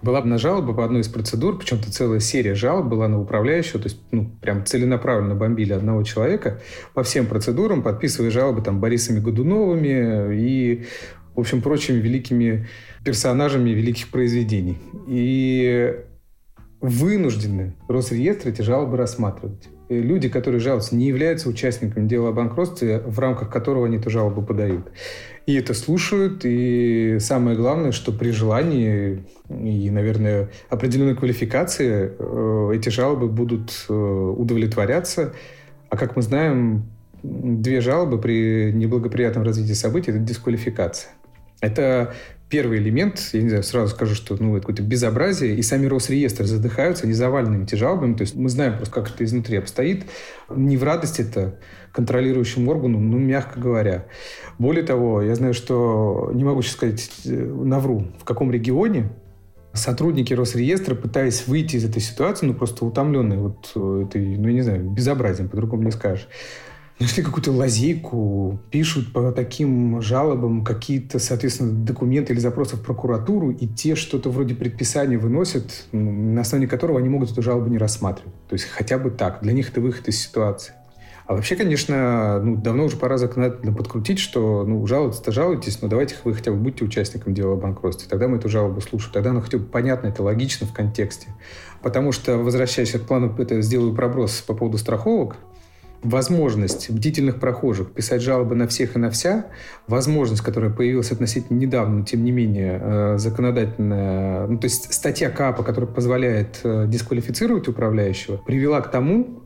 была 0.01 0.23
на 0.23 0.39
жалоба 0.39 0.73
по 0.73 0.85
одной 0.85 1.01
из 1.01 1.09
процедур, 1.09 1.59
причем-то 1.59 1.91
целая 1.91 2.21
серия 2.21 2.55
жалоб 2.55 2.87
была 2.87 3.09
на 3.09 3.21
управляющего, 3.21 3.81
то 3.81 3.89
есть 3.89 4.01
ну, 4.13 4.31
прям 4.41 4.65
целенаправленно 4.65 5.35
бомбили 5.35 5.73
одного 5.73 6.05
человека 6.05 6.61
по 6.95 7.03
всем 7.03 7.27
процедурам, 7.27 7.83
подписывая 7.83 8.31
жалобы 8.31 8.63
там 8.63 8.79
Борисами 8.79 9.19
Годуновыми 9.19 10.33
и, 10.33 10.87
в 11.35 11.41
общем, 11.41 11.61
прочими 11.61 11.97
великими 11.97 12.69
персонажами 13.05 13.71
великих 13.71 14.11
произведений. 14.11 14.79
И 15.09 15.93
вынуждены 16.81 17.75
Росреестр 17.89 18.51
эти 18.51 18.63
жалобы 18.63 18.97
рассматривать. 18.97 19.69
И 19.88 20.01
люди, 20.01 20.29
которые 20.29 20.61
жалуются, 20.61 20.97
не 20.97 21.07
являются 21.07 21.49
участниками 21.49 22.09
дела 22.09 22.31
о 22.31 22.33
банкротстве, 22.33 23.01
в 23.01 23.18
рамках 23.18 23.51
которого 23.51 23.87
они 23.87 23.99
эту 23.99 24.11
жалобу 24.11 24.42
подают 24.42 24.88
и 25.47 25.55
это 25.55 25.75
слушают. 25.75 26.45
И 26.45 27.18
самое 27.21 27.57
главное, 27.57 27.92
что 27.92 28.12
при 28.12 28.31
желании 28.31 29.25
и, 29.49 29.90
наверное, 29.90 30.51
определенной 30.68 31.16
квалификации 31.16 32.12
э, 32.18 32.71
эти 32.75 32.88
жалобы 32.88 33.29
будут 33.29 33.87
э, 33.88 33.92
удовлетворяться. 33.92 35.33
А 35.90 35.97
как 35.97 36.16
мы 36.16 36.23
знаем, 36.23 36.85
две 37.23 37.81
жалобы 37.81 38.18
при 38.18 38.73
неблагоприятном 38.73 39.45
развитии 39.45 39.75
событий– 39.75 40.11
это 40.12 40.21
дисквалификация. 40.21 41.12
Это 41.61 42.14
первый 42.53 42.81
элемент, 42.81 43.31
я 43.33 43.41
не 43.41 43.49
знаю, 43.49 43.65
сразу 43.65 43.95
скажу, 43.95 44.15
что 44.15 44.37
ну, 44.38 44.53
это 44.53 44.61
какое-то 44.61 44.83
безобразие, 44.83 45.57
и 45.57 45.62
сами 45.62 45.87
Росреестры 45.87 46.45
задыхаются, 46.45 47.05
они 47.05 47.15
завалены 47.15 47.65
эти 47.65 47.77
жалобами, 47.77 48.12
то 48.12 48.25
есть 48.25 48.35
мы 48.35 48.51
знаем 48.51 48.77
просто, 48.77 48.95
как 48.95 49.09
это 49.09 49.25
изнутри 49.25 49.57
обстоит. 49.57 50.05
Не 50.55 50.77
в 50.77 50.85
радость 50.85 51.19
это 51.19 51.59
контролирующим 51.93 52.69
органу, 52.69 53.01
ну, 53.01 53.17
мягко 53.17 53.59
говоря. 53.59 54.05
Более 54.59 54.85
того, 54.85 55.23
я 55.23 55.35
знаю, 55.35 55.55
что, 55.55 56.31
не 56.35 56.45
могу 56.45 56.61
сейчас 56.61 56.75
сказать, 56.75 57.11
э, 57.25 57.31
навру, 57.31 58.09
в 58.21 58.25
каком 58.25 58.53
регионе 58.53 59.09
сотрудники 59.73 60.35
Росреестра, 60.35 60.95
пытаясь 60.95 61.47
выйти 61.47 61.77
из 61.77 61.87
этой 61.87 62.03
ситуации, 62.03 62.45
ну, 62.45 62.53
просто 62.53 62.85
утомленные 62.85 63.38
вот 63.38 63.73
э, 63.75 64.05
этой, 64.07 64.37
ну, 64.37 64.49
я 64.49 64.55
не 64.55 64.61
знаю, 64.61 64.91
безобразием, 64.91 65.49
по-другому 65.49 65.85
не 65.85 65.91
скажешь, 65.91 66.29
нашли 67.03 67.23
какую-то 67.23 67.53
лазейку, 67.53 68.61
пишут 68.71 69.12
по 69.12 69.33
таким 69.33 70.01
жалобам 70.01 70.65
какие-то, 70.65 71.19
соответственно, 71.19 71.73
документы 71.73 72.33
или 72.33 72.41
запросы 72.41 72.77
в 72.77 72.83
прокуратуру, 72.83 73.51
и 73.51 73.67
те 73.67 73.95
что-то 73.95 74.31
вроде 74.31 74.55
предписания 74.55 75.19
выносят, 75.19 75.87
на 75.93 76.41
основании 76.41 76.69
которого 76.69 76.99
они 76.99 77.09
могут 77.09 77.33
эту 77.33 77.43
жалобу 77.43 77.69
не 77.69 77.79
рассматривать. 77.79 78.35
То 78.49 78.55
есть 78.55 78.67
хотя 78.67 78.99
бы 78.99 79.11
так. 79.11 79.41
Для 79.43 79.53
них 79.53 79.71
это 79.71 79.81
выход 79.81 80.09
из 80.09 80.21
ситуации. 80.21 80.75
А 81.27 81.35
вообще, 81.35 81.57
конечно, 81.57 82.41
ну, 82.43 82.57
давно 82.57 82.85
уже 82.85 82.97
пора 82.97 83.17
законодательно 83.17 83.73
подкрутить, 83.73 84.19
что 84.19 84.65
ну, 84.67 84.87
жалуетесь-то 84.87 85.31
жалуетесь, 85.31 85.81
но 85.81 85.88
давайте 85.88 86.17
вы 86.25 86.35
хотя 86.35 86.51
бы 86.51 86.57
будьте 86.57 86.85
участником 86.85 87.33
дела 87.33 87.55
о 87.55 87.57
банкротстве. 87.57 88.09
Тогда 88.09 88.29
мы 88.29 88.38
эту 88.38 88.49
жалобу 88.49 88.81
слушаем. 88.81 89.15
Тогда 89.15 89.31
она 89.31 89.41
хотя 89.41 89.59
бы 89.59 89.65
понятно, 89.65 90.09
это 90.09 90.23
логично 90.23 90.67
в 90.67 90.73
контексте. 90.73 91.29
Потому 91.81 92.12
что, 92.12 92.38
возвращаясь 92.38 92.91
к 92.93 93.03
плану, 93.03 93.35
это 93.38 93.61
сделаю 93.62 93.95
проброс 93.95 94.43
по 94.43 94.55
поводу 94.55 94.79
страховок, 94.79 95.37
возможность 96.03 96.91
бдительных 96.91 97.38
прохожих 97.41 97.93
писать 97.93 98.23
жалобы 98.23 98.55
на 98.55 98.67
всех 98.67 98.97
и 98.97 98.99
на 98.99 99.11
вся, 99.11 99.47
возможность, 99.87 100.43
которая 100.43 100.71
появилась 100.71 101.12
относительно 101.12 101.59
недавно, 101.59 101.99
но 101.99 102.05
тем 102.05 102.25
не 102.25 102.33
менее 102.33 102.81
э, 102.83 103.19
законодательная, 103.19 104.47
ну, 104.47 104.59
то 104.59 104.65
есть 104.65 104.93
статья 104.93 105.31
КАПа, 105.31 105.62
которая 105.62 105.91
позволяет 105.91 106.61
э, 106.65 106.87
дисквалифицировать 106.88 107.69
управляющего, 107.69 108.37
привела 108.37 108.81
к 108.81 108.91
тому, 108.91 109.42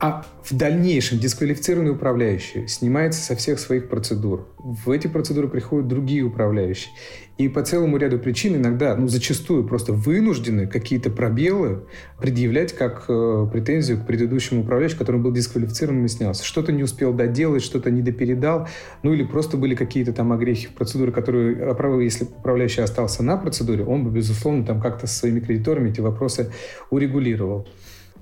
а 0.00 0.24
в 0.42 0.56
дальнейшем 0.56 1.18
дисквалифицированный 1.18 1.92
управляющий 1.92 2.66
снимается 2.66 3.20
со 3.20 3.36
всех 3.36 3.60
своих 3.60 3.90
процедур. 3.90 4.48
В 4.56 4.90
эти 4.90 5.08
процедуры 5.08 5.46
приходят 5.46 5.88
другие 5.88 6.22
управляющие. 6.22 6.94
И 7.36 7.48
по 7.48 7.62
целому 7.62 7.98
ряду 7.98 8.18
причин 8.18 8.56
иногда, 8.56 8.96
ну, 8.96 9.08
зачастую 9.08 9.64
просто 9.64 9.92
вынуждены 9.92 10.66
какие-то 10.66 11.10
пробелы 11.10 11.84
предъявлять 12.18 12.72
как 12.72 13.04
э, 13.08 13.46
претензию 13.52 13.98
к 13.98 14.06
предыдущему 14.06 14.62
управляющему, 14.62 15.00
который 15.00 15.20
был 15.20 15.32
дисквалифицирован 15.32 16.04
и 16.04 16.08
снялся. 16.08 16.44
Что-то 16.44 16.72
не 16.72 16.82
успел 16.82 17.12
доделать, 17.12 17.62
что-то 17.62 17.90
не 17.90 18.00
допередал, 18.00 18.68
ну 19.02 19.12
или 19.12 19.22
просто 19.22 19.58
были 19.58 19.74
какие-то 19.74 20.14
там 20.14 20.32
огрехи 20.32 20.68
в 20.68 20.72
процедуре, 20.72 21.12
которые, 21.12 22.04
если 22.04 22.24
управляющий 22.24 22.80
остался 22.80 23.22
на 23.22 23.36
процедуре, 23.36 23.84
он 23.84 24.04
бы, 24.04 24.10
безусловно, 24.10 24.64
там 24.64 24.80
как-то 24.80 25.06
со 25.06 25.18
своими 25.18 25.40
кредиторами 25.40 25.90
эти 25.90 26.00
вопросы 26.00 26.52
урегулировал 26.90 27.66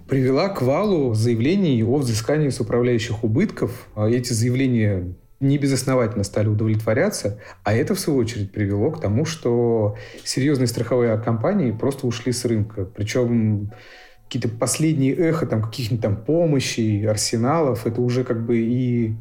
привела 0.08 0.48
к 0.48 0.62
валу 0.62 1.14
заявлений 1.14 1.84
о 1.84 1.96
взыскании 1.96 2.48
с 2.48 2.60
управляющих 2.60 3.22
убытков. 3.22 3.88
А 3.94 4.08
эти 4.08 4.32
заявления 4.32 5.14
не 5.40 5.58
безосновательно 5.58 6.24
стали 6.24 6.48
удовлетворяться, 6.48 7.38
а 7.62 7.72
это, 7.72 7.94
в 7.94 8.00
свою 8.00 8.18
очередь, 8.18 8.50
привело 8.50 8.90
к 8.90 9.00
тому, 9.00 9.24
что 9.24 9.96
серьезные 10.24 10.66
страховые 10.66 11.16
компании 11.18 11.70
просто 11.70 12.06
ушли 12.06 12.32
с 12.32 12.44
рынка. 12.44 12.84
Причем 12.84 13.70
какие-то 14.24 14.48
последние 14.48 15.14
эхо 15.14 15.46
там 15.46 15.62
каких-нибудь 15.62 16.02
там 16.02 16.16
помощи, 16.16 17.04
арсеналов, 17.04 17.86
это 17.86 18.00
уже 18.00 18.24
как 18.24 18.44
бы 18.44 18.58
и 18.58 19.14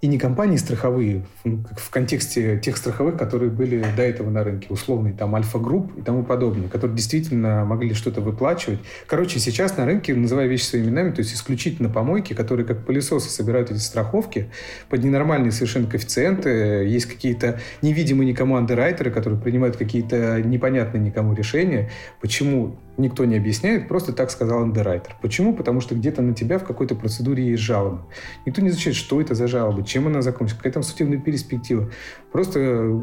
и 0.00 0.08
не 0.08 0.18
компании 0.18 0.56
страховые, 0.56 1.24
ну, 1.44 1.64
в 1.76 1.90
контексте 1.90 2.58
тех 2.58 2.76
страховых, 2.76 3.16
которые 3.16 3.50
были 3.50 3.84
до 3.96 4.02
этого 4.02 4.30
на 4.30 4.44
рынке, 4.44 4.66
условные 4.70 5.14
там 5.14 5.34
Альфа-групп 5.34 5.96
и 5.98 6.02
тому 6.02 6.22
подобное, 6.22 6.68
которые 6.68 6.96
действительно 6.96 7.64
могли 7.64 7.94
что-то 7.94 8.20
выплачивать. 8.20 8.78
Короче, 9.06 9.38
сейчас 9.38 9.76
на 9.76 9.86
рынке, 9.86 10.14
называя 10.14 10.46
вещи 10.46 10.64
своими 10.64 10.86
именами, 10.86 11.12
то 11.12 11.20
есть 11.20 11.34
исключительно 11.34 11.88
помойки, 11.88 12.34
которые 12.34 12.66
как 12.66 12.84
пылесосы 12.84 13.30
собирают 13.30 13.70
эти 13.70 13.78
страховки 13.78 14.50
под 14.90 15.02
ненормальные 15.02 15.52
совершенно 15.52 15.86
коэффициенты, 15.86 16.50
есть 16.86 17.06
какие-то 17.06 17.60
невидимые 17.80 18.28
никому 18.28 18.56
андеррайтеры, 18.56 19.10
которые 19.10 19.40
принимают 19.40 19.76
какие-то 19.76 20.42
непонятные 20.42 21.02
никому 21.02 21.34
решения. 21.34 21.90
Почему 22.20 22.78
никто 22.96 23.24
не 23.24 23.36
объясняет, 23.36 23.88
просто 23.88 24.12
так 24.12 24.30
сказал 24.30 24.62
андеррайтер. 24.62 25.16
Почему? 25.20 25.54
Потому 25.54 25.80
что 25.80 25.94
где-то 25.94 26.22
на 26.22 26.34
тебя 26.34 26.58
в 26.58 26.64
какой-то 26.64 26.94
процедуре 26.94 27.46
есть 27.46 27.62
жалоба. 27.62 28.06
Никто 28.44 28.62
не 28.62 28.68
изучает, 28.68 28.96
что 28.96 29.20
это 29.20 29.34
за 29.34 29.48
жалоба, 29.48 29.84
чем 29.84 30.06
она 30.06 30.22
закончится, 30.22 30.58
какая 30.58 30.72
там 30.72 30.82
судебная 30.82 31.18
перспектива. 31.18 31.90
Просто 32.32 33.02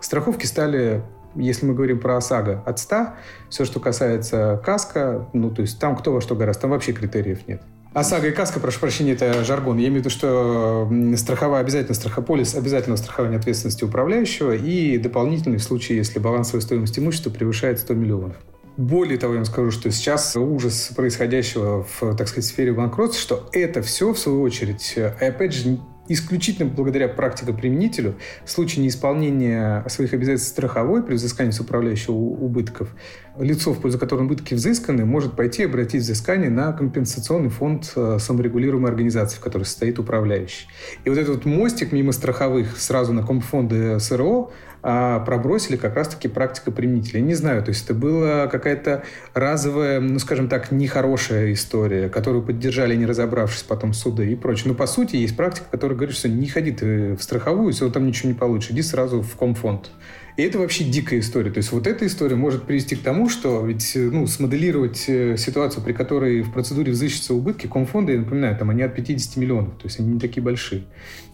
страховки 0.00 0.46
стали 0.46 1.02
если 1.34 1.66
мы 1.66 1.74
говорим 1.74 1.98
про 1.98 2.18
ОСАГО 2.18 2.62
от 2.66 2.78
100, 2.78 3.06
все, 3.48 3.64
что 3.64 3.80
касается 3.80 4.60
каска, 4.64 5.28
ну, 5.32 5.50
то 5.50 5.62
есть 5.62 5.78
там 5.78 5.96
кто 5.96 6.12
во 6.12 6.20
что 6.20 6.34
гораздо, 6.34 6.62
там 6.62 6.70
вообще 6.72 6.92
критериев 6.92 7.48
нет. 7.48 7.62
ОСАГО 7.94 8.28
и 8.28 8.30
КАСКО, 8.32 8.58
прошу 8.58 8.80
прощения, 8.80 9.12
это 9.12 9.44
жаргон. 9.44 9.76
Я 9.76 9.88
имею 9.88 10.02
в 10.02 10.06
виду, 10.06 10.10
что 10.10 10.90
страховая 11.16 11.60
обязательно 11.60 11.94
страхополис, 11.94 12.54
обязательно 12.54 12.96
страхование 12.96 13.38
ответственности 13.38 13.84
управляющего 13.84 14.52
и 14.52 14.96
дополнительный 14.96 15.58
в 15.58 15.62
случае, 15.62 15.98
если 15.98 16.18
балансовая 16.18 16.62
стоимость 16.62 16.98
имущества 16.98 17.30
превышает 17.30 17.78
100 17.78 17.94
миллионов. 17.94 18.36
Более 18.76 19.18
того, 19.18 19.34
я 19.34 19.40
вам 19.40 19.44
скажу, 19.44 19.70
что 19.70 19.90
сейчас 19.90 20.34
ужас 20.36 20.92
происходящего 20.96 21.84
в, 21.84 22.16
так 22.16 22.28
сказать, 22.28 22.44
сфере 22.44 22.72
банкротства, 22.72 23.20
что 23.20 23.48
это 23.52 23.82
все, 23.82 24.12
в 24.12 24.18
свою 24.18 24.40
очередь, 24.40 24.96
опять 25.20 25.52
же, 25.52 25.78
исключительно 26.08 26.68
благодаря 26.68 27.08
практикоприменителю 27.08 28.16
в 28.44 28.50
случае 28.50 28.84
неисполнения 28.84 29.84
своих 29.88 30.12
обязательств 30.12 30.50
страховой 30.50 31.02
при 31.02 31.14
взыскании 31.14 31.52
с 31.52 31.60
управляющего 31.60 32.14
убытков, 32.14 32.94
лицо, 33.38 33.72
в 33.72 33.80
пользу 33.80 33.98
которого 33.98 34.24
убытки 34.24 34.54
взысканы, 34.54 35.04
может 35.04 35.34
пойти 35.34 35.64
обратить 35.64 36.02
взыскание 36.02 36.50
на 36.50 36.72
компенсационный 36.72 37.50
фонд 37.50 37.92
э, 37.94 38.18
саморегулируемой 38.18 38.90
организации, 38.90 39.36
в 39.36 39.40
которой 39.40 39.64
состоит 39.64 39.98
управляющий. 39.98 40.66
И 41.04 41.08
вот 41.08 41.18
этот 41.18 41.36
вот 41.36 41.44
мостик 41.44 41.92
мимо 41.92 42.12
страховых 42.12 42.78
сразу 42.78 43.12
на 43.12 43.24
компфонды 43.24 43.98
СРО 44.00 44.52
а 44.82 45.20
пробросили 45.20 45.76
как 45.76 45.94
раз-таки 45.94 46.28
практика 46.28 46.72
применителя. 46.72 47.20
Не 47.20 47.34
знаю, 47.34 47.62
то 47.62 47.68
есть 47.70 47.84
это 47.84 47.94
была 47.94 48.48
какая-то 48.48 49.04
разовая, 49.32 50.00
ну, 50.00 50.18
скажем 50.18 50.48
так, 50.48 50.72
нехорошая 50.72 51.52
история, 51.52 52.08
которую 52.08 52.42
поддержали, 52.42 52.96
не 52.96 53.06
разобравшись 53.06 53.62
потом 53.62 53.92
суды 53.92 54.32
и 54.32 54.34
прочее. 54.34 54.68
Но, 54.68 54.74
по 54.74 54.86
сути, 54.86 55.16
есть 55.16 55.36
практика, 55.36 55.66
которая 55.70 55.96
говорит, 55.96 56.16
что 56.16 56.28
не 56.28 56.48
ходи 56.48 56.72
ты 56.72 57.14
в 57.14 57.22
страховую, 57.22 57.68
если 57.68 57.88
там 57.90 58.06
ничего 58.06 58.30
не 58.30 58.34
получишь, 58.34 58.72
иди 58.72 58.82
сразу 58.82 59.22
в 59.22 59.36
комфонд. 59.36 59.90
И 60.36 60.42
это 60.42 60.58
вообще 60.58 60.84
дикая 60.84 61.20
история. 61.20 61.50
То 61.50 61.58
есть 61.58 61.72
вот 61.72 61.86
эта 61.86 62.06
история 62.06 62.36
может 62.36 62.64
привести 62.64 62.96
к 62.96 63.02
тому, 63.02 63.28
что 63.28 63.64
ведь 63.66 63.92
ну, 63.94 64.26
смоделировать 64.26 65.04
э, 65.08 65.36
ситуацию, 65.36 65.84
при 65.84 65.92
которой 65.92 66.42
в 66.42 66.52
процедуре 66.52 66.92
взыщутся 66.92 67.34
убытки, 67.34 67.66
комфонды, 67.66 68.12
я 68.12 68.20
напоминаю, 68.20 68.56
там 68.56 68.70
они 68.70 68.82
от 68.82 68.94
50 68.94 69.36
миллионов, 69.36 69.74
то 69.76 69.84
есть 69.84 70.00
они 70.00 70.14
не 70.14 70.20
такие 70.20 70.42
большие. 70.42 70.84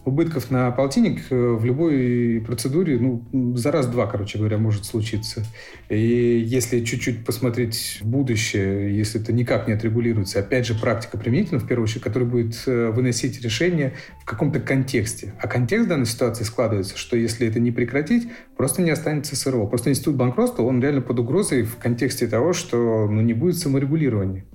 Убытков 0.05 0.51
на 0.51 0.71
полтинник 0.71 1.21
э, 1.29 1.35
в 1.35 1.63
любой 1.63 2.43
процедуре, 2.45 2.97
ну, 2.99 3.55
за 3.55 3.71
раз-два, 3.71 4.07
короче 4.07 4.37
говоря, 4.37 4.57
может 4.57 4.85
случиться. 4.85 5.45
И 5.89 6.43
если 6.45 6.83
чуть-чуть 6.83 7.25
посмотреть 7.25 7.99
в 8.01 8.05
будущее, 8.05 8.97
если 8.97 9.21
это 9.21 9.31
никак 9.31 9.67
не 9.67 9.73
отрегулируется, 9.73 10.39
опять 10.39 10.65
же, 10.65 10.73
практика 10.73 11.17
применительна, 11.17 11.59
в 11.59 11.67
первую 11.67 11.85
очередь, 11.85 12.03
которая 12.03 12.29
будет 12.29 12.61
э, 12.65 12.89
выносить 12.89 13.41
решение 13.41 13.93
в 14.21 14.25
каком-то 14.25 14.59
контексте. 14.59 15.33
А 15.39 15.47
контекст 15.47 15.87
данной 15.87 16.05
ситуации 16.05 16.43
складывается, 16.43 16.97
что 16.97 17.15
если 17.15 17.47
это 17.47 17.59
не 17.59 17.71
прекратить, 17.71 18.29
просто 18.57 18.81
не 18.81 18.88
не 18.89 18.93
останется 18.93 19.35
СРО. 19.35 19.67
Просто 19.67 19.91
институт 19.91 20.15
банкротства, 20.15 20.63
он 20.63 20.81
реально 20.81 21.01
под 21.01 21.19
угрозой 21.19 21.61
в 21.61 21.77
контексте 21.77 22.27
того, 22.27 22.53
что 22.53 23.07
ну, 23.07 23.21
не 23.21 23.33
будет 23.33 23.57
саморегулирования. 23.57 24.45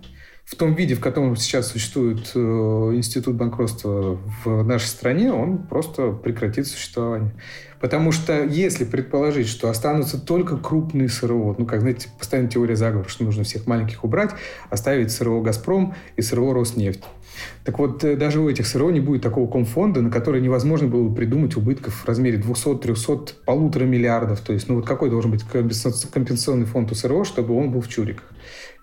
В 0.44 0.56
том 0.56 0.74
виде, 0.74 0.94
в 0.94 1.00
котором 1.00 1.36
сейчас 1.36 1.68
существует 1.68 2.32
э, 2.34 2.38
институт 2.38 3.36
банкротства 3.36 4.18
в 4.44 4.62
нашей 4.64 4.88
стране, 4.88 5.32
он 5.32 5.66
просто 5.66 6.10
прекратит 6.10 6.66
существование. 6.66 7.32
Потому 7.80 8.12
что 8.12 8.44
если 8.44 8.84
предположить, 8.84 9.46
что 9.46 9.70
останутся 9.70 10.20
только 10.20 10.58
крупные 10.58 11.08
СРО, 11.08 11.54
ну, 11.56 11.64
как, 11.64 11.80
знаете, 11.80 12.08
постоянно 12.18 12.50
теория 12.50 12.76
заговора, 12.76 13.08
что 13.08 13.24
нужно 13.24 13.44
всех 13.44 13.66
маленьких 13.66 14.04
убрать, 14.04 14.32
оставить 14.68 15.12
СРО 15.12 15.40
«Газпром» 15.40 15.94
и 16.16 16.22
СРО 16.22 16.52
«Роснефть». 16.52 17.04
Так 17.64 17.78
вот, 17.78 18.04
э, 18.04 18.16
даже 18.16 18.40
у 18.40 18.48
этих 18.48 18.66
СРО 18.66 18.90
не 18.90 19.00
будет 19.00 19.22
такого 19.22 19.50
комфонда, 19.50 20.02
на 20.02 20.10
который 20.10 20.40
невозможно 20.40 20.88
было 20.88 21.08
бы 21.08 21.14
придумать 21.14 21.56
убытков 21.56 21.94
в 21.94 22.06
размере 22.06 22.38
200, 22.38 22.76
300, 22.76 23.34
полутора 23.44 23.84
миллиардов. 23.84 24.40
То 24.40 24.52
есть, 24.52 24.68
ну 24.68 24.76
вот 24.76 24.86
какой 24.86 25.10
должен 25.10 25.30
быть 25.30 25.44
компенсационный 25.44 26.66
фонд 26.66 26.92
у 26.92 26.94
СРО, 26.94 27.24
чтобы 27.24 27.56
он 27.56 27.70
был 27.70 27.80
в 27.80 27.88
чуриках? 27.88 28.30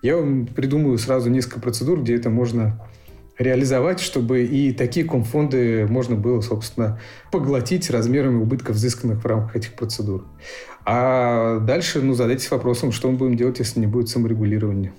Я 0.02 0.16
вам 0.16 0.46
придумаю 0.46 0.98
сразу 0.98 1.30
несколько 1.30 1.60
процедур, 1.60 2.00
где 2.00 2.16
это 2.16 2.28
можно 2.28 2.80
реализовать, 3.38 4.00
чтобы 4.00 4.44
и 4.44 4.72
такие 4.72 5.06
комфонды 5.06 5.86
можно 5.88 6.16
было, 6.16 6.40
собственно, 6.40 7.00
поглотить 7.30 7.90
размерами 7.90 8.42
убытков, 8.42 8.76
взысканных 8.76 9.22
в 9.22 9.26
рамках 9.26 9.56
этих 9.56 9.74
процедур. 9.74 10.26
А 10.84 11.58
дальше, 11.60 12.00
ну, 12.02 12.14
задайтесь 12.14 12.50
вопросом, 12.50 12.92
что 12.92 13.10
мы 13.10 13.16
будем 13.16 13.36
делать, 13.36 13.58
если 13.58 13.80
не 13.80 13.86
будет 13.86 14.08
саморегулирования. 14.08 14.92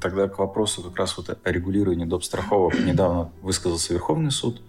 Тогда 0.00 0.28
к 0.28 0.38
вопросу 0.38 0.82
как 0.82 0.96
раз 0.96 1.16
вот 1.16 1.30
о 1.30 1.52
регулировании 1.52 2.04
доп. 2.04 2.24
страховок 2.24 2.78
недавно 2.78 3.30
высказался 3.42 3.92
Верховный 3.92 4.30
суд. 4.30 4.62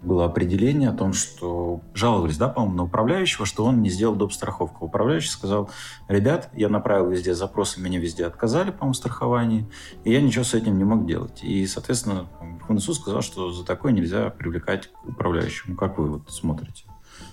Было 0.00 0.26
определение 0.26 0.90
о 0.90 0.92
том, 0.92 1.12
что 1.12 1.80
жаловались, 1.92 2.36
да, 2.36 2.48
по-моему, 2.48 2.76
на 2.76 2.82
управляющего, 2.84 3.44
что 3.46 3.64
он 3.64 3.82
не 3.82 3.90
сделал 3.90 4.14
доп. 4.14 4.32
страховку. 4.32 4.84
Управляющий 4.86 5.30
сказал, 5.30 5.70
ребят, 6.06 6.50
я 6.54 6.68
направил 6.68 7.10
везде 7.10 7.34
запросы, 7.34 7.80
меня 7.80 7.98
везде 7.98 8.26
отказали, 8.26 8.70
по-моему, 8.70 8.94
страховании, 8.94 9.66
и 10.04 10.12
я 10.12 10.20
ничего 10.20 10.44
с 10.44 10.54
этим 10.54 10.78
не 10.78 10.84
мог 10.84 11.04
делать. 11.06 11.42
И, 11.42 11.66
соответственно, 11.66 12.28
Верховный 12.40 12.80
суд 12.80 12.94
сказал, 12.96 13.22
что 13.22 13.50
за 13.50 13.64
такое 13.64 13.92
нельзя 13.92 14.30
привлекать 14.30 14.88
к 14.92 15.08
управляющему. 15.08 15.76
Как 15.76 15.98
вы 15.98 16.08
вот 16.10 16.30
смотрите? 16.30 16.87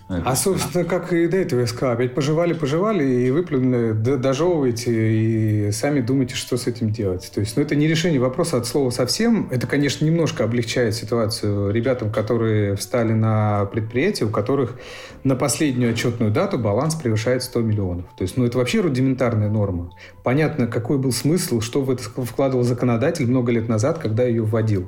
А, 0.07 0.35
собственно, 0.35 0.85
как 0.85 1.11
и 1.13 1.27
до 1.27 1.37
этого 1.37 1.61
я 1.61 1.67
сказал, 1.67 1.95
опять 1.95 2.13
пожевали, 2.13 2.53
пожевали 2.53 3.03
и 3.03 3.31
выплюнули, 3.31 3.93
дожевываете 3.93 4.91
и 4.91 5.71
сами 5.71 6.01
думаете, 6.01 6.35
что 6.35 6.57
с 6.57 6.67
этим 6.67 6.91
делать. 6.91 7.31
То 7.33 7.39
есть, 7.39 7.57
ну, 7.57 7.63
это 7.63 7.75
не 7.75 7.87
решение 7.87 8.19
вопроса 8.19 8.57
от 8.57 8.67
слова 8.67 8.91
совсем. 8.91 9.47
Это, 9.49 9.65
конечно, 9.65 10.05
немножко 10.05 10.43
облегчает 10.43 10.93
ситуацию 10.93 11.71
ребятам, 11.71 12.11
которые 12.11 12.75
встали 12.75 13.13
на 13.13 13.65
предприятие, 13.65 14.27
у 14.27 14.31
которых 14.31 14.77
на 15.23 15.35
последнюю 15.35 15.93
отчетную 15.93 16.31
дату 16.31 16.59
баланс 16.59 16.93
превышает 16.93 17.41
100 17.41 17.61
миллионов. 17.61 18.05
То 18.15 18.21
есть, 18.21 18.37
ну, 18.37 18.45
это 18.45 18.59
вообще 18.59 18.81
рудиментарная 18.81 19.49
норма. 19.49 19.91
Понятно, 20.23 20.67
какой 20.67 20.99
был 20.99 21.13
смысл, 21.13 21.61
что 21.61 21.81
в 21.81 21.89
это 21.89 22.03
вкладывал 22.03 22.63
законодатель 22.63 23.25
много 23.25 23.51
лет 23.51 23.67
назад, 23.67 23.97
когда 23.97 24.23
ее 24.23 24.43
вводил. 24.43 24.87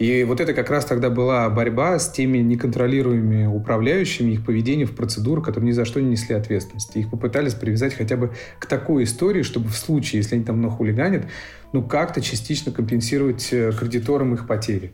И 0.00 0.24
вот 0.24 0.40
это 0.40 0.54
как 0.54 0.70
раз 0.70 0.86
тогда 0.86 1.08
была 1.08 1.48
борьба 1.50 2.00
с 2.00 2.10
теми 2.10 2.38
неконтролируемыми 2.38 3.46
управляющими, 3.46 4.32
их 4.32 4.44
поведению 4.56 4.86
в 4.86 4.92
процедуру, 4.92 5.42
которые 5.42 5.68
ни 5.68 5.72
за 5.72 5.84
что 5.84 6.00
не 6.00 6.08
несли 6.08 6.34
ответственности. 6.34 6.96
Их 6.96 7.10
попытались 7.10 7.52
привязать 7.52 7.92
хотя 7.92 8.16
бы 8.16 8.32
к 8.58 8.64
такой 8.64 9.04
истории, 9.04 9.42
чтобы 9.42 9.68
в 9.68 9.76
случае, 9.76 10.22
если 10.22 10.36
они 10.36 10.44
там 10.44 10.62
нахулиганят, 10.62 11.26
ну, 11.74 11.82
как-то 11.82 12.22
частично 12.22 12.72
компенсировать 12.72 13.52
э, 13.52 13.70
кредиторам 13.78 14.32
их 14.32 14.46
потери. 14.46 14.92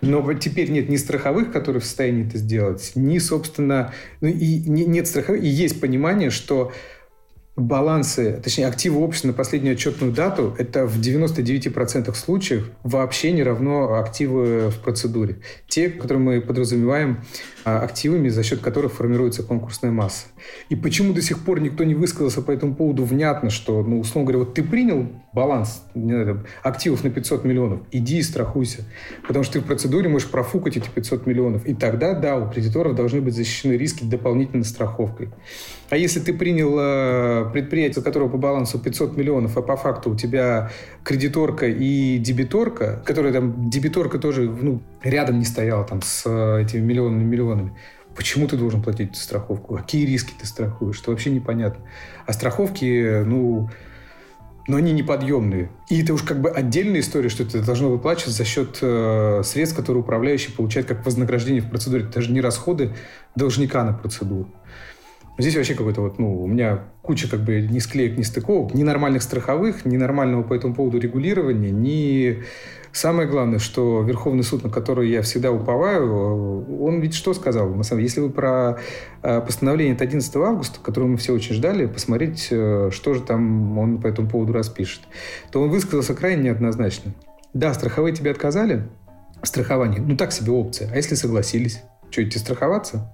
Но 0.00 0.32
теперь 0.32 0.70
нет 0.70 0.88
ни 0.88 0.96
страховых, 0.96 1.52
которые 1.52 1.82
в 1.82 1.84
состоянии 1.84 2.26
это 2.26 2.38
сделать, 2.38 2.92
ни, 2.94 3.18
собственно, 3.18 3.92
ну, 4.22 4.28
и 4.28 4.56
нет 4.66 5.06
страховых, 5.06 5.42
и 5.42 5.46
есть 5.46 5.78
понимание, 5.78 6.30
что 6.30 6.72
балансы, 7.56 8.40
точнее, 8.42 8.66
активы 8.66 9.00
общества 9.00 9.28
на 9.28 9.34
последнюю 9.34 9.74
отчетную 9.74 10.12
дату, 10.12 10.54
это 10.58 10.86
в 10.86 10.98
99% 10.98 12.14
случаев 12.14 12.70
вообще 12.82 13.32
не 13.32 13.42
равно 13.42 13.98
активы 13.98 14.70
в 14.70 14.78
процедуре. 14.78 15.40
Те, 15.68 15.90
которые 15.90 16.22
мы 16.22 16.40
подразумеваем 16.40 17.22
активами, 17.64 18.28
за 18.28 18.42
счет 18.42 18.60
которых 18.60 18.92
формируется 18.92 19.42
конкурсная 19.42 19.90
масса. 19.90 20.26
И 20.68 20.76
почему 20.76 21.12
до 21.12 21.22
сих 21.22 21.44
пор 21.44 21.60
никто 21.60 21.84
не 21.84 21.94
высказался 21.94 22.42
по 22.42 22.50
этому 22.50 22.74
поводу 22.74 23.04
внятно, 23.04 23.50
что, 23.50 23.82
ну, 23.82 24.00
условно 24.00 24.30
говоря, 24.30 24.44
вот 24.44 24.54
ты 24.54 24.62
принял 24.62 25.08
баланс 25.32 25.84
не 25.94 26.12
знаю, 26.12 26.44
активов 26.62 27.04
на 27.04 27.10
500 27.10 27.44
миллионов, 27.44 27.80
иди 27.90 28.18
и 28.18 28.22
страхуйся. 28.22 28.84
Потому 29.26 29.44
что 29.44 29.54
ты 29.54 29.60
в 29.60 29.64
процедуре 29.64 30.08
можешь 30.08 30.28
профукать 30.28 30.76
эти 30.76 30.88
500 30.88 31.26
миллионов. 31.26 31.66
И 31.66 31.74
тогда, 31.74 32.14
да, 32.14 32.36
у 32.36 32.50
кредиторов 32.50 32.94
должны 32.94 33.20
быть 33.20 33.34
защищены 33.34 33.74
риски 33.74 34.04
дополнительной 34.04 34.64
страховкой. 34.64 35.30
А 35.90 35.96
если 35.96 36.20
ты 36.20 36.32
принял 36.32 36.76
э, 36.78 37.50
предприятие, 37.52 38.00
у 38.00 38.04
которого 38.04 38.28
по 38.28 38.38
балансу 38.38 38.78
500 38.78 39.16
миллионов, 39.16 39.56
а 39.56 39.62
по 39.62 39.76
факту 39.76 40.10
у 40.10 40.16
тебя 40.16 40.70
кредиторка 41.04 41.66
и 41.66 42.18
дебиторка, 42.18 43.02
которая 43.04 43.32
там, 43.32 43.70
дебиторка 43.70 44.18
тоже 44.18 44.50
ну, 44.50 44.80
рядом 45.02 45.38
не 45.38 45.44
стояла 45.44 45.84
там 45.84 46.02
с 46.02 46.24
э, 46.26 46.62
этими 46.62 46.80
миллионами 46.80 47.24
миллионами, 47.24 47.76
Почему 48.14 48.46
ты 48.46 48.56
должен 48.56 48.82
платить 48.82 49.16
страховку? 49.16 49.76
Какие 49.76 50.04
риски 50.04 50.34
ты 50.38 50.46
страхуешь? 50.46 50.96
Что 50.96 51.10
вообще 51.10 51.30
непонятно. 51.30 51.84
А 52.26 52.32
страховки, 52.32 53.22
ну, 53.24 53.70
но 54.68 54.76
они 54.76 54.92
неподъемные. 54.92 55.70
И 55.88 56.02
это 56.02 56.12
уж 56.14 56.22
как 56.22 56.40
бы 56.40 56.50
отдельная 56.50 57.00
история, 57.00 57.28
что 57.28 57.42
это 57.42 57.64
должно 57.64 57.90
выплачиваться 57.90 58.36
за 58.36 58.44
счет 58.44 58.78
э, 58.82 59.42
средств, 59.44 59.76
которые 59.76 60.02
управляющий 60.02 60.52
получает 60.52 60.86
как 60.86 61.04
вознаграждение 61.04 61.62
в 61.62 61.70
процедуре. 61.70 62.04
Это 62.04 62.14
даже 62.14 62.32
не 62.32 62.40
расходы 62.40 62.94
должника 63.34 63.82
на 63.82 63.92
процедуру. 63.92 64.48
Здесь 65.38 65.56
вообще 65.56 65.74
какой-то 65.74 66.02
вот, 66.02 66.18
ну, 66.18 66.42
у 66.42 66.46
меня 66.46 66.84
куча 67.00 67.28
как 67.28 67.40
бы 67.40 67.62
ни 67.62 67.78
склеек, 67.78 68.18
ни 68.18 68.22
стыковок, 68.22 68.74
ни 68.74 68.82
нормальных 68.82 69.22
страховых, 69.22 69.84
ни 69.84 69.96
нормального 69.96 70.42
по 70.42 70.54
этому 70.54 70.74
поводу 70.74 70.98
регулирования, 70.98 71.70
ни... 71.70 72.42
Самое 72.94 73.26
главное, 73.26 73.58
что 73.58 74.02
Верховный 74.02 74.42
суд, 74.44 74.64
на 74.64 74.68
который 74.68 75.08
я 75.08 75.22
всегда 75.22 75.50
уповаю, 75.50 76.82
он 76.84 77.00
ведь 77.00 77.14
что 77.14 77.32
сказал? 77.32 77.70
На 77.70 77.84
самом 77.84 78.00
деле, 78.00 78.08
если 78.08 78.20
вы 78.20 78.28
про 78.28 78.78
э, 79.22 79.40
постановление 79.40 79.94
от 79.94 80.02
11 80.02 80.36
августа, 80.36 80.78
которое 80.82 81.06
мы 81.06 81.16
все 81.16 81.32
очень 81.32 81.54
ждали, 81.54 81.86
посмотреть, 81.86 82.48
э, 82.50 82.90
что 82.92 83.14
же 83.14 83.22
там 83.22 83.78
он 83.78 83.98
по 83.98 84.08
этому 84.08 84.28
поводу 84.28 84.52
распишет, 84.52 85.00
то 85.50 85.62
он 85.62 85.70
высказался 85.70 86.14
крайне 86.14 86.42
неоднозначно. 86.42 87.14
Да, 87.54 87.72
страховые 87.72 88.14
тебе 88.14 88.30
отказали, 88.30 88.86
страхование, 89.42 90.02
ну 90.02 90.14
так 90.14 90.30
себе 90.30 90.52
опция. 90.52 90.90
А 90.92 90.96
если 90.96 91.14
согласились? 91.14 91.80
Что, 92.10 92.22
идти 92.22 92.38
страховаться? 92.38 93.10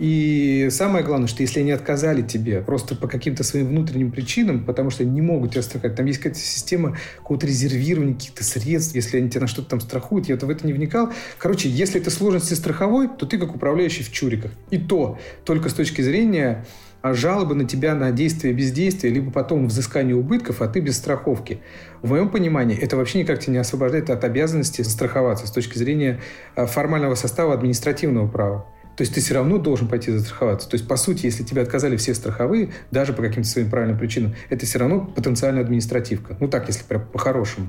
И 0.00 0.68
самое 0.70 1.04
главное, 1.04 1.28
что 1.28 1.42
если 1.42 1.60
они 1.60 1.72
отказали 1.72 2.22
тебе 2.22 2.62
просто 2.62 2.96
по 2.96 3.06
каким-то 3.06 3.44
своим 3.44 3.66
внутренним 3.66 4.10
причинам, 4.10 4.64
потому 4.64 4.88
что 4.88 5.02
они 5.02 5.12
не 5.12 5.20
могут 5.20 5.52
тебя 5.52 5.60
страховать, 5.60 5.94
там 5.94 6.06
есть 6.06 6.20
какая-то 6.20 6.40
система 6.40 6.96
какого-то 7.18 7.46
резервирования 7.46 8.14
каких-то 8.14 8.42
средств, 8.42 8.94
если 8.94 9.18
они 9.18 9.28
тебя 9.28 9.42
на 9.42 9.46
что-то 9.46 9.68
там 9.68 9.80
страхуют, 9.80 10.26
я-то 10.26 10.46
в 10.46 10.50
это 10.50 10.66
не 10.66 10.72
вникал. 10.72 11.12
Короче, 11.36 11.68
если 11.68 12.00
это 12.00 12.10
сложности 12.10 12.54
страховой, 12.54 13.08
то 13.08 13.26
ты 13.26 13.36
как 13.36 13.54
управляющий 13.54 14.02
в 14.02 14.10
чуриках. 14.10 14.52
И 14.70 14.78
то 14.78 15.18
только 15.44 15.68
с 15.68 15.74
точки 15.74 16.00
зрения 16.00 16.64
а 17.02 17.14
жалобы 17.14 17.54
на 17.54 17.64
тебя 17.64 17.94
на 17.94 18.10
действие 18.10 18.52
бездействия, 18.52 19.10
либо 19.10 19.30
потом 19.30 19.68
взыскание 19.68 20.14
убытков, 20.14 20.60
а 20.60 20.68
ты 20.68 20.80
без 20.80 20.96
страховки. 20.96 21.60
В 22.02 22.10
моем 22.10 22.28
понимании 22.28 22.78
это 22.78 22.96
вообще 22.96 23.18
никак 23.20 23.40
тебя 23.40 23.54
не 23.54 23.58
освобождает 23.58 24.10
от 24.10 24.22
обязанности 24.24 24.82
застраховаться 24.82 25.46
с 25.46 25.50
точки 25.50 25.78
зрения 25.78 26.20
а, 26.56 26.66
формального 26.66 27.14
состава 27.14 27.54
административного 27.54 28.28
права. 28.28 28.66
То 29.00 29.02
есть 29.02 29.14
ты 29.14 29.22
все 29.22 29.32
равно 29.32 29.56
должен 29.56 29.88
пойти 29.88 30.10
застраховаться. 30.10 30.68
То 30.68 30.74
есть, 30.74 30.86
по 30.86 30.98
сути, 30.98 31.24
если 31.24 31.42
тебе 31.42 31.62
отказали 31.62 31.96
все 31.96 32.12
страховые, 32.12 32.68
даже 32.90 33.14
по 33.14 33.22
каким-то 33.22 33.48
своим 33.48 33.70
правильным 33.70 33.96
причинам, 33.96 34.34
это 34.50 34.66
все 34.66 34.78
равно 34.78 35.06
потенциальная 35.06 35.62
административка. 35.62 36.36
Ну 36.38 36.48
так, 36.48 36.68
если 36.68 36.84
прям 36.84 37.06
по-хорошему. 37.06 37.68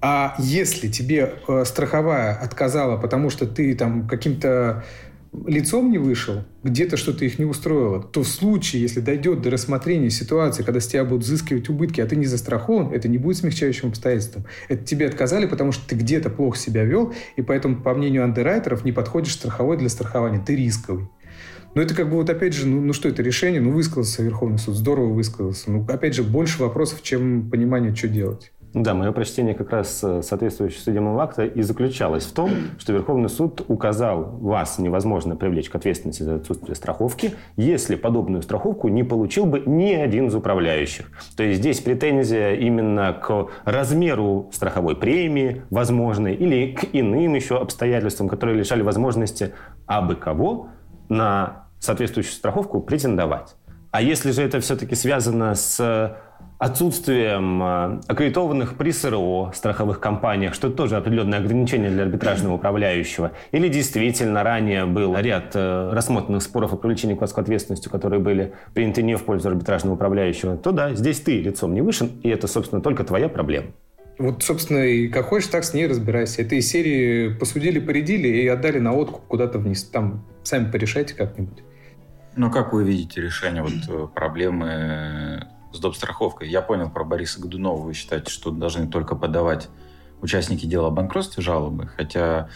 А 0.00 0.36
если 0.38 0.86
тебе 0.86 1.34
э, 1.48 1.64
страховая 1.64 2.34
отказала, 2.34 2.96
потому 2.96 3.28
что 3.28 3.44
ты 3.44 3.74
там 3.74 4.06
каким-то 4.06 4.84
лицом 5.46 5.90
не 5.90 5.98
вышел, 5.98 6.44
где-то 6.62 6.96
что-то 6.96 7.24
их 7.24 7.38
не 7.38 7.44
устроило, 7.44 8.02
то 8.02 8.22
в 8.22 8.28
случае, 8.28 8.82
если 8.82 9.00
дойдет 9.00 9.40
до 9.40 9.50
рассмотрения 9.50 10.10
ситуации, 10.10 10.62
когда 10.62 10.80
с 10.80 10.86
тебя 10.86 11.04
будут 11.04 11.24
взыскивать 11.24 11.68
убытки, 11.68 12.00
а 12.00 12.06
ты 12.06 12.16
не 12.16 12.26
застрахован, 12.26 12.92
это 12.92 13.08
не 13.08 13.18
будет 13.18 13.38
смягчающим 13.38 13.88
обстоятельством. 13.88 14.44
Это 14.68 14.84
тебе 14.84 15.06
отказали, 15.06 15.46
потому 15.46 15.72
что 15.72 15.88
ты 15.88 15.96
где-то 15.96 16.30
плохо 16.30 16.58
себя 16.58 16.84
вел, 16.84 17.14
и 17.36 17.42
поэтому, 17.42 17.80
по 17.80 17.94
мнению 17.94 18.24
андеррайтеров, 18.24 18.84
не 18.84 18.92
подходишь 18.92 19.34
страховой 19.34 19.78
для 19.78 19.88
страхования, 19.88 20.42
ты 20.44 20.54
рисковый. 20.54 21.08
Но 21.74 21.80
это 21.80 21.94
как 21.94 22.10
бы 22.10 22.16
вот 22.16 22.28
опять 22.28 22.52
же, 22.52 22.66
ну, 22.66 22.82
ну 22.82 22.92
что 22.92 23.08
это 23.08 23.22
решение, 23.22 23.60
ну 23.60 23.70
высказался 23.70 24.22
Верховный 24.22 24.58
суд, 24.58 24.76
здорово 24.76 25.12
высказался. 25.12 25.70
Ну 25.70 25.86
опять 25.88 26.14
же, 26.14 26.22
больше 26.22 26.60
вопросов, 26.60 27.02
чем 27.02 27.50
понимание, 27.50 27.94
что 27.94 28.08
делать. 28.08 28.52
Да, 28.74 28.94
мое 28.94 29.12
прочтение 29.12 29.54
как 29.54 29.70
раз 29.70 30.02
э, 30.02 30.22
соответствующего 30.22 30.80
судебного 30.80 31.22
акта 31.22 31.44
и 31.44 31.60
заключалось 31.60 32.24
в 32.24 32.32
том, 32.32 32.50
что 32.78 32.94
Верховный 32.94 33.28
суд 33.28 33.62
указал, 33.68 34.38
вас 34.40 34.78
невозможно 34.78 35.36
привлечь 35.36 35.68
к 35.68 35.74
ответственности 35.74 36.22
за 36.22 36.36
отсутствие 36.36 36.74
страховки, 36.74 37.34
если 37.56 37.96
подобную 37.96 38.42
страховку 38.42 38.88
не 38.88 39.04
получил 39.04 39.44
бы 39.44 39.60
ни 39.66 39.92
один 39.92 40.28
из 40.28 40.34
управляющих. 40.34 41.10
То 41.36 41.42
есть 41.42 41.60
здесь 41.60 41.80
претензия 41.80 42.54
именно 42.54 43.12
к 43.12 43.48
размеру 43.66 44.48
страховой 44.52 44.96
премии 44.96 45.62
возможной 45.68 46.34
или 46.34 46.72
к 46.72 46.86
иным 46.94 47.34
еще 47.34 47.60
обстоятельствам, 47.60 48.30
которые 48.30 48.56
лишали 48.56 48.80
возможности 48.80 49.52
абы 49.84 50.14
кого 50.16 50.68
на 51.10 51.66
соответствующую 51.78 52.34
страховку 52.34 52.80
претендовать. 52.80 53.54
А 53.90 54.00
если 54.00 54.30
же 54.30 54.40
это 54.40 54.60
все-таки 54.60 54.94
связано 54.94 55.54
с 55.54 56.16
отсутствием 56.62 57.60
э, 57.60 58.00
аккредитованных 58.06 58.76
при 58.76 58.92
СРО 58.92 59.50
страховых 59.52 59.98
компаниях, 59.98 60.54
что 60.54 60.70
тоже 60.70 60.96
определенное 60.96 61.40
ограничение 61.40 61.90
для 61.90 62.04
арбитражного 62.04 62.54
управляющего, 62.54 63.32
или 63.50 63.66
действительно 63.66 64.44
ранее 64.44 64.86
был 64.86 65.16
ряд 65.16 65.56
э, 65.56 65.90
рассмотренных 65.92 66.40
споров 66.40 66.72
о 66.72 66.76
привлечении 66.76 67.16
к 67.16 67.22
ответственностью, 67.22 67.90
которые 67.90 68.20
были 68.20 68.52
приняты 68.74 69.02
не 69.02 69.16
в 69.16 69.24
пользу 69.24 69.48
арбитражного 69.48 69.96
управляющего, 69.96 70.56
то 70.56 70.70
да, 70.70 70.94
здесь 70.94 71.20
ты 71.20 71.40
лицом 71.40 71.74
не 71.74 71.82
вышен, 71.82 72.12
и 72.22 72.28
это, 72.28 72.46
собственно, 72.46 72.80
только 72.80 73.02
твоя 73.02 73.28
проблема. 73.28 73.66
Вот, 74.18 74.44
собственно, 74.44 74.86
и 74.86 75.08
как 75.08 75.26
хочешь, 75.26 75.48
так 75.48 75.64
с 75.64 75.74
ней 75.74 75.88
разбирайся. 75.88 76.42
Это 76.42 76.54
из 76.54 76.68
серии 76.70 77.30
посудили, 77.30 77.80
поредили 77.80 78.28
и 78.28 78.46
отдали 78.46 78.78
на 78.78 78.94
откуп 78.94 79.22
куда-то 79.26 79.58
вниз. 79.58 79.82
Там 79.82 80.24
сами 80.44 80.70
порешайте 80.70 81.14
как-нибудь. 81.14 81.64
Ну, 82.36 82.52
как 82.52 82.72
вы 82.72 82.84
видите 82.84 83.20
решение 83.20 83.62
вот 83.62 83.72
э, 83.88 84.06
проблемы 84.14 85.48
с 85.72 85.78
доп. 85.78 85.96
страховкой. 85.96 86.48
Я 86.48 86.62
понял 86.62 86.90
про 86.90 87.04
Бориса 87.04 87.40
Годунова. 87.40 87.82
Вы 87.82 87.94
считаете, 87.94 88.30
что 88.30 88.50
должны 88.50 88.88
только 88.88 89.16
подавать 89.16 89.68
участники 90.20 90.66
дела 90.66 90.88
о 90.88 90.90
банкротстве 90.90 91.42
жалобы, 91.42 91.88
хотя 91.88 92.48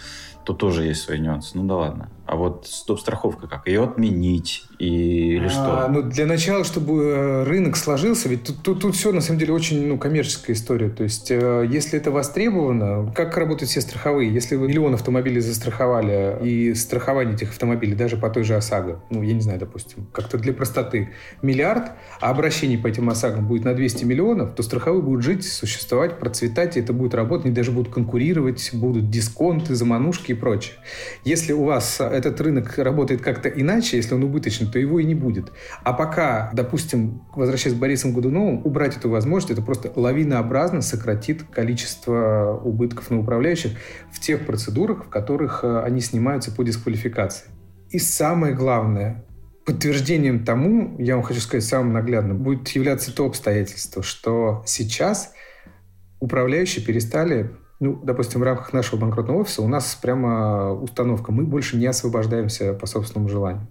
тут 0.45 0.59
тоже 0.59 0.85
есть 0.85 1.03
свои 1.03 1.19
нюансы. 1.19 1.57
Ну 1.57 1.67
да 1.67 1.77
ладно. 1.77 2.11
А 2.27 2.37
вот 2.37 2.67
стоп-страховка 2.67 3.47
как? 3.47 3.67
Ее 3.69 3.85
отменить 3.85 4.65
и, 4.79 5.37
или 5.37 5.49
что? 5.49 5.85
А, 5.85 5.89
ну, 5.89 6.03
для 6.03 6.27
начала, 6.27 6.65
чтобы 6.65 7.03
э, 7.03 7.45
рынок 7.45 7.77
сложился, 7.77 8.29
ведь 8.29 8.45
тут, 8.45 8.63
тут, 8.63 8.81
тут 8.81 8.97
все 8.97 9.13
на 9.13 9.21
самом 9.21 9.39
деле 9.39 9.53
очень 9.53 9.87
ну, 9.87 9.97
коммерческая 9.97 10.57
история. 10.57 10.91
То 10.91 11.05
есть, 11.05 11.31
э, 11.31 11.67
если 11.71 11.99
это 11.99 12.11
востребовано, 12.11 13.13
как 13.15 13.37
работают 13.37 13.71
все 13.71 13.81
страховые? 13.81 14.33
Если 14.33 14.57
вы 14.57 14.69
миллион 14.69 14.95
автомобилей 14.95 15.41
застраховали, 15.41 16.37
и 16.43 16.75
страхование 16.75 17.35
этих 17.35 17.51
автомобилей 17.51 17.95
даже 17.95 18.17
по 18.17 18.29
той 18.29 18.43
же 18.43 18.57
ОСАГО, 18.57 19.05
ну, 19.11 19.23
я 19.23 19.33
не 19.33 19.41
знаю, 19.41 19.61
допустим, 19.61 20.07
как-то 20.13 20.37
для 20.37 20.53
простоты, 20.53 21.11
миллиард, 21.43 21.93
а 22.21 22.31
обращений 22.31 22.77
по 22.77 22.89
этим 22.89 23.09
ОСАГОам 23.09 23.47
будет 23.47 23.65
на 23.65 23.75
200 23.75 24.05
миллионов, 24.05 24.55
то 24.55 24.63
страховые 24.63 25.03
будут 25.03 25.23
жить, 25.23 25.47
существовать, 25.47 26.19
процветать, 26.19 26.77
и 26.77 26.81
это 26.81 26.93
будет 26.93 27.15
работать, 27.15 27.47
они 27.47 27.55
даже 27.55 27.71
будут 27.71 27.93
конкурировать, 27.93 28.71
будут 28.73 29.11
дисконты, 29.11 29.75
заманушки 29.75 30.33
и 30.33 30.35
прочее. 30.35 30.75
Если 31.25 31.53
у 31.53 31.65
вас 31.65 32.01
этот 32.17 32.41
рынок 32.41 32.77
работает 32.79 33.21
как-то 33.23 33.49
иначе, 33.49 33.97
если 33.97 34.15
он 34.15 34.25
убыточный, 34.25 34.67
то 34.67 34.79
его 34.79 34.99
и 34.99 35.05
не 35.05 35.15
будет. 35.15 35.53
А 35.83 35.93
пока, 35.93 36.51
допустим, 36.53 37.23
возвращаясь 37.35 37.77
к 37.77 37.79
Борисом 37.79 38.13
Годуновым, 38.13 38.65
убрать 38.65 38.97
эту 38.97 39.09
возможность, 39.11 39.53
это 39.53 39.63
просто 39.63 39.93
лавинообразно 39.95 40.83
сократит 40.83 41.45
количество 41.45 42.61
убытков 42.65 43.11
на 43.11 43.21
управляющих 43.21 43.73
в 44.11 44.21
тех 44.21 44.47
процедурах, 44.47 45.07
в 45.07 45.09
которых 45.09 45.61
э, 45.63 45.83
они 45.83 46.01
снимаются 46.01 46.51
по 46.51 46.65
дисквалификации. 46.65 47.47
И 47.91 47.99
самое 47.99 48.55
главное, 48.55 49.25
подтверждением 49.65 50.45
тому, 50.45 50.97
я 50.99 51.17
вам 51.17 51.25
хочу 51.25 51.41
сказать 51.41 51.65
самым 51.65 51.93
наглядным, 51.93 52.39
будет 52.39 52.69
являться 52.69 53.15
то 53.15 53.27
обстоятельство, 53.27 54.03
что 54.03 54.63
сейчас 54.67 55.33
управляющие 56.21 56.85
перестали 56.85 57.51
ну, 57.79 58.01
допустим, 58.03 58.41
в 58.41 58.43
рамках 58.43 58.73
нашего 58.73 58.99
банкротного 58.99 59.41
офиса 59.41 59.63
у 59.63 59.69
нас 59.69 59.95
прямо 60.01 60.73
установка. 60.73 61.33
Мы 61.33 61.45
больше 61.45 61.77
не 61.77 61.87
освобождаемся 61.87 62.73
по 62.73 62.87
собственному 62.87 63.29
желанию. 63.29 63.67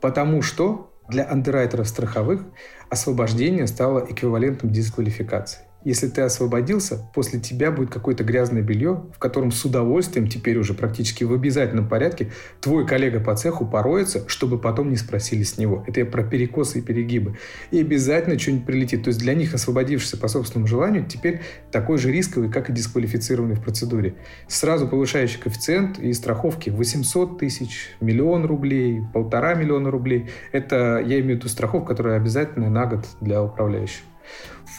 Потому 0.00 0.42
что 0.42 0.90
для 1.08 1.30
андеррайтеров 1.30 1.86
страховых 1.86 2.42
освобождение 2.90 3.66
стало 3.66 4.00
эквивалентом 4.00 4.70
дисквалификации. 4.70 5.60
Если 5.84 6.08
ты 6.08 6.22
освободился, 6.22 7.08
после 7.14 7.38
тебя 7.38 7.70
будет 7.70 7.90
какое-то 7.90 8.24
грязное 8.24 8.62
белье, 8.62 9.04
в 9.14 9.18
котором 9.20 9.52
с 9.52 9.64
удовольствием, 9.64 10.26
теперь 10.26 10.58
уже 10.58 10.74
практически 10.74 11.22
в 11.22 11.32
обязательном 11.32 11.88
порядке, 11.88 12.32
твой 12.60 12.84
коллега 12.86 13.20
по 13.20 13.36
цеху 13.36 13.64
пороется, 13.64 14.28
чтобы 14.28 14.58
потом 14.58 14.90
не 14.90 14.96
спросили 14.96 15.44
с 15.44 15.58
него. 15.58 15.84
Это 15.86 16.00
я 16.00 16.06
про 16.06 16.24
перекосы 16.24 16.80
и 16.80 16.82
перегибы. 16.82 17.38
И 17.70 17.80
обязательно 17.80 18.36
что-нибудь 18.36 18.66
прилетит. 18.66 19.04
То 19.04 19.08
есть 19.08 19.20
для 19.20 19.34
них, 19.34 19.54
освободившийся 19.54 20.16
по 20.16 20.26
собственному 20.26 20.66
желанию, 20.66 21.06
теперь 21.06 21.42
такой 21.70 21.98
же 21.98 22.10
рисковый, 22.10 22.50
как 22.50 22.68
и 22.68 22.72
дисквалифицированный 22.72 23.54
в 23.54 23.62
процедуре. 23.62 24.16
Сразу 24.48 24.88
повышающий 24.88 25.38
коэффициент 25.38 26.00
и 26.00 26.12
страховки 26.14 26.70
800 26.70 27.38
тысяч, 27.38 27.90
миллион 28.00 28.44
рублей, 28.44 29.02
полтора 29.14 29.54
миллиона 29.54 29.92
рублей. 29.92 30.30
Это, 30.50 31.00
я 31.06 31.20
имею 31.20 31.36
в 31.36 31.38
виду 31.38 31.48
страховку, 31.48 31.86
которая 31.86 32.16
обязательная 32.16 32.70
на 32.70 32.86
год 32.86 33.06
для 33.20 33.40
управляющего 33.40 34.02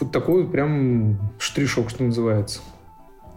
вот 0.00 0.12
такой 0.12 0.46
прям 0.48 1.18
штришок, 1.38 1.90
что 1.90 2.04
называется. 2.04 2.60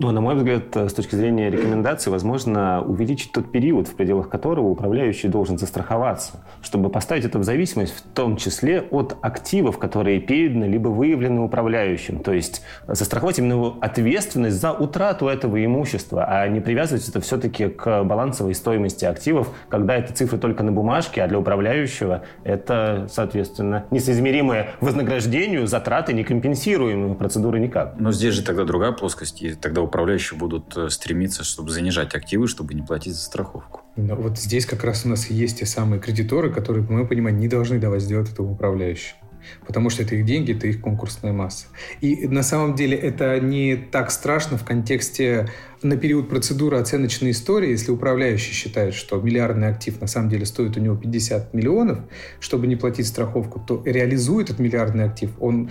Ну, 0.04 0.10
на 0.10 0.20
мой 0.20 0.34
взгляд, 0.34 0.76
э, 0.76 0.89
с 0.89 0.93
точки 0.93 1.14
зрения 1.14 1.52
рекомендаций, 1.52 2.12
возможно 2.12 2.82
увеличить 2.82 3.34
тот 3.34 3.52
период, 3.52 3.88
в 3.88 3.93
пределах 3.93 4.30
которого 4.30 4.66
управляющий 4.66 5.28
должен 5.28 5.60
застраховаться, 5.60 6.43
чтобы 6.64 6.89
поставить 6.89 7.24
это 7.24 7.38
в 7.38 7.43
зависимость 7.43 7.93
в 7.93 8.02
том 8.16 8.36
числе 8.36 8.82
от 8.82 9.16
активов, 9.22 9.78
которые 9.78 10.20
переданы 10.20 10.64
либо 10.64 10.88
выявлены 10.88 11.41
управляющим. 11.41 12.24
То 12.24 12.34
есть 12.34 12.64
застраховать 12.88 13.38
именно 13.38 13.76
ответственность 13.80 14.60
за 14.60 14.72
утрату 14.72 15.28
этого 15.28 15.64
имущества, 15.64 16.26
а 16.28 16.47
не 16.47 16.62
привязывать 16.62 17.08
это 17.08 17.22
все-таки 17.22 17.68
к 17.68 18.04
балансовой 18.04 18.56
стоимости 18.56 19.06
активов, 19.06 19.49
когда 19.70 19.97
это 19.97 20.14
цифры 20.14 20.39
только 20.39 20.64
на 20.64 20.72
бумажке, 20.72 21.22
а 21.22 21.28
для 21.28 21.38
управляющего 21.38 22.24
это, 22.43 23.08
соответственно, 23.08 23.86
несоизмеримое 23.91 24.72
вознаграждению, 24.82 25.68
затраты 25.68 26.14
некомпенсируемые, 26.14 27.14
процедуры 27.14 27.60
никак. 27.60 27.99
Но 27.99 28.12
здесь 28.12 28.34
же 28.34 28.41
тогда 28.41 28.64
другая 28.64 28.93
плоскость, 28.93 29.43
и 29.43 29.54
тогда 29.54 29.91
управляющие 29.92 30.39
будут 30.39 30.78
э, 30.78 30.89
стремиться, 30.89 31.44
чтобы 31.44 31.70
занижать 31.70 32.16
активы, 32.16 32.48
чтобы 32.48 32.74
не 32.74 32.82
платить 32.82 33.14
за 33.14 33.22
страховку. 33.22 33.82
Но 33.98 34.16
вот 34.16 34.39
здесь 34.39 34.66
как 34.66 34.86
раз 34.86 35.06
у 35.06 35.10
нас 35.10 35.30
есть 35.30 35.60
те 35.60 35.66
самые 35.66 36.00
кредиторы, 36.00 36.50
которые, 36.50 36.86
по 36.86 36.94
моему 36.94 37.10
пониманию, 37.10 37.42
не 37.42 37.50
должны 37.50 37.78
давать 37.78 38.02
сделать 38.02 38.32
этому 38.32 38.54
управляющему. 38.54 39.20
Потому 39.68 39.89
что 39.89 40.04
это 40.04 40.16
их 40.16 40.26
деньги, 40.26 40.56
это 40.56 40.68
их 40.68 40.82
конкурсная 40.82 41.34
масса. 41.34 41.66
И 42.00 42.28
на 42.28 42.44
самом 42.44 42.76
деле 42.76 42.96
это 42.96 43.39
не 43.39 43.76
так 43.76 44.12
страшно 44.12 44.58
в 44.58 44.64
контексте 44.64 45.50
на 45.82 45.98
период 45.98 46.30
процедуры 46.30 46.78
оценочной 46.78 47.32
истории, 47.32 47.72
если 47.72 47.92
управляющий 47.92 48.54
считает, 48.54 48.94
что 48.94 49.20
миллиардный 49.20 49.68
актив 49.68 50.00
на 50.00 50.08
самом 50.08 50.30
деле 50.30 50.46
стоит 50.46 50.78
у 50.78 50.80
него 50.80 50.96
50 50.96 51.54
миллионов, 51.54 52.00
чтобы 52.39 52.68
не 52.68 52.76
платить 52.76 53.08
страховку, 53.08 53.60
то 53.60 53.82
реализует 53.84 54.52
этот 54.52 54.60
миллиардный 54.60 55.06
актив 55.06 55.32
он 55.39 55.70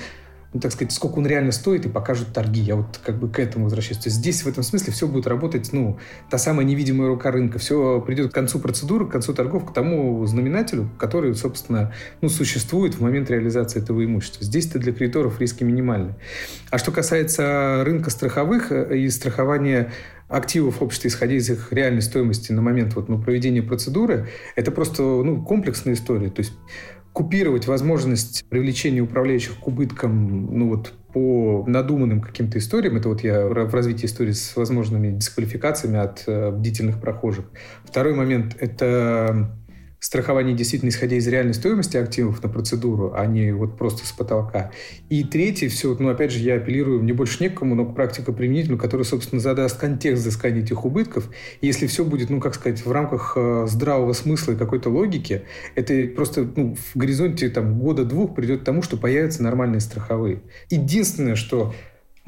ну, 0.53 0.59
так 0.59 0.73
сказать, 0.73 0.93
сколько 0.93 1.19
он 1.19 1.27
реально 1.27 1.53
стоит, 1.53 1.87
и 1.87 1.89
покажут 1.89 2.33
торги. 2.33 2.61
Я 2.61 2.75
вот 2.75 2.99
как 3.05 3.19
бы 3.19 3.29
к 3.29 3.39
этому 3.39 3.65
возвращаюсь. 3.67 3.99
То 3.99 4.09
есть 4.09 4.19
здесь 4.19 4.43
в 4.43 4.49
этом 4.49 4.65
смысле 4.65 4.93
все 4.93 5.07
будет 5.07 5.29
работать, 5.29 5.73
ну, 5.73 5.99
та 6.29 6.39
самая 6.39 6.67
невидимая 6.67 7.09
рука 7.09 7.31
рынка. 7.31 7.59
Все 7.59 8.01
придет 8.01 8.33
к 8.33 8.35
концу 8.35 8.59
процедуры, 8.59 9.07
к 9.07 9.11
концу 9.11 9.33
торгов, 9.33 9.71
к 9.71 9.73
тому 9.73 10.27
знаменателю, 10.27 10.91
который, 10.99 11.35
собственно, 11.37 11.93
ну, 12.21 12.29
существует 12.29 12.95
в 12.95 13.01
момент 13.01 13.31
реализации 13.31 13.81
этого 13.81 14.05
имущества. 14.05 14.45
Здесь-то 14.45 14.81
для 14.81 14.93
кредиторов 14.93 15.41
риски 15.41 15.63
минимальны. 15.63 16.17
А 16.71 16.79
что 16.79 16.91
касается 16.91 17.83
рынка 17.85 18.11
страховых 18.11 18.73
э, 18.73 18.99
и 18.99 19.09
страхования 19.09 19.93
активов 20.31 20.81
общества, 20.83 21.09
исходя 21.09 21.35
из 21.35 21.51
их 21.51 21.73
реальной 21.73 22.03
стоимости 22.03 22.53
на 22.53 22.63
момент 22.63 22.95
вот, 22.95 23.09
ну, 23.09 23.21
проведения 23.21 23.63
процедуры, 23.63 24.29
это 24.57 24.71
просто 24.71 25.03
ну, 25.03 25.43
комплексная 25.43 25.95
история. 25.95 26.31
То 26.31 26.41
есть 26.41 26.53
купировать 27.13 27.67
возможность 27.67 28.45
привлечения 28.49 29.01
управляющих 29.01 29.59
к 29.59 29.67
убыткам 29.67 30.57
ну, 30.57 30.69
вот, 30.69 30.93
по 31.13 31.65
надуманным 31.67 32.21
каким-то 32.21 32.59
историям, 32.59 32.97
это 32.97 33.09
вот 33.09 33.23
я 33.23 33.47
в 33.47 33.75
развитии 33.75 34.07
истории 34.07 34.33
с 34.33 34.55
возможными 34.57 35.11
дисквалификациями 35.11 35.99
от 35.99 36.23
э, 36.27 36.51
бдительных 36.53 37.01
прохожих. 37.01 37.47
Второй 37.85 38.15
момент– 38.15 38.57
это 38.61 39.51
страхование 40.01 40.57
действительно 40.57 40.89
исходя 40.89 41.17
из 41.17 41.29
реальной 41.29 41.55
стоимости 41.55 41.97
активов 41.97 42.43
на 42.43 42.49
процедуру, 42.49 43.13
а 43.15 43.27
не 43.27 43.53
вот 43.53 43.77
просто 43.77 44.07
с 44.07 44.13
потолка. 44.13 44.73
И 45.11 45.23
третье, 45.25 45.69
все, 45.69 45.95
ну, 45.99 46.09
опять 46.09 46.33
же, 46.33 46.41
я 46.41 46.57
апеллирую 46.57 47.03
не 47.03 47.13
больше 47.13 47.43
некому, 47.43 47.75
но 47.75 47.85
к 47.85 47.95
практике 47.95 48.33
применительную, 48.33 48.81
которая, 48.81 49.05
собственно, 49.05 49.41
задаст 49.41 49.79
контекст 49.79 50.23
взыскания 50.23 50.63
этих 50.63 50.85
убытков. 50.85 51.29
Если 51.61 51.87
все 51.87 52.05
будет, 52.05 52.31
ну, 52.31 52.41
как 52.41 52.55
сказать, 52.55 52.85
в 52.85 52.91
рамках 52.91 53.35
э, 53.37 53.67
здравого 53.69 54.15
смысла 54.15 54.53
и 54.53 54.57
какой-то 54.57 54.89
логики, 54.89 55.43
это 55.75 56.09
просто 56.17 56.51
ну, 56.57 56.75
в 56.75 56.97
горизонте 56.97 57.51
там, 57.51 57.79
года-двух 57.79 58.35
придет 58.35 58.63
к 58.63 58.65
тому, 58.65 58.83
что 58.83 58.97
появятся 58.97 59.43
нормальные 59.43 59.81
страховые. 59.81 60.43
Единственное, 60.71 61.35
что 61.35 61.75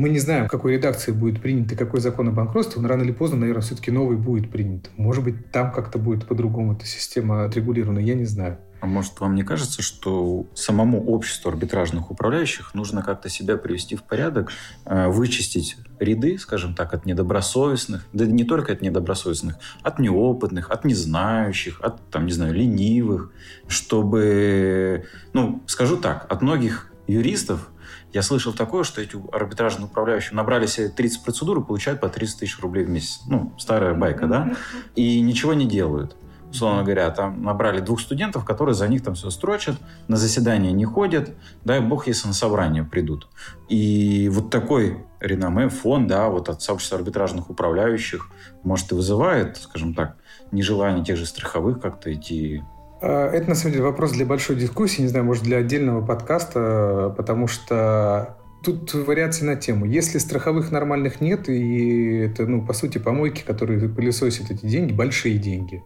мы 0.03 0.09
не 0.09 0.19
знаем, 0.19 0.49
какой 0.49 0.73
редакции 0.73 1.13
будет 1.13 1.41
принят 1.41 1.71
и 1.71 1.77
какой 1.77 2.01
закон 2.01 2.27
о 2.27 2.33
банкротстве, 2.33 2.83
но 2.83 2.89
рано 2.89 3.03
или 3.03 3.13
поздно, 3.13 3.39
наверное, 3.39 3.63
все-таки 3.63 3.93
новый 3.93 4.17
будет 4.17 4.51
принят. 4.51 4.91
Может 4.97 5.23
быть, 5.23 5.53
там 5.53 5.71
как-то 5.71 5.99
будет 5.99 6.27
по-другому 6.27 6.73
эта 6.73 6.87
система 6.87 7.45
отрегулирована, 7.45 8.01
я 8.01 8.15
не 8.15 8.25
знаю. 8.25 8.59
А 8.81 8.87
может, 8.87 9.21
вам 9.21 9.37
не 9.37 9.45
кажется, 9.45 9.81
что 9.81 10.45
самому 10.55 11.05
обществу 11.05 11.49
арбитражных 11.49 12.11
управляющих 12.11 12.75
нужно 12.75 13.05
как-то 13.05 13.29
себя 13.29 13.57
привести 13.57 13.95
в 13.95 14.03
порядок, 14.03 14.51
э, 14.87 15.07
вычистить 15.07 15.77
ряды, 16.01 16.37
скажем 16.37 16.75
так, 16.75 16.93
от 16.95 17.07
недобросовестных, 17.07 18.05
да 18.13 18.27
не 18.27 18.43
только 18.43 18.73
от 18.73 18.83
недобросовестных, 18.83 19.55
от 19.85 20.01
неопытных, 20.01 20.73
от 20.73 20.85
незнающих, 20.85 21.81
от, 21.81 22.05
там, 22.11 22.27
не 22.27 22.33
знаю, 22.33 22.55
ленивых, 22.55 23.31
чтобы, 23.69 25.05
ну, 25.33 25.63
скажу 25.69 25.97
так, 25.97 26.27
от 26.29 26.43
многих 26.43 26.91
юристов 27.07 27.69
я 28.13 28.23
слышал 28.23 28.53
такое, 28.53 28.85
что 28.85 29.01
эти 29.01 29.17
арбитражные 29.33 29.87
управляющие 29.87 30.35
набрали 30.35 30.67
себе 30.67 30.89
30 30.89 31.25
процедур 31.25 31.61
и 31.61 31.65
получают 31.65 32.01
по 32.01 32.09
30 32.09 32.41
тысяч 32.41 32.61
рублей 32.61 32.85
в 32.85 32.91
месяц. 32.91 33.21
Ну, 33.27 33.53
старая 33.59 33.95
байка, 33.95 34.27
да? 34.27 34.55
И 34.95 35.21
ничего 35.21 35.55
не 35.55 35.67
делают. 35.67 36.17
Условно 36.53 36.83
говоря, 36.83 37.11
там 37.11 37.43
набрали 37.43 37.81
двух 37.81 37.99
студентов, 37.99 38.45
которые 38.45 38.75
за 38.75 38.87
них 38.87 39.03
там 39.03 39.15
все 39.15 39.31
строчат, 39.31 39.77
на 40.07 40.19
заседания 40.19 40.71
не 40.73 40.85
ходят, 40.85 41.31
дай 41.65 41.81
бог, 41.81 42.07
если 42.07 42.29
на 42.29 42.35
собрание 42.35 42.85
придут. 42.85 43.29
И 43.71 44.29
вот 44.31 44.51
такой 44.51 45.07
реноме, 45.19 45.71
фон, 45.71 46.07
да, 46.07 46.29
вот 46.29 46.51
от 46.51 46.61
сообщества 46.61 46.99
арбитражных 46.99 47.49
управляющих, 47.49 48.29
может, 48.65 48.93
и 48.93 48.95
вызывает, 48.95 49.57
скажем 49.57 49.95
так, 49.95 50.19
нежелание 50.51 51.03
тех 51.03 51.17
же 51.17 51.25
страховых 51.25 51.81
как-то 51.81 52.13
идти 52.13 52.63
это, 53.03 53.49
на 53.49 53.55
самом 53.55 53.73
деле, 53.73 53.85
вопрос 53.85 54.13
для 54.13 54.25
большой 54.25 54.57
дискуссии, 54.57 55.03
не 55.03 55.09
знаю, 55.09 55.25
может, 55.25 55.43
для 55.43 55.59
отдельного 55.59 56.05
подкаста, 56.05 57.13
потому 57.17 57.47
что 57.49 58.39
тут 58.63 58.95
вариации 58.95 59.45
на 59.45 59.57
тему. 59.57 59.85
Если 59.85 60.19
страховых 60.19 60.71
нормальных 60.71 61.21
нет, 61.21 61.49
и 61.49 62.19
это, 62.19 62.47
ну, 62.47 62.65
по 62.65 62.73
сути, 62.73 62.99
помойки, 62.99 63.43
которые 63.43 63.89
пылесосят 63.89 64.51
эти 64.51 64.67
деньги, 64.67 64.93
большие 64.93 65.39
деньги, 65.39 65.85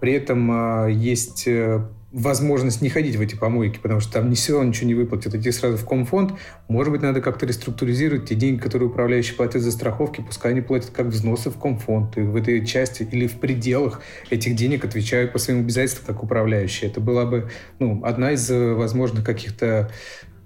при 0.00 0.12
этом 0.12 0.50
а, 0.50 0.86
есть 0.86 1.46
э, 1.46 1.86
возможность 2.10 2.80
не 2.80 2.88
ходить 2.88 3.16
в 3.16 3.20
эти 3.20 3.34
помойки, 3.34 3.78
потому 3.78 4.00
что 4.00 4.14
там 4.14 4.30
ни 4.30 4.34
все 4.34 4.62
ничего 4.62 4.86
не 4.86 4.94
выплатят, 4.94 5.34
идти 5.34 5.50
сразу 5.52 5.76
в 5.76 5.84
комфонд. 5.84 6.32
Может 6.68 6.92
быть, 6.92 7.02
надо 7.02 7.20
как-то 7.20 7.44
реструктуризировать 7.44 8.28
те 8.28 8.34
деньги, 8.34 8.60
которые 8.60 8.88
управляющие 8.88 9.36
платят 9.36 9.60
за 9.60 9.70
страховки, 9.70 10.22
пускай 10.22 10.52
они 10.52 10.62
платят 10.62 10.90
как 10.90 11.06
взносы 11.06 11.50
в 11.50 11.58
комфонд. 11.58 12.16
И 12.16 12.22
в 12.22 12.36
этой 12.36 12.64
части 12.64 13.06
или 13.10 13.26
в 13.26 13.38
пределах 13.38 14.00
этих 14.30 14.56
денег 14.56 14.84
отвечают 14.84 15.32
по 15.32 15.38
своим 15.38 15.60
обязательствам 15.60 16.06
как 16.06 16.22
управляющие. 16.22 16.90
Это 16.90 17.00
была 17.00 17.26
бы 17.26 17.50
ну, 17.78 18.02
одна 18.04 18.32
из 18.32 18.50
э, 18.50 18.72
возможных 18.72 19.24
каких-то 19.24 19.90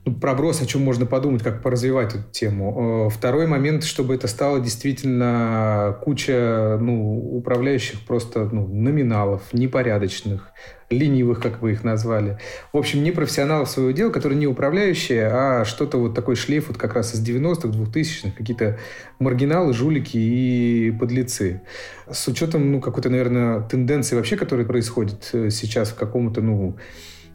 ну, 0.05 0.15
проброс, 0.15 0.61
о 0.61 0.67
чем 0.67 0.83
можно 0.83 1.07
подумать, 1.07 1.45
как 1.45 1.63
поразвивать 1.63 2.15
эту 2.15 2.25
тему. 2.33 3.07
Э, 3.07 3.11
второй 3.11 3.47
момент, 3.47 3.85
чтобы 3.85 4.17
это 4.17 4.27
стало 4.27 4.59
действительно 4.59 5.97
куча 6.03 6.77
ну, 6.81 7.37
управляющих 7.37 8.01
просто 8.01 8.49
ну, 8.51 8.67
номиналов, 8.67 9.43
непорядочных, 9.53 10.51
ленивых, 10.93 11.41
как 11.41 11.63
вы 11.63 11.73
их 11.73 11.85
назвали. 11.85 12.39
В 12.73 12.77
общем, 12.77 13.03
не 13.03 13.11
профессионалов 13.11 13.69
своего 13.71 13.91
дела, 13.91 14.11
которые 14.11 14.39
не 14.39 14.47
управляющие, 14.47 15.27
а 15.27 15.65
что-то 15.65 15.99
вот 15.99 16.15
такой 16.15 16.37
шлейф 16.37 16.69
вот 16.69 16.77
как 16.77 16.95
раз 16.95 17.15
из 17.15 17.27
90-х, 17.27 17.69
2000-х, 17.69 18.31
какие-то 18.37 18.79
маргиналы, 19.19 19.73
жулики 19.73 20.17
и 20.17 20.91
подлецы. 20.91 21.63
С 22.11 22.29
учетом, 22.29 22.71
ну, 22.71 22.81
какой-то, 22.81 23.11
наверное, 23.11 23.61
тенденции 23.61 24.17
вообще, 24.17 24.37
которая 24.37 24.67
происходит 24.67 25.31
э, 25.33 25.51
сейчас 25.51 25.91
в 25.91 25.95
каком-то, 25.95 26.41
ну, 26.41 26.77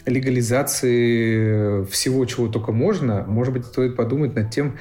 легализации 0.05 1.83
всего, 1.85 2.25
чего 2.25 2.47
только 2.47 2.71
можно, 2.71 3.25
может 3.27 3.53
быть, 3.53 3.65
стоит 3.65 3.95
подумать 3.95 4.35
над 4.35 4.51
тем, 4.51 4.77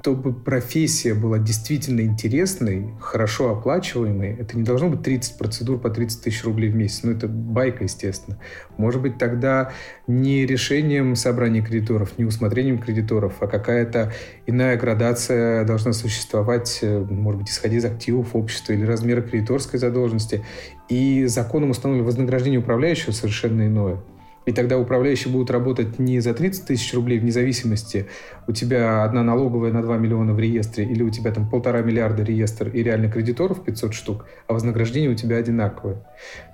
чтобы 0.00 0.32
профессия 0.32 1.14
была 1.14 1.38
действительно 1.38 2.02
интересной, 2.02 2.94
хорошо 3.00 3.50
оплачиваемой, 3.50 4.36
это 4.38 4.56
не 4.56 4.62
должно 4.62 4.88
быть 4.88 5.02
30 5.02 5.36
процедур 5.36 5.80
по 5.80 5.90
30 5.90 6.22
тысяч 6.22 6.44
рублей 6.44 6.70
в 6.70 6.76
месяц. 6.76 7.00
Ну, 7.02 7.10
это 7.10 7.26
байка, 7.26 7.82
естественно. 7.82 8.38
Может 8.76 9.02
быть, 9.02 9.18
тогда 9.18 9.72
не 10.06 10.46
решением 10.46 11.16
собрания 11.16 11.60
кредиторов, 11.60 12.18
не 12.18 12.24
усмотрением 12.24 12.78
кредиторов, 12.78 13.34
а 13.40 13.48
какая-то 13.48 14.12
иная 14.46 14.76
градация 14.76 15.64
должна 15.64 15.92
существовать, 15.92 16.78
э, 16.82 17.04
может 17.10 17.40
быть, 17.40 17.50
исходя 17.50 17.76
из 17.76 17.84
активов 17.84 18.36
общества 18.36 18.74
или 18.74 18.84
размера 18.84 19.22
кредиторской 19.22 19.80
задолженности. 19.80 20.44
И 20.88 21.24
законом 21.26 21.70
установлено 21.70 22.06
вознаграждение 22.06 22.60
управляющего 22.60 23.10
совершенно 23.10 23.66
иное. 23.66 24.00
И 24.46 24.52
тогда 24.52 24.78
управляющие 24.78 25.30
будут 25.30 25.50
работать 25.50 25.98
не 25.98 26.20
за 26.20 26.32
30 26.32 26.66
тысяч 26.66 26.94
рублей 26.94 27.18
вне 27.18 27.32
зависимости, 27.32 28.06
у 28.46 28.52
тебя 28.52 29.02
одна 29.02 29.24
налоговая 29.24 29.72
на 29.72 29.82
2 29.82 29.98
миллиона 29.98 30.32
в 30.32 30.38
реестре, 30.38 30.84
или 30.84 31.02
у 31.02 31.10
тебя 31.10 31.32
там 31.32 31.50
полтора 31.50 31.82
миллиарда 31.82 32.22
реестр 32.22 32.68
и 32.68 32.82
реально 32.84 33.10
кредиторов 33.10 33.64
500 33.64 33.92
штук, 33.92 34.26
а 34.46 34.52
вознаграждение 34.52 35.10
у 35.10 35.14
тебя 35.14 35.36
одинаковое. 35.36 35.96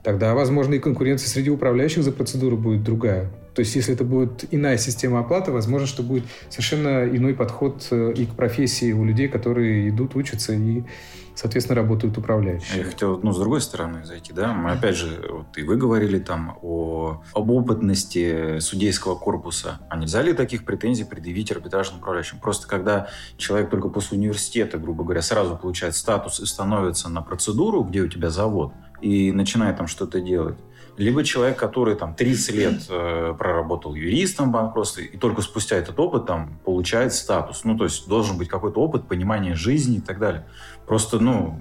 Тогда, 0.02 0.34
возможно, 0.34 0.74
и 0.74 0.78
конкуренция 0.78 1.28
среди 1.28 1.50
управляющих 1.50 2.02
за 2.02 2.12
процедуру 2.12 2.56
будет 2.56 2.82
другая. 2.82 3.30
То 3.54 3.60
есть, 3.60 3.76
если 3.76 3.92
это 3.92 4.04
будет 4.04 4.46
иная 4.50 4.78
система 4.78 5.20
оплаты, 5.20 5.52
возможно, 5.52 5.86
что 5.86 6.02
будет 6.02 6.24
совершенно 6.48 7.06
иной 7.06 7.34
подход 7.34 7.86
э, 7.90 8.14
и 8.16 8.24
к 8.24 8.30
профессии 8.30 8.92
у 8.92 9.04
людей, 9.04 9.28
которые 9.28 9.90
идут, 9.90 10.16
учатся 10.16 10.54
и 10.54 10.84
соответственно, 11.34 11.80
работают 11.80 12.16
управляющие. 12.18 12.78
Я 12.78 12.84
хотел, 12.84 13.18
ну, 13.22 13.32
с 13.32 13.38
другой 13.38 13.60
стороны 13.60 14.04
зайти, 14.04 14.32
да, 14.32 14.52
мы 14.52 14.72
опять 14.72 14.96
же, 14.96 15.24
вот 15.30 15.56
и 15.56 15.62
вы 15.62 15.76
говорили 15.76 16.18
там 16.18 16.58
о, 16.62 17.22
об 17.34 17.50
опытности 17.50 18.58
судейского 18.60 19.14
корпуса. 19.14 19.80
А 19.88 19.96
нельзя 19.96 20.22
ли 20.22 20.32
таких 20.32 20.64
претензий 20.64 21.04
предъявить 21.04 21.50
арбитражным 21.52 22.00
управляющим? 22.00 22.38
Просто 22.38 22.68
когда 22.68 23.08
человек 23.36 23.70
только 23.70 23.88
после 23.88 24.18
университета, 24.18 24.78
грубо 24.78 25.04
говоря, 25.04 25.22
сразу 25.22 25.56
получает 25.56 25.96
статус 25.96 26.40
и 26.40 26.46
становится 26.46 27.08
на 27.08 27.22
процедуру, 27.22 27.82
где 27.82 28.00
у 28.00 28.08
тебя 28.08 28.30
завод, 28.30 28.72
и 29.00 29.32
начинает 29.32 29.76
там 29.76 29.86
что-то 29.86 30.20
делать, 30.20 30.56
либо 30.96 31.24
человек, 31.24 31.58
который 31.58 31.94
там 31.94 32.14
30 32.14 32.54
лет 32.54 32.86
э, 32.90 33.34
проработал 33.38 33.94
юристом 33.94 34.50
в 34.50 34.52
банкротстве, 34.52 35.06
и 35.06 35.16
только 35.16 35.40
спустя 35.40 35.76
этот 35.76 35.98
опыт 35.98 36.26
там 36.26 36.58
получает 36.64 37.14
статус. 37.14 37.64
Ну, 37.64 37.78
то 37.78 37.84
есть 37.84 38.06
должен 38.08 38.36
быть 38.36 38.48
какой-то 38.48 38.80
опыт, 38.80 39.08
понимание 39.08 39.54
жизни 39.54 39.96
и 39.96 40.00
так 40.00 40.18
далее. 40.18 40.46
Просто, 40.86 41.18
ну, 41.18 41.58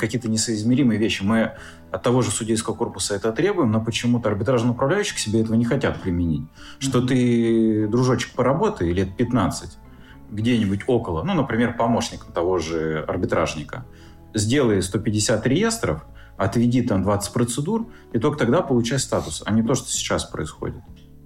какие-то 0.00 0.28
несоизмеримые 0.28 0.98
вещи. 0.98 1.22
Мы 1.22 1.52
от 1.92 2.02
того 2.02 2.22
же 2.22 2.30
судейского 2.30 2.74
корпуса 2.74 3.14
это 3.14 3.30
требуем, 3.32 3.70
но 3.70 3.80
почему-то 3.80 4.28
арбитражные 4.28 4.72
управляющие 4.72 5.14
к 5.14 5.18
себе 5.18 5.42
этого 5.42 5.54
не 5.54 5.64
хотят 5.64 6.00
применить. 6.00 6.48
Что 6.80 7.00
ты, 7.00 7.86
дружочек, 7.86 8.32
поработай 8.34 8.92
лет 8.92 9.16
15 9.16 9.78
где-нибудь 10.28 10.80
около, 10.88 11.22
ну, 11.22 11.34
например, 11.34 11.76
помощником 11.76 12.32
того 12.32 12.58
же 12.58 13.04
арбитражника, 13.06 13.86
сделай 14.34 14.82
150 14.82 15.46
реестров– 15.46 16.04
отведи 16.36 16.82
там 16.82 17.02
20 17.02 17.32
процедур, 17.32 17.90
и 18.12 18.18
только 18.18 18.38
тогда 18.38 18.62
получай 18.62 18.98
статус, 18.98 19.42
а 19.46 19.52
не 19.52 19.62
то, 19.62 19.74
что 19.74 19.88
сейчас 19.88 20.24
происходит. 20.24 20.82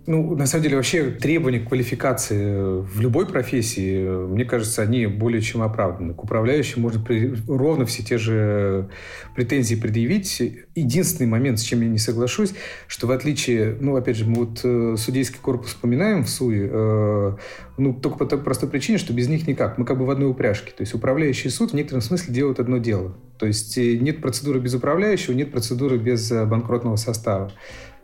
Ну, 0.07 0.35
на 0.35 0.47
самом 0.47 0.63
деле, 0.63 0.77
вообще 0.77 1.11
требования 1.11 1.61
к 1.61 1.69
квалификации 1.69 2.81
в 2.81 3.01
любой 3.01 3.27
профессии, 3.27 4.03
мне 4.27 4.47
кажется, 4.47 4.81
они 4.81 5.07
более 5.07 5.43
чем 5.43 5.63
оправданы. 5.63 6.15
К 6.15 6.25
управляющим 6.25 6.81
можно 6.81 7.05
при... 7.05 7.35
ровно 7.47 7.85
все 7.85 8.03
те 8.03 8.17
же 8.17 8.89
претензии 9.35 9.75
предъявить. 9.75 10.41
Единственный 10.75 11.27
момент, 11.27 11.59
с 11.59 11.63
чем 11.63 11.83
я 11.83 11.89
не 11.89 11.99
соглашусь, 11.99 12.55
что 12.87 13.07
в 13.07 13.11
отличие, 13.11 13.77
ну, 13.79 13.95
опять 13.95 14.17
же, 14.17 14.25
мы 14.25 14.47
вот 14.47 14.61
э, 14.65 14.97
судейский 14.97 15.39
корпус 15.41 15.69
вспоминаем 15.69 16.25
в 16.25 16.31
СУИ, 16.31 16.69
э, 16.73 17.37
ну, 17.77 17.95
только 17.95 18.19
по 18.19 18.27
той 18.27 18.39
простой 18.39 18.71
причине, 18.71 18.97
что 18.97 19.13
без 19.13 19.29
них 19.29 19.47
никак. 19.47 19.77
Мы 19.77 19.85
как 19.85 19.99
бы 19.99 20.07
в 20.07 20.11
одной 20.11 20.31
упряжке. 20.31 20.73
То 20.75 20.81
есть 20.81 20.95
управляющий 20.95 21.51
суд 21.51 21.73
в 21.73 21.75
некотором 21.75 22.01
смысле 22.01 22.33
делает 22.33 22.59
одно 22.59 22.79
дело. 22.79 23.15
То 23.39 23.47
есть 23.47 23.77
э, 23.77 23.97
нет 23.97 24.21
процедуры 24.21 24.61
без 24.61 24.75
управляющего, 24.75 25.35
нет 25.35 25.53
процедуры 25.53 25.99
без 25.99 26.31
э, 26.33 26.45
банкротного 26.47 26.97
состава. 26.97 27.53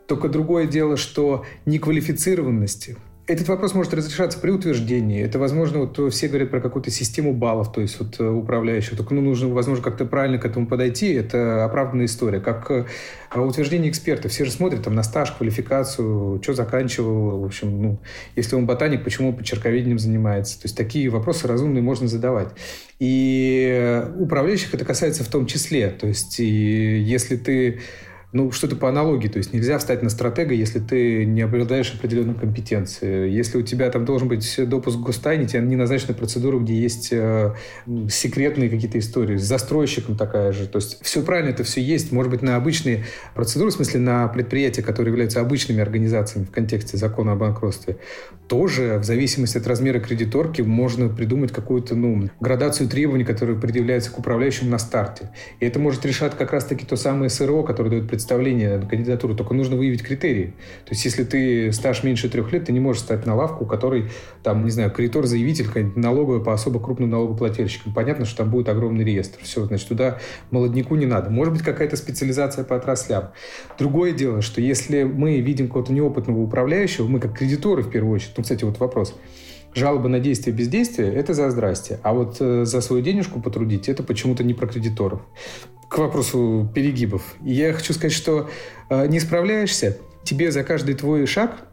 Только 0.07 0.29
другое 0.29 0.67
дело, 0.67 0.97
что 0.97 1.45
неквалифицированности 1.65 2.97
этот 3.27 3.49
вопрос 3.49 3.73
может 3.73 3.93
разрешаться 3.93 4.39
при 4.39 4.51
утверждении. 4.51 5.21
Это, 5.21 5.37
возможно, 5.37 5.79
вот 5.79 6.13
все 6.13 6.29
говорят 6.29 6.49
про 6.49 6.61
какую-то 6.61 6.91
систему 6.91 7.33
баллов, 7.33 7.73
то 7.73 7.81
есть 7.81 7.99
вот 7.99 8.15
э, 8.19 8.25
управляющих. 8.25 8.95
Только 8.95 9.13
ну, 9.13 9.21
нужно, 9.21 9.49
возможно, 9.49 9.83
как-то 9.83 10.05
правильно 10.05 10.37
к 10.37 10.45
этому 10.45 10.65
подойти. 10.65 11.11
Это 11.11 11.65
оправданная 11.65 12.05
история. 12.05 12.39
Как 12.39 12.71
э, 12.71 12.85
утверждение 13.35 13.91
эксперта. 13.91 14.29
Все 14.29 14.45
же 14.45 14.51
смотрят 14.51 14.83
там 14.83 14.95
на 14.95 15.03
стаж, 15.03 15.33
квалификацию, 15.33 16.39
что 16.41 16.53
заканчивал. 16.53 17.41
В 17.41 17.45
общем, 17.45 17.81
ну, 17.81 17.99
если 18.37 18.55
он 18.55 18.65
ботаник, 18.65 19.03
почему 19.03 19.29
он 19.29 19.35
почерковедением 19.35 19.99
занимается. 19.99 20.55
То 20.61 20.65
есть 20.65 20.77
такие 20.77 21.09
вопросы 21.09 21.47
разумные 21.47 21.81
можно 21.81 22.07
задавать. 22.07 22.51
И 22.99 24.05
управляющих 24.17 24.73
это 24.73 24.85
касается 24.85 25.25
в 25.25 25.27
том 25.27 25.47
числе. 25.47 25.89
То 25.89 26.07
есть 26.07 26.39
и 26.39 26.45
если 26.45 27.35
ты 27.35 27.81
ну, 28.37 28.51
что-то 28.51 28.75
по 28.75 28.87
аналогии. 28.87 29.27
То 29.27 29.39
есть 29.39 29.51
нельзя 29.51 29.77
встать 29.79 30.03
на 30.03 30.09
стратега, 30.09 30.53
если 30.53 30.79
ты 30.79 31.25
не 31.25 31.41
обладаешь 31.41 31.93
определенной 31.93 32.35
компетенцией. 32.35 33.33
Если 33.33 33.57
у 33.57 33.63
тебя 33.63 33.89
там 33.89 34.05
должен 34.05 34.27
быть 34.27 34.59
допуск 34.69 34.99
к 34.99 35.01
гостайне, 35.01 35.47
тебе 35.47 35.61
не 35.63 35.75
назначена 35.75 36.13
процедура, 36.13 36.59
где 36.59 36.75
есть 36.75 37.09
э, 37.11 37.55
секретные 38.09 38.69
какие-то 38.69 38.99
истории. 38.99 39.37
С 39.37 39.43
застройщиком 39.43 40.15
такая 40.15 40.51
же. 40.51 40.67
То 40.67 40.77
есть 40.77 40.99
все 41.01 41.23
правильно, 41.23 41.49
это 41.49 41.63
все 41.63 41.81
есть. 41.81 42.11
Может 42.11 42.31
быть, 42.31 42.41
на 42.43 42.55
обычные 42.55 43.05
процедуры, 43.33 43.71
в 43.71 43.73
смысле 43.73 43.99
на 44.01 44.27
предприятия, 44.27 44.83
которые 44.83 45.11
являются 45.11 45.41
обычными 45.41 45.81
организациями 45.81 46.45
в 46.45 46.51
контексте 46.51 46.95
закона 46.97 47.33
о 47.33 47.35
банкротстве, 47.35 47.97
тоже 48.47 48.99
в 48.99 49.03
зависимости 49.03 49.57
от 49.57 49.67
размера 49.67 49.99
кредиторки 49.99 50.61
можно 50.61 51.09
придумать 51.09 51.51
какую-то 51.51 51.95
ну, 51.95 52.29
градацию 52.39 52.87
требований, 52.87 53.25
которые 53.25 53.59
предъявляются 53.59 54.11
к 54.11 54.19
управляющим 54.19 54.69
на 54.69 54.77
старте. 54.77 55.31
И 55.59 55.65
это 55.65 55.79
может 55.79 56.05
решать 56.05 56.37
как 56.37 56.51
раз-таки 56.53 56.85
то 56.85 56.95
самое 56.95 57.29
СРО, 57.29 57.63
которое 57.63 57.89
дает 57.89 58.07
представление 58.07 58.26
на 58.29 58.85
кандидатуру, 58.85 59.35
только 59.35 59.53
нужно 59.53 59.75
выявить 59.75 60.03
критерии. 60.03 60.53
То 60.85 60.91
есть, 60.91 61.05
если 61.05 61.23
ты 61.23 61.71
стаж 61.71 62.03
меньше 62.03 62.29
трех 62.29 62.51
лет, 62.51 62.65
ты 62.65 62.71
не 62.71 62.79
можешь 62.79 63.01
стать 63.01 63.25
на 63.25 63.35
лавку, 63.35 63.65
которой, 63.65 64.09
там, 64.43 64.65
не 64.65 64.71
знаю, 64.71 64.91
кредитор-заявитель, 64.91 65.67
налоговая 65.95 66.39
по 66.39 66.53
особо 66.53 66.79
крупным 66.79 67.09
налогоплательщикам. 67.09 67.93
Понятно, 67.93 68.25
что 68.25 68.37
там 68.37 68.49
будет 68.49 68.69
огромный 68.69 69.03
реестр. 69.03 69.39
Все, 69.43 69.65
значит, 69.65 69.87
туда 69.87 70.19
молодняку 70.51 70.95
не 70.95 71.05
надо. 71.05 71.29
Может 71.29 71.53
быть, 71.53 71.63
какая-то 71.63 71.95
специализация 71.95 72.63
по 72.63 72.75
отраслям. 72.75 73.29
Другое 73.77 74.11
дело, 74.11 74.41
что 74.41 74.61
если 74.61 75.03
мы 75.03 75.39
видим 75.39 75.67
какого-то 75.67 75.93
неопытного 75.93 76.39
управляющего, 76.39 77.07
мы 77.07 77.19
как 77.19 77.37
кредиторы, 77.37 77.83
в 77.83 77.89
первую 77.89 78.15
очередь, 78.15 78.33
ну, 78.37 78.43
кстати, 78.43 78.63
вот 78.63 78.79
вопрос, 78.79 79.15
жалобы 79.73 80.09
на 80.09 80.19
действие 80.19 80.55
бездействия– 80.55 81.13
это 81.13 81.33
за 81.33 81.49
здрасте. 81.49 81.99
А 82.03 82.13
вот 82.13 82.37
э, 82.39 82.65
за 82.65 82.81
свою 82.81 83.03
денежку 83.03 83.39
потрудить– 83.41 83.89
это 83.89 84.03
почему-то 84.03 84.43
не 84.43 84.53
про 84.53 84.67
кредиторов 84.67 85.21
к 85.89 85.97
вопросу 85.97 86.69
перегибов. 86.73 87.35
я 87.43 87.73
хочу 87.73 87.93
сказать, 87.93 88.11
что 88.11 88.49
э, 88.89 89.07
не 89.07 89.19
справляешься, 89.19 89.97
тебе 90.23 90.51
за 90.51 90.63
каждый 90.63 90.95
твой 90.95 91.25
шаг 91.25 91.63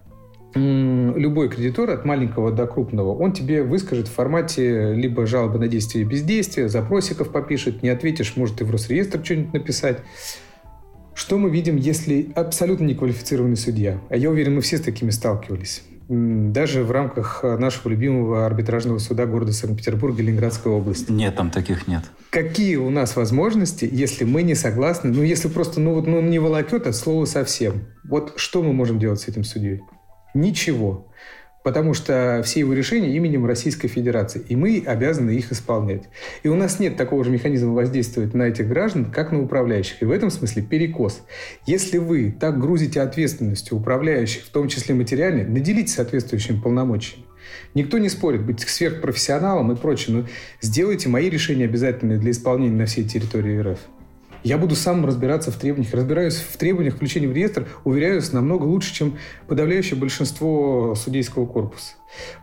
любой 0.54 1.48
кредитор, 1.48 1.90
от 1.90 2.04
маленького 2.04 2.52
до 2.52 2.68
крупного, 2.68 3.12
он 3.12 3.32
тебе 3.32 3.64
выскажет 3.64 4.06
в 4.06 4.12
формате 4.12 4.94
либо 4.94 5.26
жалобы 5.26 5.58
на 5.58 5.66
действие 5.66 6.04
бездействия, 6.04 6.68
запросиков 6.68 7.32
попишет, 7.32 7.82
не 7.82 7.88
ответишь, 7.88 8.36
может 8.36 8.60
и 8.60 8.64
в 8.64 8.70
Росреестр 8.70 9.20
что-нибудь 9.24 9.52
написать. 9.52 9.98
Что 11.12 11.38
мы 11.38 11.50
видим, 11.50 11.76
если 11.76 12.30
абсолютно 12.36 12.84
неквалифицированный 12.84 13.56
судья? 13.56 14.00
А 14.10 14.16
я 14.16 14.30
уверен, 14.30 14.54
мы 14.54 14.60
все 14.60 14.78
с 14.78 14.80
такими 14.80 15.10
сталкивались 15.10 15.82
даже 16.08 16.84
в 16.84 16.90
рамках 16.90 17.42
нашего 17.42 17.88
любимого 17.88 18.46
арбитражного 18.46 18.98
суда 18.98 19.26
города 19.26 19.52
Санкт-Петербурга 19.52 20.22
и 20.22 20.26
Ленинградской 20.26 20.70
области. 20.70 21.10
Нет, 21.10 21.36
там 21.36 21.50
таких 21.50 21.86
нет. 21.88 22.02
Какие 22.30 22.76
у 22.76 22.90
нас 22.90 23.16
возможности, 23.16 23.88
если 23.90 24.24
мы 24.24 24.42
не 24.42 24.54
согласны, 24.54 25.10
ну, 25.10 25.22
если 25.22 25.48
просто, 25.48 25.80
ну, 25.80 25.94
вот, 25.94 26.06
ну, 26.06 26.20
не 26.20 26.38
волокет 26.38 26.86
от 26.86 26.96
слова 26.96 27.24
совсем. 27.24 27.86
Вот 28.04 28.34
что 28.36 28.62
мы 28.62 28.72
можем 28.72 28.98
делать 28.98 29.20
с 29.20 29.28
этим 29.28 29.44
судьей? 29.44 29.80
Ничего 30.34 31.10
потому 31.64 31.94
что 31.94 32.42
все 32.44 32.60
его 32.60 32.74
решения 32.74 33.16
именем 33.16 33.46
Российской 33.46 33.88
Федерации, 33.88 34.44
и 34.48 34.54
мы 34.54 34.84
обязаны 34.86 35.30
их 35.30 35.50
исполнять. 35.50 36.04
И 36.42 36.48
у 36.48 36.54
нас 36.54 36.78
нет 36.78 36.96
такого 36.96 37.24
же 37.24 37.30
механизма 37.30 37.72
воздействовать 37.72 38.34
на 38.34 38.44
этих 38.44 38.68
граждан, 38.68 39.06
как 39.06 39.32
на 39.32 39.42
управляющих. 39.42 40.02
И 40.02 40.04
в 40.04 40.10
этом 40.10 40.30
смысле 40.30 40.62
перекос. 40.62 41.22
Если 41.66 41.96
вы 41.96 42.36
так 42.38 42.60
грузите 42.60 43.00
ответственностью 43.00 43.78
управляющих, 43.78 44.44
в 44.44 44.50
том 44.50 44.68
числе 44.68 44.94
материальной, 44.94 45.44
наделите 45.44 45.90
соответствующими 45.90 46.60
полномочиями. 46.60 47.24
Никто 47.72 47.96
не 47.96 48.10
спорит, 48.10 48.44
быть 48.44 48.60
сверхпрофессионалом 48.60 49.72
и 49.72 49.76
прочее, 49.76 50.16
но 50.18 50.26
сделайте 50.60 51.08
мои 51.08 51.30
решения 51.30 51.64
обязательными 51.64 52.18
для 52.18 52.32
исполнения 52.32 52.76
на 52.76 52.86
всей 52.86 53.04
территории 53.04 53.58
РФ. 53.58 53.78
Я 54.44 54.58
буду 54.58 54.76
сам 54.76 55.06
разбираться 55.06 55.50
в 55.50 55.56
требованиях. 55.56 55.94
Разбираюсь 55.94 56.36
в 56.36 56.58
требованиях 56.58 56.96
включения 56.96 57.26
в 57.26 57.32
реестр, 57.32 57.66
уверяюсь, 57.84 58.30
намного 58.30 58.64
лучше, 58.64 58.94
чем 58.94 59.16
подавляющее 59.48 59.98
большинство 59.98 60.94
судейского 60.94 61.46
корпуса. 61.46 61.94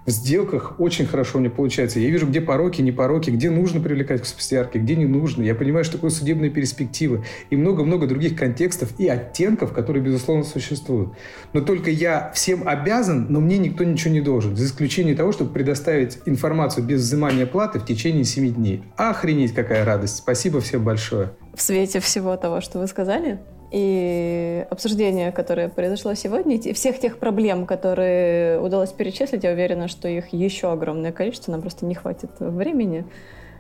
В 0.08 0.10
сделках 0.10 0.80
очень 0.80 1.06
хорошо 1.06 1.38
у 1.38 1.42
меня 1.42 1.52
получается. 1.52 2.00
Я 2.00 2.10
вижу, 2.10 2.26
где 2.26 2.42
пороки, 2.42 2.82
не 2.82 2.92
пороки, 2.92 3.30
где 3.30 3.52
нужно 3.52 3.80
привлекать 3.80 4.24
к 4.24 4.26
субсидиарке, 4.26 4.80
где 4.80 4.96
не 4.96 5.06
нужно. 5.06 5.44
Я 5.44 5.54
понимаю, 5.54 5.86
что 5.86 5.94
такое 5.94 6.10
судебные 6.10 6.50
перспективы 6.50 7.24
и 7.52 7.56
много-много 7.56 8.08
других 8.08 8.36
контекстов 8.36 9.00
и 9.00 9.08
оттенков, 9.08 9.72
которые, 9.72 10.04
безусловно, 10.04 10.44
существуют. 10.44 11.14
Но 11.54 11.62
только 11.62 11.92
я 11.92 12.32
всем 12.34 12.68
обязан, 12.68 13.28
но 13.30 13.40
мне 13.40 13.60
никто 13.60 13.84
ничего 13.84 14.12
не 14.12 14.22
должен. 14.22 14.56
За 14.56 14.66
исключением 14.66 15.18
того, 15.18 15.32
чтобы 15.34 15.54
предоставить 15.54 16.18
информацию 16.26 16.84
без 16.84 17.02
взимания 17.02 17.46
платы 17.46 17.78
в 17.78 17.86
течение 17.86 18.24
7 18.24 18.56
дней. 18.56 18.84
Охренеть, 18.98 19.54
какая 19.54 19.86
радость. 19.86 20.18
Спасибо 20.18 20.62
всем 20.62 20.84
большое. 20.84 21.34
В 21.54 21.62
свете 21.62 22.00
всего 22.00 22.36
того, 22.38 22.62
что 22.62 22.80
вы 22.80 22.88
сказали, 22.88 23.40
и 23.72 24.66
обсуждение, 24.70 25.32
которое 25.32 25.70
произошло 25.70 26.14
сегодня, 26.14 26.58
и 26.58 26.74
всех 26.74 27.00
тех 27.00 27.18
проблем, 27.18 27.66
которые 27.66 28.60
удалось 28.60 28.92
перечислить, 28.92 29.44
я 29.46 29.52
уверена, 29.52 29.88
что 29.88 30.10
их 30.10 30.34
еще 30.34 30.72
огромное 30.72 31.14
количество, 31.14 31.52
нам 31.52 31.62
просто 31.62 31.86
не 31.86 31.96
хватит 31.96 32.32
времени 32.40 33.06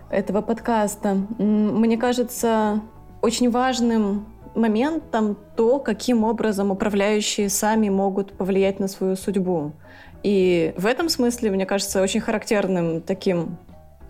этого 0.09 0.41
подкаста. 0.41 1.15
Мне 1.37 1.97
кажется, 1.97 2.81
очень 3.21 3.49
важным 3.49 4.25
моментом 4.53 5.37
то, 5.55 5.79
каким 5.79 6.25
образом 6.25 6.71
управляющие 6.71 7.49
сами 7.49 7.87
могут 7.87 8.33
повлиять 8.33 8.81
на 8.81 8.89
свою 8.89 9.15
судьбу. 9.15 9.71
И 10.23 10.73
в 10.77 10.85
этом 10.85 11.07
смысле, 11.07 11.51
мне 11.51 11.65
кажется, 11.65 12.01
очень 12.01 12.19
характерным 12.19 13.01
таким 13.01 13.57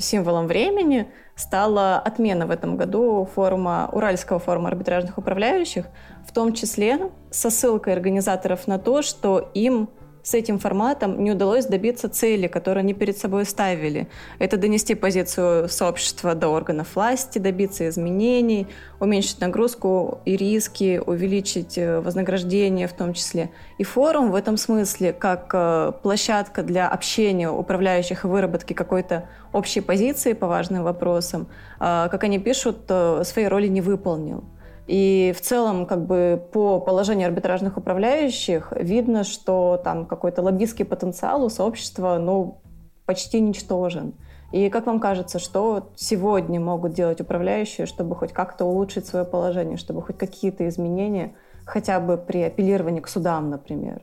символом 0.01 0.47
времени 0.47 1.09
стала 1.35 1.97
отмена 1.97 2.45
в 2.45 2.51
этом 2.51 2.77
году 2.77 3.27
форума, 3.33 3.89
Уральского 3.91 4.39
форума 4.39 4.69
арбитражных 4.69 5.17
управляющих, 5.17 5.85
в 6.27 6.33
том 6.33 6.53
числе 6.53 7.09
со 7.31 7.49
ссылкой 7.49 7.93
организаторов 7.93 8.67
на 8.67 8.77
то, 8.77 9.01
что 9.01 9.49
им 9.53 9.89
с 10.23 10.33
этим 10.33 10.59
форматом 10.59 11.23
не 11.23 11.31
удалось 11.31 11.65
добиться 11.65 12.07
цели, 12.07 12.47
которую 12.47 12.81
они 12.81 12.93
перед 12.93 13.17
собой 13.17 13.45
ставили. 13.45 14.07
Это 14.39 14.57
донести 14.57 14.95
позицию 14.95 15.67
сообщества 15.67 16.35
до 16.35 16.49
органов 16.49 16.95
власти, 16.95 17.39
добиться 17.39 17.89
изменений, 17.89 18.67
уменьшить 18.99 19.41
нагрузку 19.41 20.19
и 20.25 20.37
риски, 20.37 21.01
увеличить 21.03 21.77
э, 21.77 21.99
вознаграждение 21.99 22.87
в 22.87 22.93
том 22.93 23.13
числе. 23.13 23.49
И 23.79 23.83
форум 23.83 24.31
в 24.31 24.35
этом 24.35 24.57
смысле, 24.57 25.13
как 25.13 25.49
э, 25.53 25.93
площадка 26.03 26.61
для 26.61 26.87
общения 26.87 27.49
управляющих 27.49 28.23
и 28.23 28.27
выработки 28.27 28.73
какой-то 28.73 29.27
общей 29.53 29.81
позиции 29.81 30.33
по 30.33 30.47
важным 30.47 30.83
вопросам, 30.83 31.47
э, 31.79 32.07
как 32.11 32.23
они 32.23 32.37
пишут, 32.39 32.85
своей 33.23 33.47
роли 33.47 33.67
не 33.67 33.81
выполнил. 33.81 34.43
И 34.87 35.33
в 35.37 35.41
целом, 35.41 35.85
как 35.85 36.05
бы 36.05 36.41
по 36.51 36.79
положению 36.79 37.27
арбитражных 37.27 37.77
управляющих 37.77 38.73
видно, 38.75 39.23
что 39.23 39.79
там 39.83 40.05
какой-то 40.05 40.41
лоббистский 40.41 40.85
потенциал 40.85 41.43
у 41.45 41.49
сообщества, 41.49 42.17
ну, 42.19 42.61
почти 43.05 43.39
ничтожен. 43.39 44.13
И 44.51 44.69
как 44.69 44.85
вам 44.85 44.99
кажется, 44.99 45.39
что 45.39 45.91
сегодня 45.95 46.59
могут 46.59 46.93
делать 46.93 47.21
управляющие, 47.21 47.87
чтобы 47.87 48.15
хоть 48.15 48.33
как-то 48.33 48.65
улучшить 48.65 49.05
свое 49.05 49.23
положение, 49.23 49.77
чтобы 49.77 50.01
хоть 50.01 50.17
какие-то 50.17 50.67
изменения, 50.67 51.35
хотя 51.65 51.99
бы 51.99 52.17
при 52.17 52.41
апеллировании 52.41 52.99
к 52.99 53.07
судам, 53.07 53.49
например, 53.49 54.01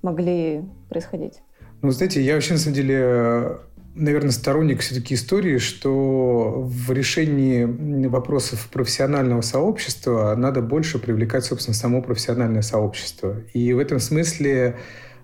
могли 0.00 0.64
происходить? 0.88 1.42
Ну, 1.82 1.90
знаете, 1.90 2.22
я 2.22 2.34
вообще, 2.34 2.54
на 2.54 2.58
самом 2.58 2.74
деле, 2.74 3.58
наверное, 4.00 4.32
сторонник 4.32 4.80
все-таки 4.80 5.14
истории, 5.14 5.58
что 5.58 6.62
в 6.66 6.90
решении 6.92 7.64
вопросов 8.06 8.68
профессионального 8.72 9.42
сообщества 9.42 10.34
надо 10.36 10.62
больше 10.62 10.98
привлекать, 10.98 11.44
собственно, 11.44 11.74
само 11.74 12.02
профессиональное 12.02 12.62
сообщество. 12.62 13.40
И 13.52 13.72
в 13.72 13.78
этом 13.78 14.00
смысле 14.00 14.76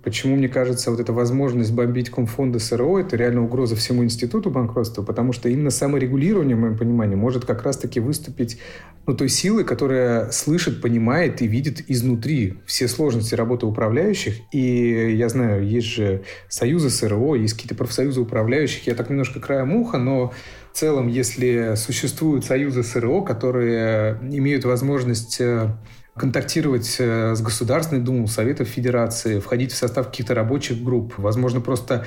Почему, 0.07 0.37
мне 0.37 0.49
кажется, 0.49 0.93
вот 0.93 1.01
эта 1.01 1.13
возможность 1.13 1.73
бомбить 1.73 2.11
комфонды 2.11 2.61
СРО– 2.61 2.97
это 3.01 3.17
реально 3.17 3.43
угроза 3.43 3.75
всему 3.75 4.05
институту 4.05 4.51
банкротства, 4.51 5.03
потому 5.03 5.33
что 5.33 5.49
именно 5.49 5.71
саморегулирование, 5.71 6.55
в 6.55 6.61
моем 6.61 6.79
понимании, 6.79 7.17
может 7.17 7.45
как 7.45 7.65
раз-таки 7.65 7.99
выступить 7.99 8.57
ну, 9.05 9.17
той 9.17 9.29
силой, 9.29 9.65
которая 9.65 10.31
слышит, 10.31 10.81
понимает 10.81 11.43
и 11.43 11.49
видит 11.49 11.83
изнутри 11.91 12.61
все 12.67 12.87
сложности 12.87 13.35
работы 13.35 13.67
управляющих. 13.67 14.37
И 14.53 15.17
я 15.17 15.29
знаю, 15.29 15.67
есть 15.67 15.89
же 15.89 16.23
союзы 16.49 16.91
СРО, 16.91 17.35
есть 17.35 17.55
какие-то 17.55 17.75
профсоюзы 17.75 18.21
управляющих. 18.21 18.87
Я 18.87 18.95
так 18.95 19.11
немножко 19.11 19.41
краем 19.41 19.75
уха, 19.75 19.99
но 19.99 20.33
в 20.73 20.79
целом, 20.79 21.09
если 21.09 21.75
существуют 21.75 22.45
союзы 22.45 22.85
СРО, 22.85 23.23
которые 23.23 24.21
имеют 24.23 24.67
возможность 24.67 25.41
э, 25.41 25.75
контактировать 26.17 26.97
э, 26.99 27.35
с 27.35 27.43
Государственной 27.43 28.01
Думой, 28.01 28.29
Советом 28.29 28.67
Федерации, 28.67 29.39
входить 29.39 29.73
в 29.73 29.77
состав 29.77 30.07
каких-то 30.07 30.35
рабочих 30.35 30.83
групп, 30.83 31.15
возможно, 31.19 31.61
просто 31.61 32.05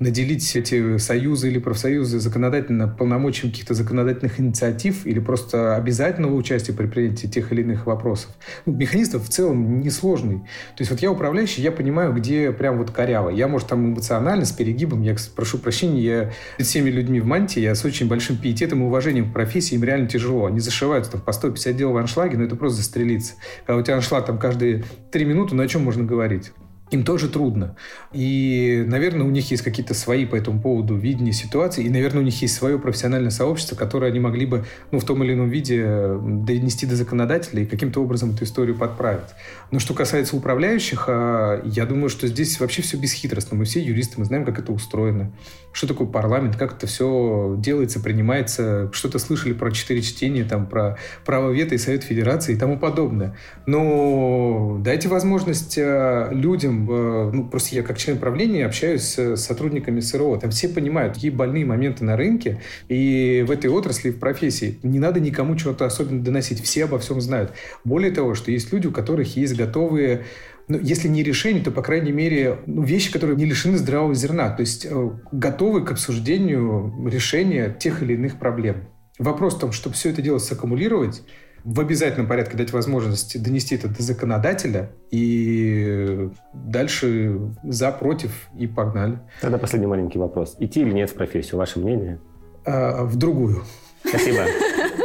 наделить 0.00 0.56
эти 0.56 0.96
союзы 0.96 1.50
или 1.50 1.58
профсоюзы 1.58 2.18
законодательно 2.18 2.88
полномочиям 2.88 3.52
каких-то 3.52 3.74
законодательных 3.74 4.40
инициатив 4.40 5.06
или 5.06 5.20
просто 5.20 5.76
обязательного 5.76 6.34
участия 6.34 6.72
при 6.72 6.86
принятии 6.86 7.26
тех 7.26 7.52
или 7.52 7.60
иных 7.60 7.86
вопросов. 7.86 8.30
Ну, 8.64 8.72
механизм 8.72 9.20
в 9.20 9.28
целом 9.28 9.80
несложный. 9.80 10.38
То 10.38 10.80
есть 10.80 10.90
вот 10.90 11.00
я 11.00 11.12
управляющий, 11.12 11.60
я 11.60 11.70
понимаю, 11.70 12.14
где 12.14 12.50
прям 12.50 12.78
вот 12.78 12.90
коряво. 12.90 13.28
Я, 13.28 13.46
может, 13.46 13.68
там 13.68 13.92
эмоционально, 13.92 14.46
с 14.46 14.52
перегибом, 14.52 15.02
я 15.02 15.14
прошу 15.36 15.58
прощения, 15.58 16.02
я 16.02 16.32
перед 16.56 16.66
всеми 16.66 16.88
людьми 16.88 17.20
в 17.20 17.26
мантии, 17.26 17.60
я 17.60 17.74
с 17.74 17.84
очень 17.84 18.08
большим 18.08 18.38
пиететом 18.38 18.82
и 18.82 18.86
уважением 18.86 19.30
к 19.30 19.34
профессии, 19.34 19.74
им 19.74 19.84
реально 19.84 20.08
тяжело. 20.08 20.46
Они 20.46 20.60
зашиваются 20.60 21.12
там 21.12 21.20
по 21.20 21.32
150 21.32 21.76
дел 21.76 21.92
в 21.92 21.96
аншлаге, 21.98 22.38
но 22.38 22.44
это 22.44 22.56
просто 22.56 22.78
застрелиться. 22.78 23.34
Когда 23.66 23.78
у 23.78 23.84
тебя 23.84 23.96
аншлаг 23.96 24.24
там 24.24 24.38
каждые 24.38 24.84
три 25.12 25.26
минуты, 25.26 25.54
ну 25.54 25.62
о 25.62 25.68
чем 25.68 25.84
можно 25.84 26.04
говорить? 26.04 26.52
Им 26.90 27.04
тоже 27.04 27.28
трудно. 27.28 27.76
И, 28.12 28.84
наверное, 28.86 29.26
у 29.26 29.30
них 29.30 29.50
есть 29.50 29.62
какие-то 29.62 29.94
свои 29.94 30.26
по 30.26 30.34
этому 30.34 30.60
поводу 30.60 30.96
видения 30.96 31.32
ситуации, 31.32 31.84
и, 31.84 31.88
наверное, 31.88 32.22
у 32.22 32.24
них 32.24 32.40
есть 32.42 32.54
свое 32.54 32.78
профессиональное 32.78 33.30
сообщество, 33.30 33.76
которое 33.76 34.08
они 34.10 34.18
могли 34.18 34.46
бы 34.46 34.64
ну, 34.90 34.98
в 34.98 35.04
том 35.04 35.22
или 35.22 35.34
ином 35.34 35.48
виде 35.48 35.84
донести 36.20 36.86
до 36.86 36.96
законодателя 36.96 37.62
и 37.62 37.66
каким-то 37.66 38.02
образом 38.02 38.32
эту 38.34 38.44
историю 38.44 38.76
подправить. 38.76 39.30
Но 39.70 39.78
что 39.78 39.94
касается 39.94 40.36
управляющих, 40.36 41.04
а, 41.06 41.62
я 41.64 41.86
думаю, 41.86 42.08
что 42.08 42.26
здесь 42.26 42.58
вообще 42.58 42.82
все 42.82 42.96
бесхитростно. 42.96 43.56
Мы 43.56 43.64
все 43.64 43.80
юристы, 43.80 44.18
мы 44.18 44.24
знаем, 44.24 44.44
как 44.44 44.58
это 44.58 44.72
устроено. 44.72 45.32
Что 45.72 45.86
такое 45.86 46.08
парламент, 46.08 46.56
как 46.56 46.74
это 46.74 46.88
все 46.88 47.54
делается, 47.58 48.00
принимается. 48.00 48.90
Что-то 48.92 49.20
слышали 49.20 49.52
про 49.52 49.70
четыре 49.70 50.02
чтения, 50.02 50.42
там, 50.42 50.66
про 50.66 50.98
право 51.24 51.52
вето 51.52 51.76
и 51.76 51.78
Совет 51.78 52.02
Федерации 52.02 52.54
и 52.54 52.58
тому 52.58 52.78
подобное. 52.78 53.36
Но 53.66 54.78
дайте 54.80 55.08
возможность 55.08 55.78
а, 55.78 56.30
людям 56.32 56.79
Э, 56.88 57.30
ну, 57.32 57.48
просто 57.48 57.74
я 57.74 57.82
как 57.82 57.98
член 57.98 58.18
правления 58.18 58.66
общаюсь 58.66 59.02
с 59.02 59.36
сотрудниками 59.36 60.00
СРО, 60.00 60.36
там 60.36 60.50
все 60.50 60.68
понимают, 60.68 61.14
какие 61.14 61.30
больные 61.30 61.64
моменты 61.64 62.04
на 62.04 62.16
рынке 62.16 62.60
и 62.88 63.44
в 63.46 63.50
этой 63.50 63.70
отрасли, 63.70 64.10
в 64.10 64.18
профессии. 64.18 64.78
Не 64.82 64.98
надо 64.98 65.20
никому 65.20 65.56
чего-то 65.56 65.86
особенно 65.86 66.22
доносить, 66.22 66.62
все 66.62 66.84
обо 66.84 66.98
всем 66.98 67.20
знают. 67.20 67.52
Более 67.84 68.12
того, 68.12 68.34
что 68.34 68.50
есть 68.50 68.72
люди, 68.72 68.86
у 68.86 68.92
которых 68.92 69.36
есть 69.36 69.56
готовые 69.56 70.24
ну, 70.68 70.78
если 70.80 71.08
не 71.08 71.24
решение, 71.24 71.64
то, 71.64 71.72
по 71.72 71.82
крайней 71.82 72.12
мере, 72.12 72.60
ну, 72.66 72.82
вещи, 72.82 73.10
которые 73.10 73.36
не 73.36 73.44
лишены 73.44 73.76
здравого 73.76 74.14
зерна, 74.14 74.50
то 74.50 74.60
есть 74.60 74.86
э, 74.88 75.10
готовы 75.32 75.84
к 75.84 75.90
обсуждению 75.90 77.08
решения 77.08 77.76
тех 77.76 78.04
или 78.04 78.14
иных 78.14 78.38
проблем. 78.38 78.84
Вопрос 79.18 79.56
в 79.56 79.58
том, 79.58 79.72
чтобы 79.72 79.96
все 79.96 80.10
это 80.10 80.22
дело 80.22 80.38
саккумулировать, 80.38 81.22
в 81.64 81.80
обязательном 81.80 82.26
порядке 82.26 82.56
дать 82.56 82.72
возможность 82.72 83.40
донести 83.42 83.74
это 83.74 83.88
до 83.88 84.02
законодателя 84.02 84.90
и 85.10 86.30
дальше 86.52 87.38
за, 87.62 87.92
против 87.92 88.48
и 88.56 88.66
погнали. 88.66 89.18
Тогда 89.40 89.58
последний 89.58 89.86
маленький 89.86 90.18
вопрос. 90.18 90.56
Идти 90.58 90.80
или 90.80 90.92
нет 90.92 91.10
в 91.10 91.14
профессию? 91.14 91.58
Ваше 91.58 91.78
мнение? 91.78 92.18
А, 92.64 93.04
в 93.04 93.16
другую. 93.16 93.64
Спасибо. 94.04 94.44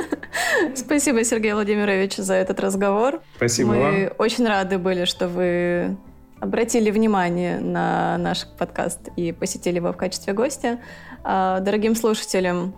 Спасибо, 0.76 1.24
Сергей 1.24 1.54
Владимирович, 1.54 2.16
за 2.16 2.34
этот 2.34 2.60
разговор. 2.60 3.22
Спасибо 3.36 3.70
Мы 3.70 3.80
вам. 3.80 3.94
Мы 3.94 4.12
очень 4.18 4.48
рады 4.48 4.78
были, 4.78 5.06
что 5.06 5.28
вы 5.28 5.98
обратили 6.40 6.92
внимание 6.92 7.60
на 7.60 8.18
наш 8.18 8.46
подкаст 8.58 9.10
и 9.16 9.32
посетили 9.32 9.78
его 9.78 9.92
в 9.92 9.98
качестве 9.98 10.34
гостя. 10.34 10.80
А, 11.24 11.60
дорогим 11.60 11.96
слушателям, 11.96 12.76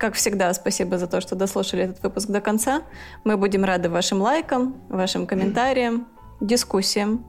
как 0.00 0.14
всегда, 0.14 0.52
спасибо 0.54 0.98
за 0.98 1.06
то, 1.06 1.20
что 1.20 1.36
дослушали 1.36 1.84
этот 1.84 2.02
выпуск 2.02 2.28
до 2.28 2.40
конца. 2.40 2.82
Мы 3.24 3.36
будем 3.36 3.64
рады 3.64 3.90
вашим 3.90 4.22
лайкам, 4.22 4.74
вашим 4.88 5.26
комментариям, 5.26 6.08
дискуссиям. 6.40 7.24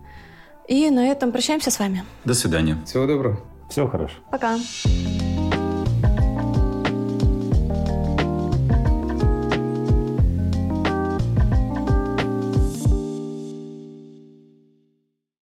И 0.70 0.90
на 0.90 1.08
этом 1.08 1.34
прощаемся 1.34 1.70
с 1.70 1.80
вами. 1.80 2.04
До 2.24 2.34
свидания. 2.34 2.78
Всего 2.86 3.06
доброго. 3.06 3.40
Всего 3.70 3.88
хорошего. 3.88 4.24
Пока. 4.32 4.58